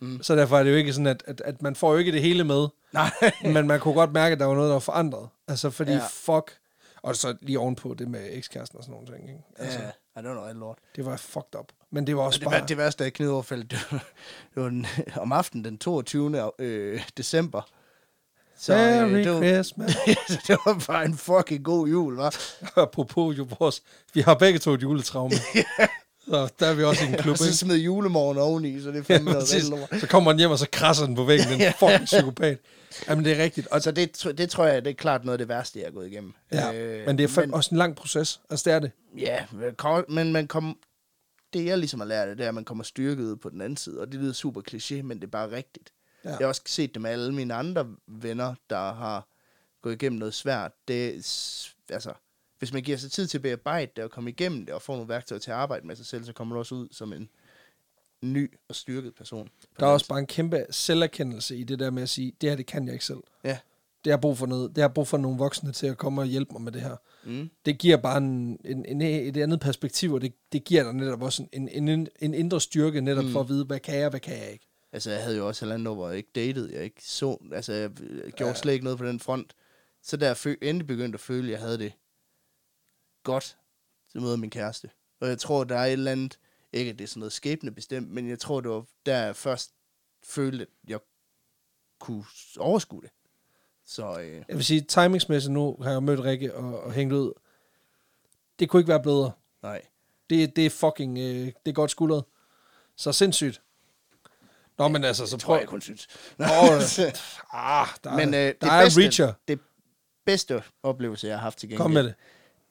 [0.00, 0.22] Mm.
[0.22, 2.22] Så derfor er det jo ikke sådan, at, at, at man får jo ikke det
[2.22, 2.68] hele med.
[2.92, 3.10] Nej.
[3.54, 5.28] men man kunne godt mærke, at der var noget, der var forandret.
[5.48, 5.96] Altså, fordi Ja.
[5.96, 6.04] ja.
[6.10, 6.58] fuck...
[7.02, 9.44] Og så lige ovenpå det med ekskæresten og sådan nogle ting, ikke?
[9.58, 10.78] Altså, Ja, I don't know, lort.
[10.96, 11.72] det var fucked up.
[11.90, 12.60] Men det var også Det, bare...
[12.60, 14.04] var, det værste af knivoverfaldet, det var,
[14.54, 16.50] det var den, om aftenen den 22.
[16.58, 17.70] Øh, december.
[18.60, 19.96] Så Merry det, var, Christmas.
[20.46, 22.36] det var bare en fucking god jul, var.
[22.82, 23.82] Apropos jo vores...
[24.14, 25.34] Vi har begge to et juletraume.
[26.28, 28.96] Så der er vi også i en klub, Og så smed julemorgen oveni, så det
[28.96, 30.00] er Ja, fandme noget rigtig lort.
[30.00, 32.58] så kommer han hjem, og så krasser den på væggen, den fucking psykopat.
[33.08, 33.66] Jamen, det er rigtigt.
[33.66, 35.92] Og, Så det, det tror jeg, det er klart noget af det værste, jeg har
[35.92, 36.32] gået igennem.
[36.52, 38.40] ja, øh, men det er men, også en lang proces.
[38.50, 38.90] Altså, det er det.
[39.18, 39.44] Ja,
[40.08, 40.76] men man kom,
[41.52, 43.76] det jeg ligesom har lært, det er, at man kommer styrket ud på den anden
[43.76, 45.90] side, og det lyder super kliché, men det er bare rigtigt.
[46.28, 46.32] Ja.
[46.32, 49.28] Jeg har også set det med alle mine andre venner, der har
[49.82, 50.72] gået igennem noget svært.
[50.88, 51.12] Det,
[51.88, 52.12] altså,
[52.58, 54.92] hvis man giver sig tid til at bearbejde det og komme igennem det og få
[54.92, 57.28] nogle værktøjer til at arbejde med sig selv, så kommer man også ud som en
[58.22, 59.48] ny og styrket person.
[59.80, 62.56] Der er også bare en kæmpe selverkendelse i det der med at sige, det her,
[62.56, 63.22] det kan jeg ikke selv.
[63.44, 63.58] Ja.
[64.04, 64.76] Det har brug for noget.
[64.76, 66.96] Det har brug for nogle voksne til at komme og hjælpe mig med det her.
[67.24, 67.50] Mm.
[67.64, 71.22] Det giver bare en, en, en, et andet perspektiv, og det, det giver dig netop
[71.22, 73.32] også en, en, en, en indre styrke, netop mm.
[73.32, 74.67] for at vide, hvad kan jeg, hvad kan jeg ikke.
[74.92, 76.74] Altså, jeg havde jo også halvandet år, hvor jeg ikke datede.
[76.74, 77.90] Jeg ikke så, altså, jeg
[78.32, 78.54] gjorde ja.
[78.54, 79.56] slet ikke noget på den front.
[80.02, 81.92] Så da jeg fø- endelig begyndte at føle, at jeg havde det
[83.22, 83.56] godt,
[84.08, 84.90] så mødte min kæreste.
[85.20, 86.38] Og jeg tror, der er et eller andet,
[86.72, 89.36] ikke at det er sådan noget skæbne bestemt, men jeg tror, det var der jeg
[89.36, 89.74] først
[90.24, 90.98] følte, at jeg
[92.00, 92.24] kunne
[92.58, 93.10] overskue det.
[93.84, 97.32] Så øh, Jeg vil sige, timingsmæssigt nu har jeg mødt Rikke og, og hængt ud.
[98.58, 99.32] Det kunne ikke være bedre.
[99.62, 99.82] nej.
[100.30, 102.24] Det, det er fucking, øh, det er godt skuldret.
[102.96, 103.62] Så sindssygt.
[104.78, 105.60] Nå, men altså, så Det tror prøv...
[105.60, 106.08] jeg kun synes.
[106.40, 106.46] Åh,
[107.80, 109.32] ah, der, men øh, der det, er bedste, reacher.
[109.48, 109.60] det
[110.26, 112.14] bedste oplevelse, jeg har haft til gengæld, Kom med det.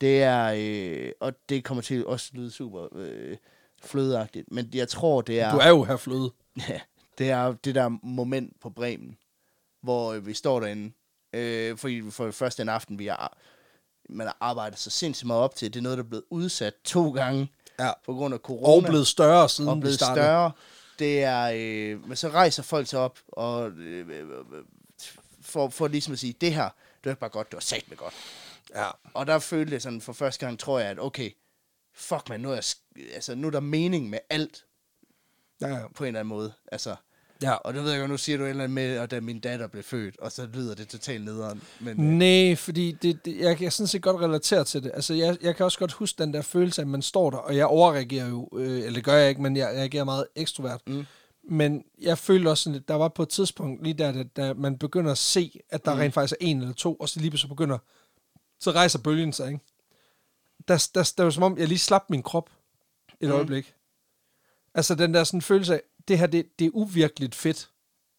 [0.01, 3.37] det er, øh, og det kommer til også at lyde super øh,
[3.83, 6.31] flødeagtigt, men jeg tror, det er, Du er jo her fløde.
[6.69, 6.79] ja,
[7.17, 9.17] det er det der moment på Bremen,
[9.83, 10.91] hvor øh, vi står derinde,
[11.33, 13.37] øh, fordi for det første en aften, vi har,
[14.09, 16.73] man har arbejdet så sindssygt meget op til, det er noget, der er blevet udsat
[16.85, 17.91] to gange Ja.
[18.05, 18.67] på grund af corona.
[18.75, 20.25] Og blevet større siden og vi blevet startede.
[20.25, 20.51] større.
[20.99, 24.63] Det er, øh, men så rejser folk sig op, og øh, øh, øh,
[25.41, 27.89] for, for ligesom at sige, det her, det var ikke bare godt, det var sat
[27.89, 28.13] med godt.
[28.75, 28.89] Ja.
[29.13, 31.31] Og der følte jeg sådan, for første gang tror jeg, at okay,
[31.93, 32.53] fuck man, nu er,
[32.95, 34.65] jeg altså, nu er der mening med alt,
[35.61, 35.87] Ja, ja.
[35.87, 36.53] på en eller anden måde.
[36.71, 36.95] Altså,
[37.41, 37.53] ja.
[37.53, 39.39] og det ved jeg godt, nu siger du et eller andet med, at da min
[39.39, 41.63] datter blev født, og så lyder det totalt nederen.
[41.79, 44.91] Men, øh, Nej, fordi det, det, jeg kan sådan set godt relatere til det.
[44.93, 47.37] Altså, jeg, jeg kan også godt huske den der følelse af, at man står der,
[47.37, 50.81] og jeg overreagerer jo, øh, eller det gør jeg ikke, men jeg reagerer meget ekstrovert.
[50.87, 51.05] Mm.
[51.49, 54.53] Men jeg følte også sådan, at der var på et tidspunkt lige der, da, da
[54.53, 55.99] man begynder at se, at der mm.
[55.99, 57.77] rent faktisk er en eller to, og så lige så begynder,
[58.59, 59.59] så rejser bølgen sig, ikke?
[60.67, 62.49] Der, der, der var som om, jeg lige slap min krop
[63.19, 63.35] et mm.
[63.35, 63.73] øjeblik.
[64.73, 67.69] Altså den der sådan følelse af, det her, det, det er uvirkeligt fedt.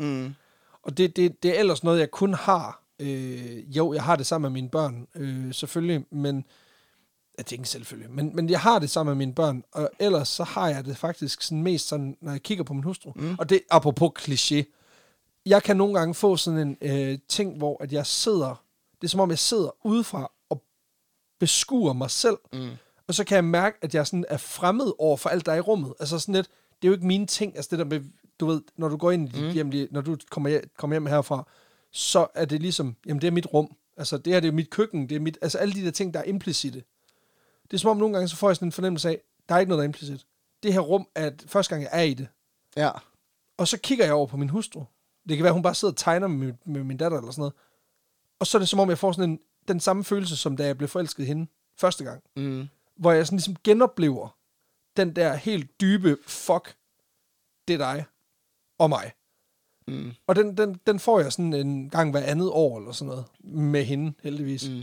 [0.01, 0.35] mm,
[0.83, 2.83] Og det, det, det er ellers noget, jeg kun har.
[2.99, 6.45] Øh, jo, jeg har det sammen med mine børn, øh, selvfølgelig, men
[7.39, 10.29] det er ikke selvfølgelig, men, men jeg har det sammen med mine børn, og ellers
[10.29, 13.13] så har jeg det faktisk sådan mest sådan, når jeg kigger på min hustru.
[13.17, 13.37] Mm.
[13.39, 14.63] Og det apropos kliché.
[15.47, 18.65] Jeg kan nogle gange få sådan en øh, ting, hvor at jeg sidder,
[19.01, 20.63] det er som om jeg sidder udefra og
[21.41, 22.71] beskuer mig selv, mm,
[23.07, 25.57] og så kan jeg mærke, at jeg sådan er fremmed over for alt, der er
[25.57, 25.95] i rummet.
[26.01, 26.49] Altså sådan lidt,
[26.83, 27.57] det er jo ikke mine ting.
[27.57, 28.01] Altså det der med,
[28.41, 29.51] du ved, når du går ind i mm.
[29.51, 31.49] hjem, når du kommer hjem, kommer hjem herfra,
[31.91, 33.77] så er det ligesom, jamen det er mit rum.
[33.97, 36.15] Altså det her, det er mit køkken, det er mit, altså alle de der ting,
[36.15, 36.83] der er implicite.
[37.63, 39.59] Det er som om nogle gange, så får jeg sådan en fornemmelse af, der er
[39.59, 40.27] ikke noget, der er implicit.
[40.63, 42.29] Det her rum er at første gang, jeg er i det.
[42.77, 42.91] ja.
[43.57, 44.85] Og så kigger jeg over på min hustru.
[45.29, 47.41] Det kan være, hun bare sidder og tegner med, min- med min datter eller sådan
[47.41, 47.55] noget.
[48.39, 49.39] Og så er det som om, jeg får sådan en,
[49.69, 51.47] den samme følelse, som da jeg blev forelsket i hende
[51.77, 54.37] første gang Mm, hvor jeg sådan ligesom genoplever
[54.99, 56.75] den der helt dybe, fuck,
[57.69, 58.05] det er dig
[58.79, 59.13] og mig.
[59.89, 63.09] mm, Og den, den, den får jeg sådan en gang hver andet år eller sådan
[63.09, 64.69] noget, med hende heldigvis.
[64.69, 64.83] Mm.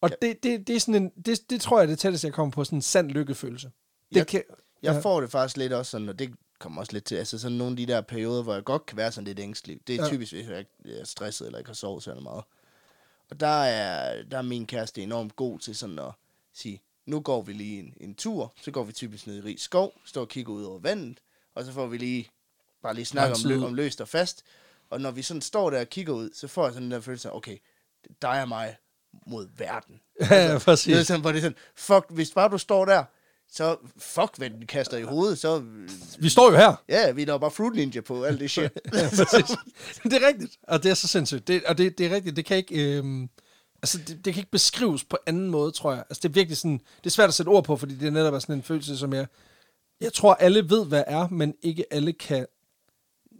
[0.00, 2.34] Og det, det, det, er sådan en, det, det tror jeg er det tætteste, jeg
[2.34, 3.70] kommer på sådan en sand lykkefølelse.
[4.08, 4.42] Det Jeg- kan,
[4.82, 5.00] Jeg Ja.
[5.00, 7.70] får det faktisk lidt også sådan, og det kommer også lidt til, altså sådan nogle
[7.72, 9.80] af de der perioder, hvor jeg godt kan være sådan lidt ængstelig.
[9.86, 10.02] Det er Ja.
[10.04, 10.08] ja.
[10.08, 12.44] typisk, hvis jeg er stresset eller ikke har sovet så meget.
[13.30, 16.10] Og der er, der er min kæreste enormt god til sådan at
[16.54, 19.60] sige, nu går vi lige en, en tur, så går vi typisk ned i rig
[19.60, 21.20] skov, står og kigger ud over vandet,
[21.54, 22.30] og så får vi lige,
[22.82, 24.44] bare lige snakke om, lø, om løst og fast.
[24.90, 27.00] Og når vi sådan står der og kigger ud, så får jeg sådan den der
[27.00, 27.56] følelse af, okay,
[28.04, 28.76] er dig og mig
[29.26, 30.00] mod verden.
[30.30, 30.92] ja, præcis.
[30.92, 33.04] Det er sådan, hvor det er sådan, fuck, hvis bare du står der,
[33.52, 35.64] så fuck, hvad den kaster i hovedet, så
[36.18, 36.82] Vi står jo her.
[36.88, 38.62] Ja, vi er bare Fruit Ninja på alt det shit.
[38.92, 39.08] Ja,
[40.04, 41.48] det er rigtigt, og det er så sindssygt.
[41.48, 42.96] Det, og det, det er rigtigt, det kan ikke...
[42.96, 43.28] Øhm,
[43.82, 46.04] altså, det, det kan ikke beskrives på anden måde, tror jeg.
[46.10, 46.80] Altså, det er virkelig sådan...
[46.98, 48.98] Det er svært at sætte ord på, fordi det er netop er sådan en følelse,
[48.98, 49.26] som jeg...
[50.00, 52.46] Jeg tror, alle ved, hvad er, men ikke alle kan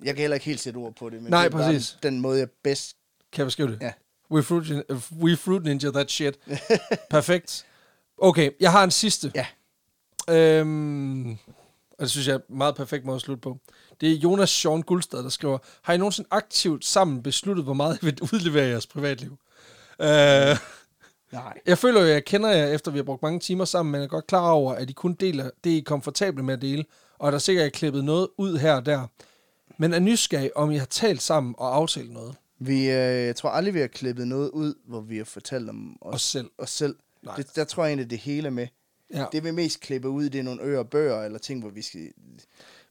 [0.04, 1.98] Jeg kan heller ikke helt sætte ord på det, men Nej, det er bare præcis.
[2.02, 2.96] den måde, jeg bedst...
[3.32, 3.78] Kan jeg beskrive det?
[3.80, 3.92] Ja.
[4.30, 4.72] We fruit,
[5.20, 6.38] we fruit ninja that shit.
[7.10, 7.66] Perfekt.
[8.18, 9.32] Okay, jeg har en sidste.
[9.34, 9.46] Ja.
[10.28, 11.30] Øhm,
[11.98, 13.58] og det synes jeg er meget perfekt måde at slutte på.
[14.00, 17.98] Det er Jonas Sean Guldstad, der skriver, har I nogensinde aktivt sammen besluttet, hvor meget
[18.02, 19.38] I vil udlevere jeres privatliv?
[20.00, 20.56] Øh,
[21.32, 21.58] Nej.
[21.66, 23.98] jeg føler jo, at jeg kender jer, efter vi har brugt mange timer sammen, men
[24.00, 26.62] jeg er godt klar over, at I kun deler det, I er komfortable med at
[26.62, 26.84] dele,
[27.18, 29.06] og at der sikkert er klippet noget ud her og der.
[29.78, 32.34] Men er nysgerrig, om I har talt sammen og aftalt noget.
[32.58, 35.96] Vi, øh, jeg tror aldrig, vi har klippet noget ud, hvor vi har fortalt om
[36.00, 36.50] os, Os selv.
[36.58, 36.96] os selv.
[37.22, 37.36] Nej.
[37.36, 38.66] Det, der tror jeg egentlig, det hele er med.
[39.14, 39.24] Ja.
[39.32, 41.82] Det vi mest klippe ud, det er nogle øer og bøger, eller ting, hvor vi
[41.82, 42.00] skal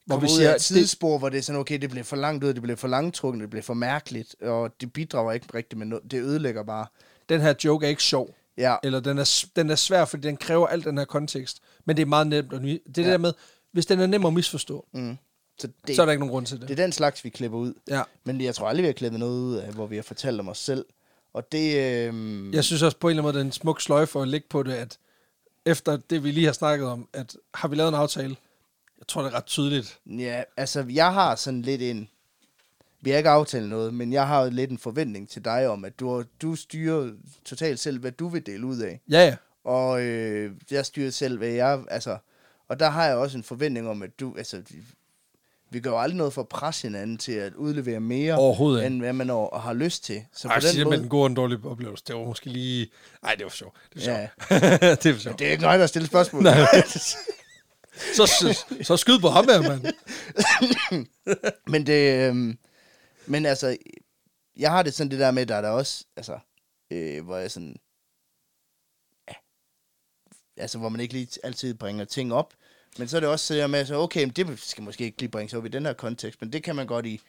[0.08, 2.54] Hvor vi siger, et tidsspor, hvor det er sådan, okay, det bliver for langt ud,
[2.54, 6.12] det bliver for langtrukken, det bliver for mærkeligt, og det bidrager ikke rigtigt med noget.
[6.12, 6.86] Det ødelægger bare.
[7.30, 8.36] Den her joke er ikke sjov.
[8.58, 11.60] Ja, eller den er, den er svær, fordi den kræver al den her kontekst.
[11.86, 12.82] Men det er meget nemt at ny.
[12.96, 13.04] Det er ja.
[13.04, 13.34] Det der med,
[13.72, 15.18] hvis den er nem at misforstå, mm.
[15.60, 16.68] så, det, det, så er der ikke nogen grund til det.
[16.68, 17.74] det er den slags, vi klipper ud.
[17.88, 18.02] Ja.
[18.24, 20.50] Men jeg tror aldrig, vi har klippet noget ud af, hvor vi har fortalt om
[20.50, 20.86] os selv.
[21.34, 21.76] Og det...
[21.78, 24.28] Øh, Jeg synes også på en eller anden måde, det er en smuk sløjfe at
[24.28, 24.98] lægge på det, at
[25.66, 28.36] efter det, vi lige har snakket om, at har vi lavet en aftale,
[29.00, 30.00] jeg tror, det er ret tydeligt.
[30.06, 32.10] Ja, altså, jeg har sådan lidt en...
[33.02, 35.86] Vi har ikke aftalt noget, men jeg har jo lidt en forventning til dig om,
[35.86, 37.12] at du, du styrer
[37.46, 39.00] totalt selv, hvad du vil dele ud af.
[39.10, 39.36] Ja, ja.
[39.64, 41.84] Og øh, jeg styrer selv, hvad jeg...
[41.90, 42.18] Altså,
[42.70, 44.36] og der har jeg også en forventning om, at du...
[44.38, 44.62] Altså,
[45.70, 48.88] vi, gør jo aldrig noget for at presse hinanden til at udlevere mere, Overhovedet ikke.
[48.88, 50.24] end hvad man og, har lyst til.
[50.34, 50.98] Så Ej, på den det med måde...
[50.98, 52.04] den gode og den dårlige oplevelse.
[52.08, 52.90] Det var måske lige...
[53.24, 53.76] Nej, det var sjovt.
[53.94, 54.28] Det var Ja.
[54.50, 55.04] sjovt.
[55.04, 55.40] det var sjovt.
[55.40, 56.44] Det er ikke nøje at stille spørgsmål.
[56.44, 56.56] Nej.
[58.16, 59.86] Så, så, skyd på ham her, mand.
[61.72, 62.30] Men det...
[62.30, 62.58] Øhm,
[63.28, 63.78] men altså,
[64.58, 66.40] jeg har det sådan det der med, der er der også, altså,
[66.92, 67.76] øh, hvor jeg sådan,
[69.28, 69.34] ja,
[70.58, 72.54] altså, hvor man ikke lige altid bringer ting op,
[72.98, 75.20] men så er det også det der med, så okay, men det skal måske ikke
[75.20, 77.22] lige bringes op i den her kontekst, men det kan man godt i,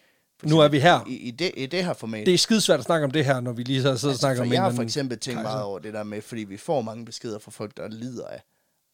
[0.43, 1.07] Nu er vi her.
[1.07, 2.27] i, i, det, i det her format.
[2.27, 4.43] Det er skidesvært at snakke om det her, når vi lige så sidder og snakker
[4.43, 7.05] om jeg har for eksempel tænkt meget over det der med, fordi vi får mange
[7.05, 8.43] beskeder fra folk, der lider af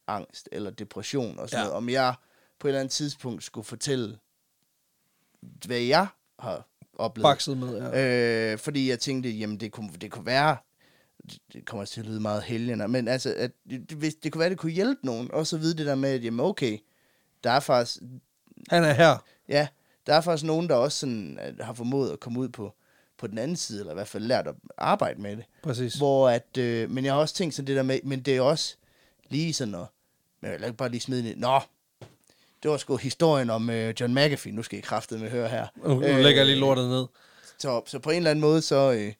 [0.07, 1.63] angst eller depression og sådan Ja.
[1.63, 2.13] noget, om jeg
[2.59, 4.17] på et eller andet tidspunkt skulle fortælle,
[5.65, 6.07] hvad jeg
[6.39, 7.23] har oplevet.
[7.23, 7.77] bakset med.
[7.77, 8.51] Ja.
[8.53, 10.57] Øh, fordi jeg tænkte, jamen det kunne, det kunne være,
[11.53, 14.39] det kommer til at lyde meget helgende, men altså, at det, det, hvis- det kunne
[14.39, 16.77] være, det kunne hjælpe nogen, og så vide det der med, at jamen okay,
[17.43, 17.97] der er faktisk,
[18.69, 19.17] Han er her.
[19.49, 19.67] ja,
[20.07, 22.73] der er faktisk nogen, der også sådan, at har formået at komme ud på,
[23.17, 25.45] på den anden side, eller i hvert fald lært at arbejde med det.
[25.63, 25.95] Præcis.
[25.95, 28.41] Hvor at, øh, men jeg har også tænkt sådan det der med, men det er
[28.41, 28.75] også
[29.29, 29.85] lige sådan at,
[30.41, 31.59] men jeg vil ikke bare lige smide det, nå,
[32.63, 35.67] det var sgu historien om øh, John McAfee, nu skal I kraftedeme med høre her.
[35.75, 37.05] Nu, nu lægger jeg lige lortet ned.
[37.59, 39.13] Så, så på en eller anden måde, så øh,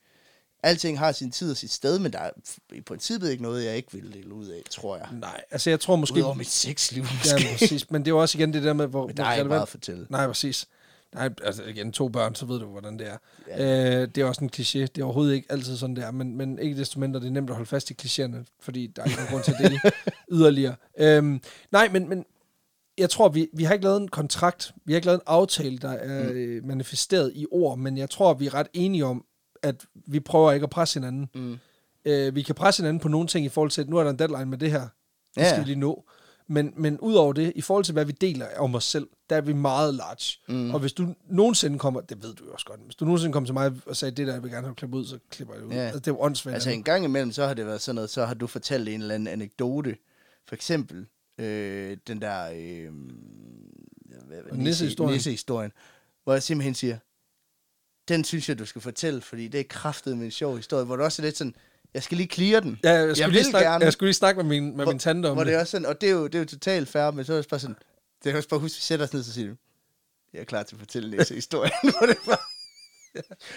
[0.63, 2.29] alting har sin tid og sit sted, men der er
[2.73, 5.07] i princippet ikke noget, jeg ikke vil dele ud af, tror jeg.
[5.11, 6.15] Nej, altså jeg tror måske...
[6.17, 7.47] Udover mit sexliv, Ja, måske.
[7.59, 7.91] præcis.
[7.91, 9.47] Men det er jo også igen det der med, hvor, Men der er ikke relevant-
[9.47, 10.07] meget at fortælle.
[10.09, 10.67] Nej, præcis.
[11.13, 13.17] Nej, altså igen, to børn, så ved du, hvordan det er.
[13.47, 14.01] Ja.
[14.01, 14.79] Øh, det er også en kliché.
[14.79, 16.11] Det er overhovedet ikke altid sådan, det er.
[16.11, 19.01] Men, men ikke desto mindre, det er nemt at holde fast i klichéerne, fordi der
[19.01, 19.79] er ikke nogen grund til at dele
[20.39, 20.75] yderligere.
[20.99, 21.41] Øhm,
[21.71, 22.25] nej, men, men
[22.97, 24.73] jeg tror, vi, vi har ikke lavet en kontrakt.
[24.85, 26.67] Vi har ikke lavet en aftale, der er mm.
[26.67, 29.25] manifesteret i ord, men jeg tror, vi er ret enige om,
[29.63, 31.29] at vi prøver ikke at presse hinanden.
[31.35, 31.57] Mm.
[32.05, 34.11] Øh, vi kan presse hinanden på nogle ting i forhold til, at nu er der
[34.11, 34.81] en deadline med det her.
[34.81, 35.49] Det Ja.
[35.49, 36.03] skal vi lige nå.
[36.47, 39.41] Men, men udover det, i forhold til, hvad vi deler om os selv, der er
[39.41, 40.39] vi meget large.
[40.47, 40.73] Mm.
[40.73, 43.47] Og hvis du nogensinde kommer, det ved du jo også godt, hvis du nogensinde kommer
[43.47, 45.61] til mig og sagde, det der, jeg vil gerne have klippet ud, så klipper jeg
[45.61, 45.73] det ud.
[45.73, 45.79] Ja.
[45.79, 46.53] Altså, det er jo åndssvagt.
[46.53, 49.01] Altså en gang imellem, så har det været sådan noget, så har du fortalt en
[49.01, 49.97] eller anden anekdote.
[50.47, 51.05] For eksempel
[51.37, 52.93] øh, den der øh,
[54.53, 55.13] Nissehistorien.
[55.13, 55.71] nissehistorien,
[56.23, 56.97] hvor jeg simpelthen siger,
[58.07, 60.95] den synes jeg, du skal fortælle, fordi det er kraftet med en sjov historie, hvor
[60.95, 61.55] det også er lidt sådan,
[61.95, 62.79] jeg skal lige clear den.
[62.83, 63.85] ja, jeg, skulle jeg lige snakke, gerne.
[63.85, 65.51] jeg skulle lige snakke med min, med min tante om hvor det.
[65.51, 67.33] det er også sådan, og det er jo, det er jo totalt fair, men så
[67.33, 67.75] er det bare sådan,
[68.23, 69.55] det er også bare husk, vi sætter os ned, så siger du,
[70.33, 72.37] jeg er klar til at fortælle Nisse-historien, hvor det bare,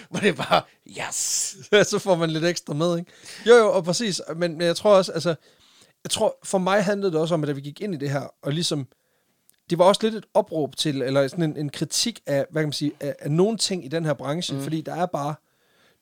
[0.09, 1.55] hvor det bare, yes!
[1.91, 3.11] så får man lidt ekstra med, ikke?
[3.45, 4.21] Jo, jo, og præcis.
[4.35, 5.35] Men, men jeg tror også, altså,
[6.03, 8.09] jeg tror, for mig handlede det også om, at da vi gik ind i det
[8.09, 8.87] her, og ligesom,
[9.69, 12.67] det var også lidt et opråb til, eller sådan en, en kritik af, hvad kan
[12.67, 14.63] man sige, af, af nogle ting i den her branche, mm.
[14.63, 15.35] fordi der er bare,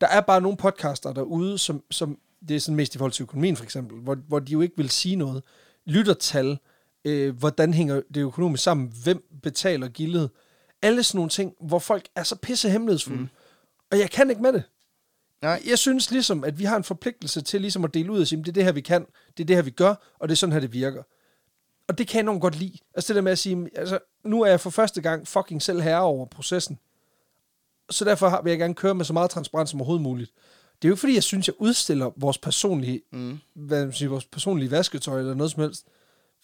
[0.01, 3.23] der er bare nogle podcaster derude, som, som det er sådan mest i forhold til
[3.23, 5.43] økonomien for eksempel, hvor, hvor de jo ikke vil sige noget.
[5.85, 6.57] Lyttertal,
[7.05, 10.29] øh, hvordan hænger det økonomisk sammen, hvem betaler gildet,
[10.81, 13.19] alle sådan nogle ting, hvor folk er så pisse hemmelighedsfulde.
[13.21, 13.27] Mm.
[13.91, 14.63] Og jeg kan ikke med det.
[15.41, 15.61] Nej.
[15.67, 18.39] Jeg synes ligesom, at vi har en forpligtelse til ligesom at dele ud og sige,
[18.39, 19.05] det er det her, vi kan,
[19.37, 21.03] det er det her, vi gør, og det er sådan her, det virker.
[21.87, 22.77] Og det kan jeg enormt godt lide.
[22.95, 25.81] Altså det der med at sige, altså, nu er jeg for første gang fucking selv
[25.81, 26.79] herre over processen.
[27.89, 30.31] Så derfor har- vil jeg gerne køre med så meget transparens som overhovedet muligt.
[30.81, 33.39] Det er jo ikke fordi, jeg synes, jeg udstiller vores personlige, mm.
[33.53, 35.85] hvad man siger, vores personlige vasketøj eller noget som helst.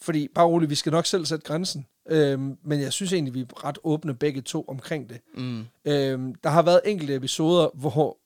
[0.02, 1.88] Fordi, bare roligt, vi skal nok selv sætte grænsen.
[2.10, 5.22] Øhm, men jeg synes egentlig, vi er ret åbne begge to omkring det.
[5.36, 5.66] Mm.
[5.86, 8.18] Øhm, der har været enkelte episoder, hvor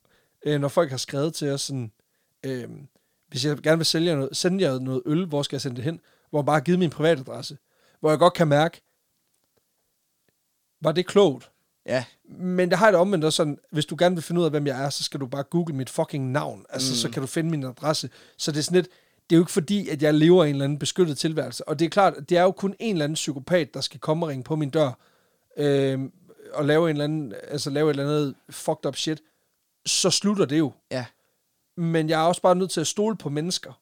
[0.45, 1.91] øh, når folk har skrevet til os sådan,
[2.43, 2.87] øhm,
[3.27, 5.83] hvis jeg gerne vil sælge noget, sende jer noget øl, hvor skal jeg sende det
[5.83, 5.99] hen?
[6.29, 7.57] Hvor jeg bare har givet min privatadresse.
[7.99, 8.81] Hvor jeg godt kan mærke,
[10.81, 11.51] var det klogt?
[11.87, 14.45] Ja, Men der har jeg det omvendt også sådan, hvis du gerne vil finde ud
[14.45, 16.65] af, hvem jeg er, så skal du bare google mit fucking navn.
[16.69, 16.95] Altså, mm.
[16.95, 18.09] så kan du finde min adresse.
[18.37, 18.87] Så det er sådan lidt,
[19.29, 21.67] det er jo ikke fordi, at jeg lever en eller anden beskyttet tilværelse.
[21.67, 24.25] Og det er klart, det er jo kun en eller anden psykopat, der skal komme
[24.25, 24.91] og ringe på min dør,
[25.57, 25.99] øh,
[26.53, 29.21] og lave en eller anden, altså lave et eller andet fucked up shit.
[29.85, 30.71] Så slutter det jo.
[30.91, 31.05] ja.
[31.79, 33.81] Men jeg er også bare nødt til at stole på mennesker.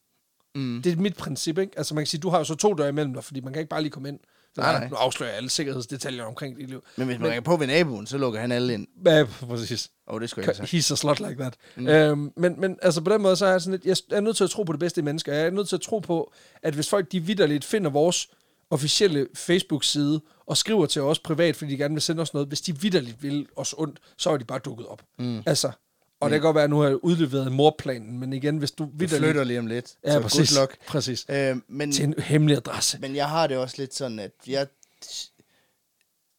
[0.55, 0.81] Mm.
[0.81, 1.77] Det er mit princip, ikke?
[1.77, 3.59] Altså man kan sige, du har jo så to døre imellem dig, fordi man kan
[3.59, 4.19] ikke bare lige komme ind.
[4.57, 4.89] Nej, nej.
[4.89, 6.83] Nu afslører jeg alle sikkerhedsdetaljer omkring dit liv.
[6.95, 8.87] Men hvis man ringer på ved naboen, så lukker han alle ind.
[9.05, 9.89] Ja, præcis.
[10.07, 10.73] Åh, oh, det skulle jeg sagt.
[10.73, 11.55] He's a slut like that.
[11.75, 11.87] Mm.
[11.87, 14.37] Øhm, men, men altså på den måde, så er jeg sådan lidt, jeg er nødt
[14.37, 15.33] til at tro på det bedste i mennesker.
[15.33, 16.33] Jeg er nødt til at tro på,
[16.63, 18.27] at hvis folk de vidderligt finder vores
[18.69, 22.61] officielle Facebook-side og skriver til os privat, fordi de gerne vil sende os noget, hvis
[22.61, 25.01] de vidderligt vil os ondt, så er de bare dukket op.
[25.19, 25.43] Mm.
[25.45, 25.71] Altså,
[26.19, 28.89] og det kan godt være, at nu har jeg udleveret morplanen, men igen, hvis du
[28.99, 29.93] Du flytter lige om lidt.
[30.05, 30.57] Ja, så præcis.
[30.59, 30.77] luck.
[30.87, 31.25] præcis.
[31.29, 32.99] Øh, men, Til en hemmelig adresse.
[32.99, 34.67] men jeg har det også lidt sådan, at jeg,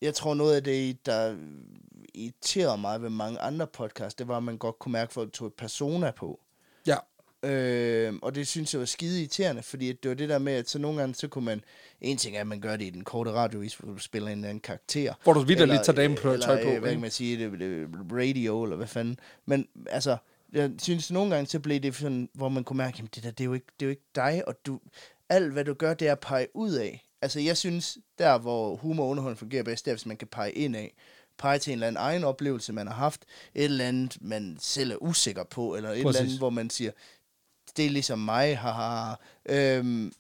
[0.03, 1.37] jeg tror noget af det, der
[2.15, 5.33] irriterer mig ved mange andre podcasts, det var, at man godt kunne mærke, at folk
[5.33, 6.41] tog et persona på.
[6.87, 6.97] Ja.
[7.47, 10.71] Øh, og det synes jeg var skide irriterende, fordi det var det der med, at
[10.71, 11.61] så nogle gange, så kunne man,
[12.01, 14.39] en ting er, at man gør det i den korte radiovis, hvor du spiller en
[14.39, 15.15] eller anden karakter.
[15.23, 16.69] Hvor du vitterligt Eller- tager dame på eller, tøj på.
[16.71, 19.19] øh, Hvad kan man sige, det, det, radio, eller hvad fanden.
[19.47, 20.17] Men altså,
[20.53, 23.31] jeg synes nogle gange, så blev det sådan, hvor man kunne mærke, jamen det der,
[23.31, 24.81] det er jo ikke, det er jo ikke dig, og du,
[25.29, 27.03] alt hvad du gør, det er at pege ud af.
[27.23, 30.29] Altså jeg synes, der hvor humor og underholdning fungerer bedst, det er, hvis man kan
[30.29, 30.95] pege ind af.
[31.39, 33.25] Pege til en eller anden egen oplevelse, man har haft.
[33.55, 36.17] Et eller andet, man selv er usikker på, eller et Præcis.
[36.17, 36.91] eller andet, hvor man siger,
[37.77, 39.15] det er ligesom mig, haha.
[39.47, 40.13] Øhm,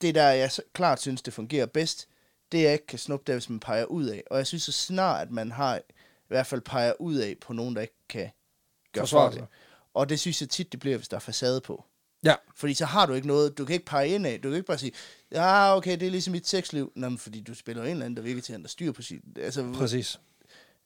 [0.00, 2.08] det der, jeg klart synes, det fungerer bedst,
[2.52, 4.22] det jeg ikke kan snuppe, det er, hvis man peger ud af.
[4.30, 5.80] Og jeg synes så snart, at man har, i
[6.28, 8.30] hvert fald peger ud af på nogen, der ikke kan
[8.92, 9.46] gøre for det.
[9.94, 11.84] Og det synes jeg tit, det bliver, hvis der er facade på.
[12.24, 14.56] Ja, Fordi så har du ikke noget, du kan ikke pege ind af, du kan
[14.56, 14.92] ikke bare sige,
[15.32, 16.92] ja, okay, det er ligesom mit sexliv.
[16.96, 19.02] Nå, men fordi du spiller en eller anden, der virker til, at der styr på
[19.02, 19.22] sit...
[19.36, 20.20] Altså, præcis.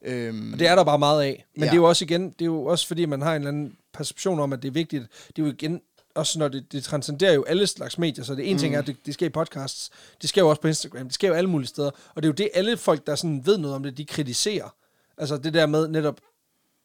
[0.02, 1.44] øhm, Og det er der bare meget af.
[1.54, 1.66] Men ja.
[1.66, 3.76] det er jo også igen, det er jo også fordi, man har en eller anden
[3.92, 5.04] perception om, at det er vigtigt.
[5.36, 5.82] Det er jo igen,
[6.16, 8.59] også når det, det transcenderer jo alle slags medier, så det ene mm.
[8.59, 9.90] ting er, at det, det sker i podcasts,
[10.22, 12.28] det sker jo også på Instagram, det sker jo alle mulige steder, og det er
[12.28, 14.74] jo det, alle folk, der sådan ved noget om det, de kritiserer.
[15.18, 16.20] Altså det der med netop,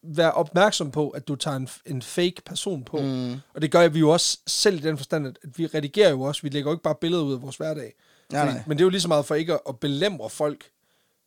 [0.02, 2.98] være opmærksom på, at du tager en, en fake person på.
[2.98, 3.32] Mm.
[3.54, 6.42] Og det gør vi jo også selv i den forstand, at vi redigerer jo også,
[6.42, 7.94] vi lægger jo ikke bare billeder ud af vores hverdag.
[8.32, 8.62] Nej, Fordi- nej.
[8.66, 10.64] Men det er jo lige så meget for ikke at, at belemre folk,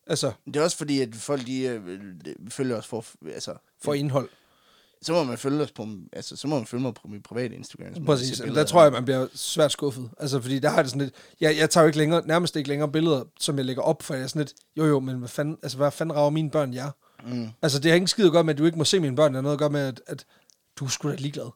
[0.08, 2.00] altså Det er også fordi, at folk de, øh,
[2.50, 4.30] følger os for, altså, for indhold.
[5.02, 7.56] Så må man følge os på, altså, så må man følge mig på min private
[7.56, 8.06] Instagram.
[8.06, 10.10] Præcis, der tror jeg, man bliver svært skuffet.
[10.20, 11.16] Altså, fordi der har det sådan lidt...
[11.42, 14.14] Jeg, jeg tager jo ikke længere, nærmest ikke længere billeder, som jeg lægger op, for
[14.14, 14.54] jeg er sådan lidt...
[14.78, 16.92] Jo, jo, men hvad fanden, altså, hvad fanden rager mine børn jer?
[17.28, 17.48] Mm.
[17.62, 19.32] Altså, det har ikke skide godt med, at du ikke må se mine børn.
[19.32, 20.26] Det har noget at gøre med, at, at
[20.76, 21.50] du er sgu da ligeglad.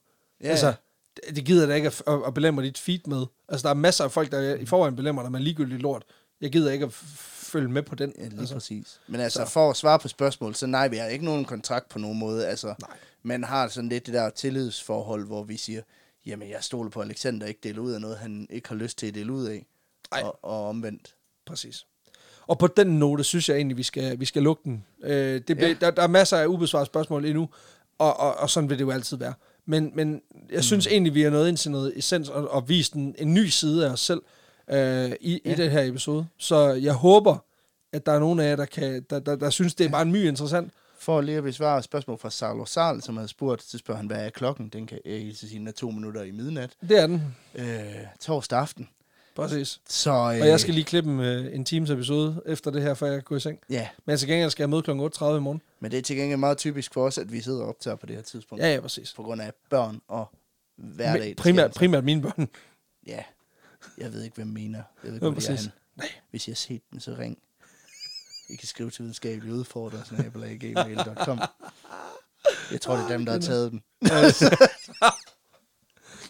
[0.43, 0.73] Ja, Altså,
[1.15, 3.25] det, det gider jeg da ikke at, at, at belemre dit feed med.
[3.49, 6.03] Altså, der er masser af folk, der i forvejen belemrer dig med ligegyldigt lort.
[6.41, 8.13] Jeg gider ikke at følge med på den.
[8.17, 8.53] Ja, lige altså.
[8.53, 8.99] præcis.
[9.07, 9.51] Men altså, Så.
[9.51, 12.47] for at svare på spørgsmål, så nej, vi har ikke nogen kontrakt på nogen måde.
[12.47, 12.97] Altså, Nej.
[13.23, 15.81] Man har sådan lidt det der tillidsforhold, hvor vi siger,
[16.25, 19.07] jamen, jeg stoler på, Alexander ikke deler ud af noget, han ikke har lyst til
[19.07, 19.65] at dele ud af.
[20.11, 20.21] Ej.
[20.21, 21.15] Og, og omvendt.
[21.45, 21.85] Præcis.
[22.47, 24.85] Og på den note, synes jeg egentlig, vi skal, vi skal lukke den.
[25.03, 25.73] Øh, det ble, Ja.
[25.81, 27.49] der, der er masser af ubesvarede spørgsmål endnu,
[27.97, 29.33] og, og, og sådan vil det jo altid være.
[29.65, 30.61] Men, men jeg Mm.
[30.61, 33.45] synes egentlig, vi er nået ind til noget essens og, og vist en, en ny
[33.47, 34.21] side af os selv
[34.69, 35.51] øh, i, ja.
[35.51, 36.27] I den her episode.
[36.37, 37.37] Så jeg håber,
[37.93, 40.01] at der er nogen af jer, der, kan, der, der, der synes, det er bare
[40.01, 40.71] en my interessant.
[40.99, 44.07] For lige at besvare et spørgsmål fra Sarlo Sal, som havde spurgt, så spørger han,
[44.07, 44.69] hvad er klokken?
[44.69, 46.71] Den kan jeg hilse sige, er to minutter i midnat.
[46.89, 47.35] Det er den.
[47.55, 47.65] Øh,
[48.19, 48.89] torsdag aften.
[49.35, 49.81] Præcis.
[49.89, 52.93] Så, øh, Og jeg skal lige klippe en, øh, en times episode efter det her,
[52.93, 53.59] før jeg går i seng.
[53.69, 54.91] Ja, Men til gengæld skal jeg møde kl.
[54.91, 55.61] 8.30 i morgen.
[55.79, 58.05] men det er til gengæld meget typisk for os, at vi sidder og optager på
[58.05, 58.63] det her tidspunkt.
[58.63, 59.13] Ja, ja, præcis.
[59.13, 60.31] På grund af børn og
[60.75, 61.27] hverdag.
[61.27, 62.47] Men primært, primært mine børn.
[63.07, 63.23] Ja,
[63.97, 64.81] jeg ved ikke, hvem mener.
[65.03, 65.71] Jeg ved ikke, Ja, er henne.
[65.95, 66.07] Nej.
[66.29, 67.37] Hvis jeg har set den, så ring.
[68.49, 71.39] I kan skrive til videnskabelige udfordrer, snabelaggmail.com.
[72.71, 73.83] Jeg tror, det er dem, der har taget den.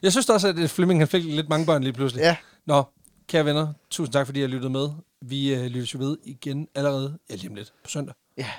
[0.01, 2.21] Jeg synes også, at Flemming han fik lidt mange børn lige pludselig.
[2.21, 2.83] Ja, Nå,
[3.27, 4.89] kære venner, tusind tak, fordi I har lyttet med.
[5.21, 8.15] Vi øh, lyttes jo ved igen allerede, ja lige om lidt, på søndag.
[8.37, 8.51] ja.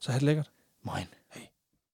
[0.00, 0.50] Så have det lækkert.
[0.84, 1.06] Moin.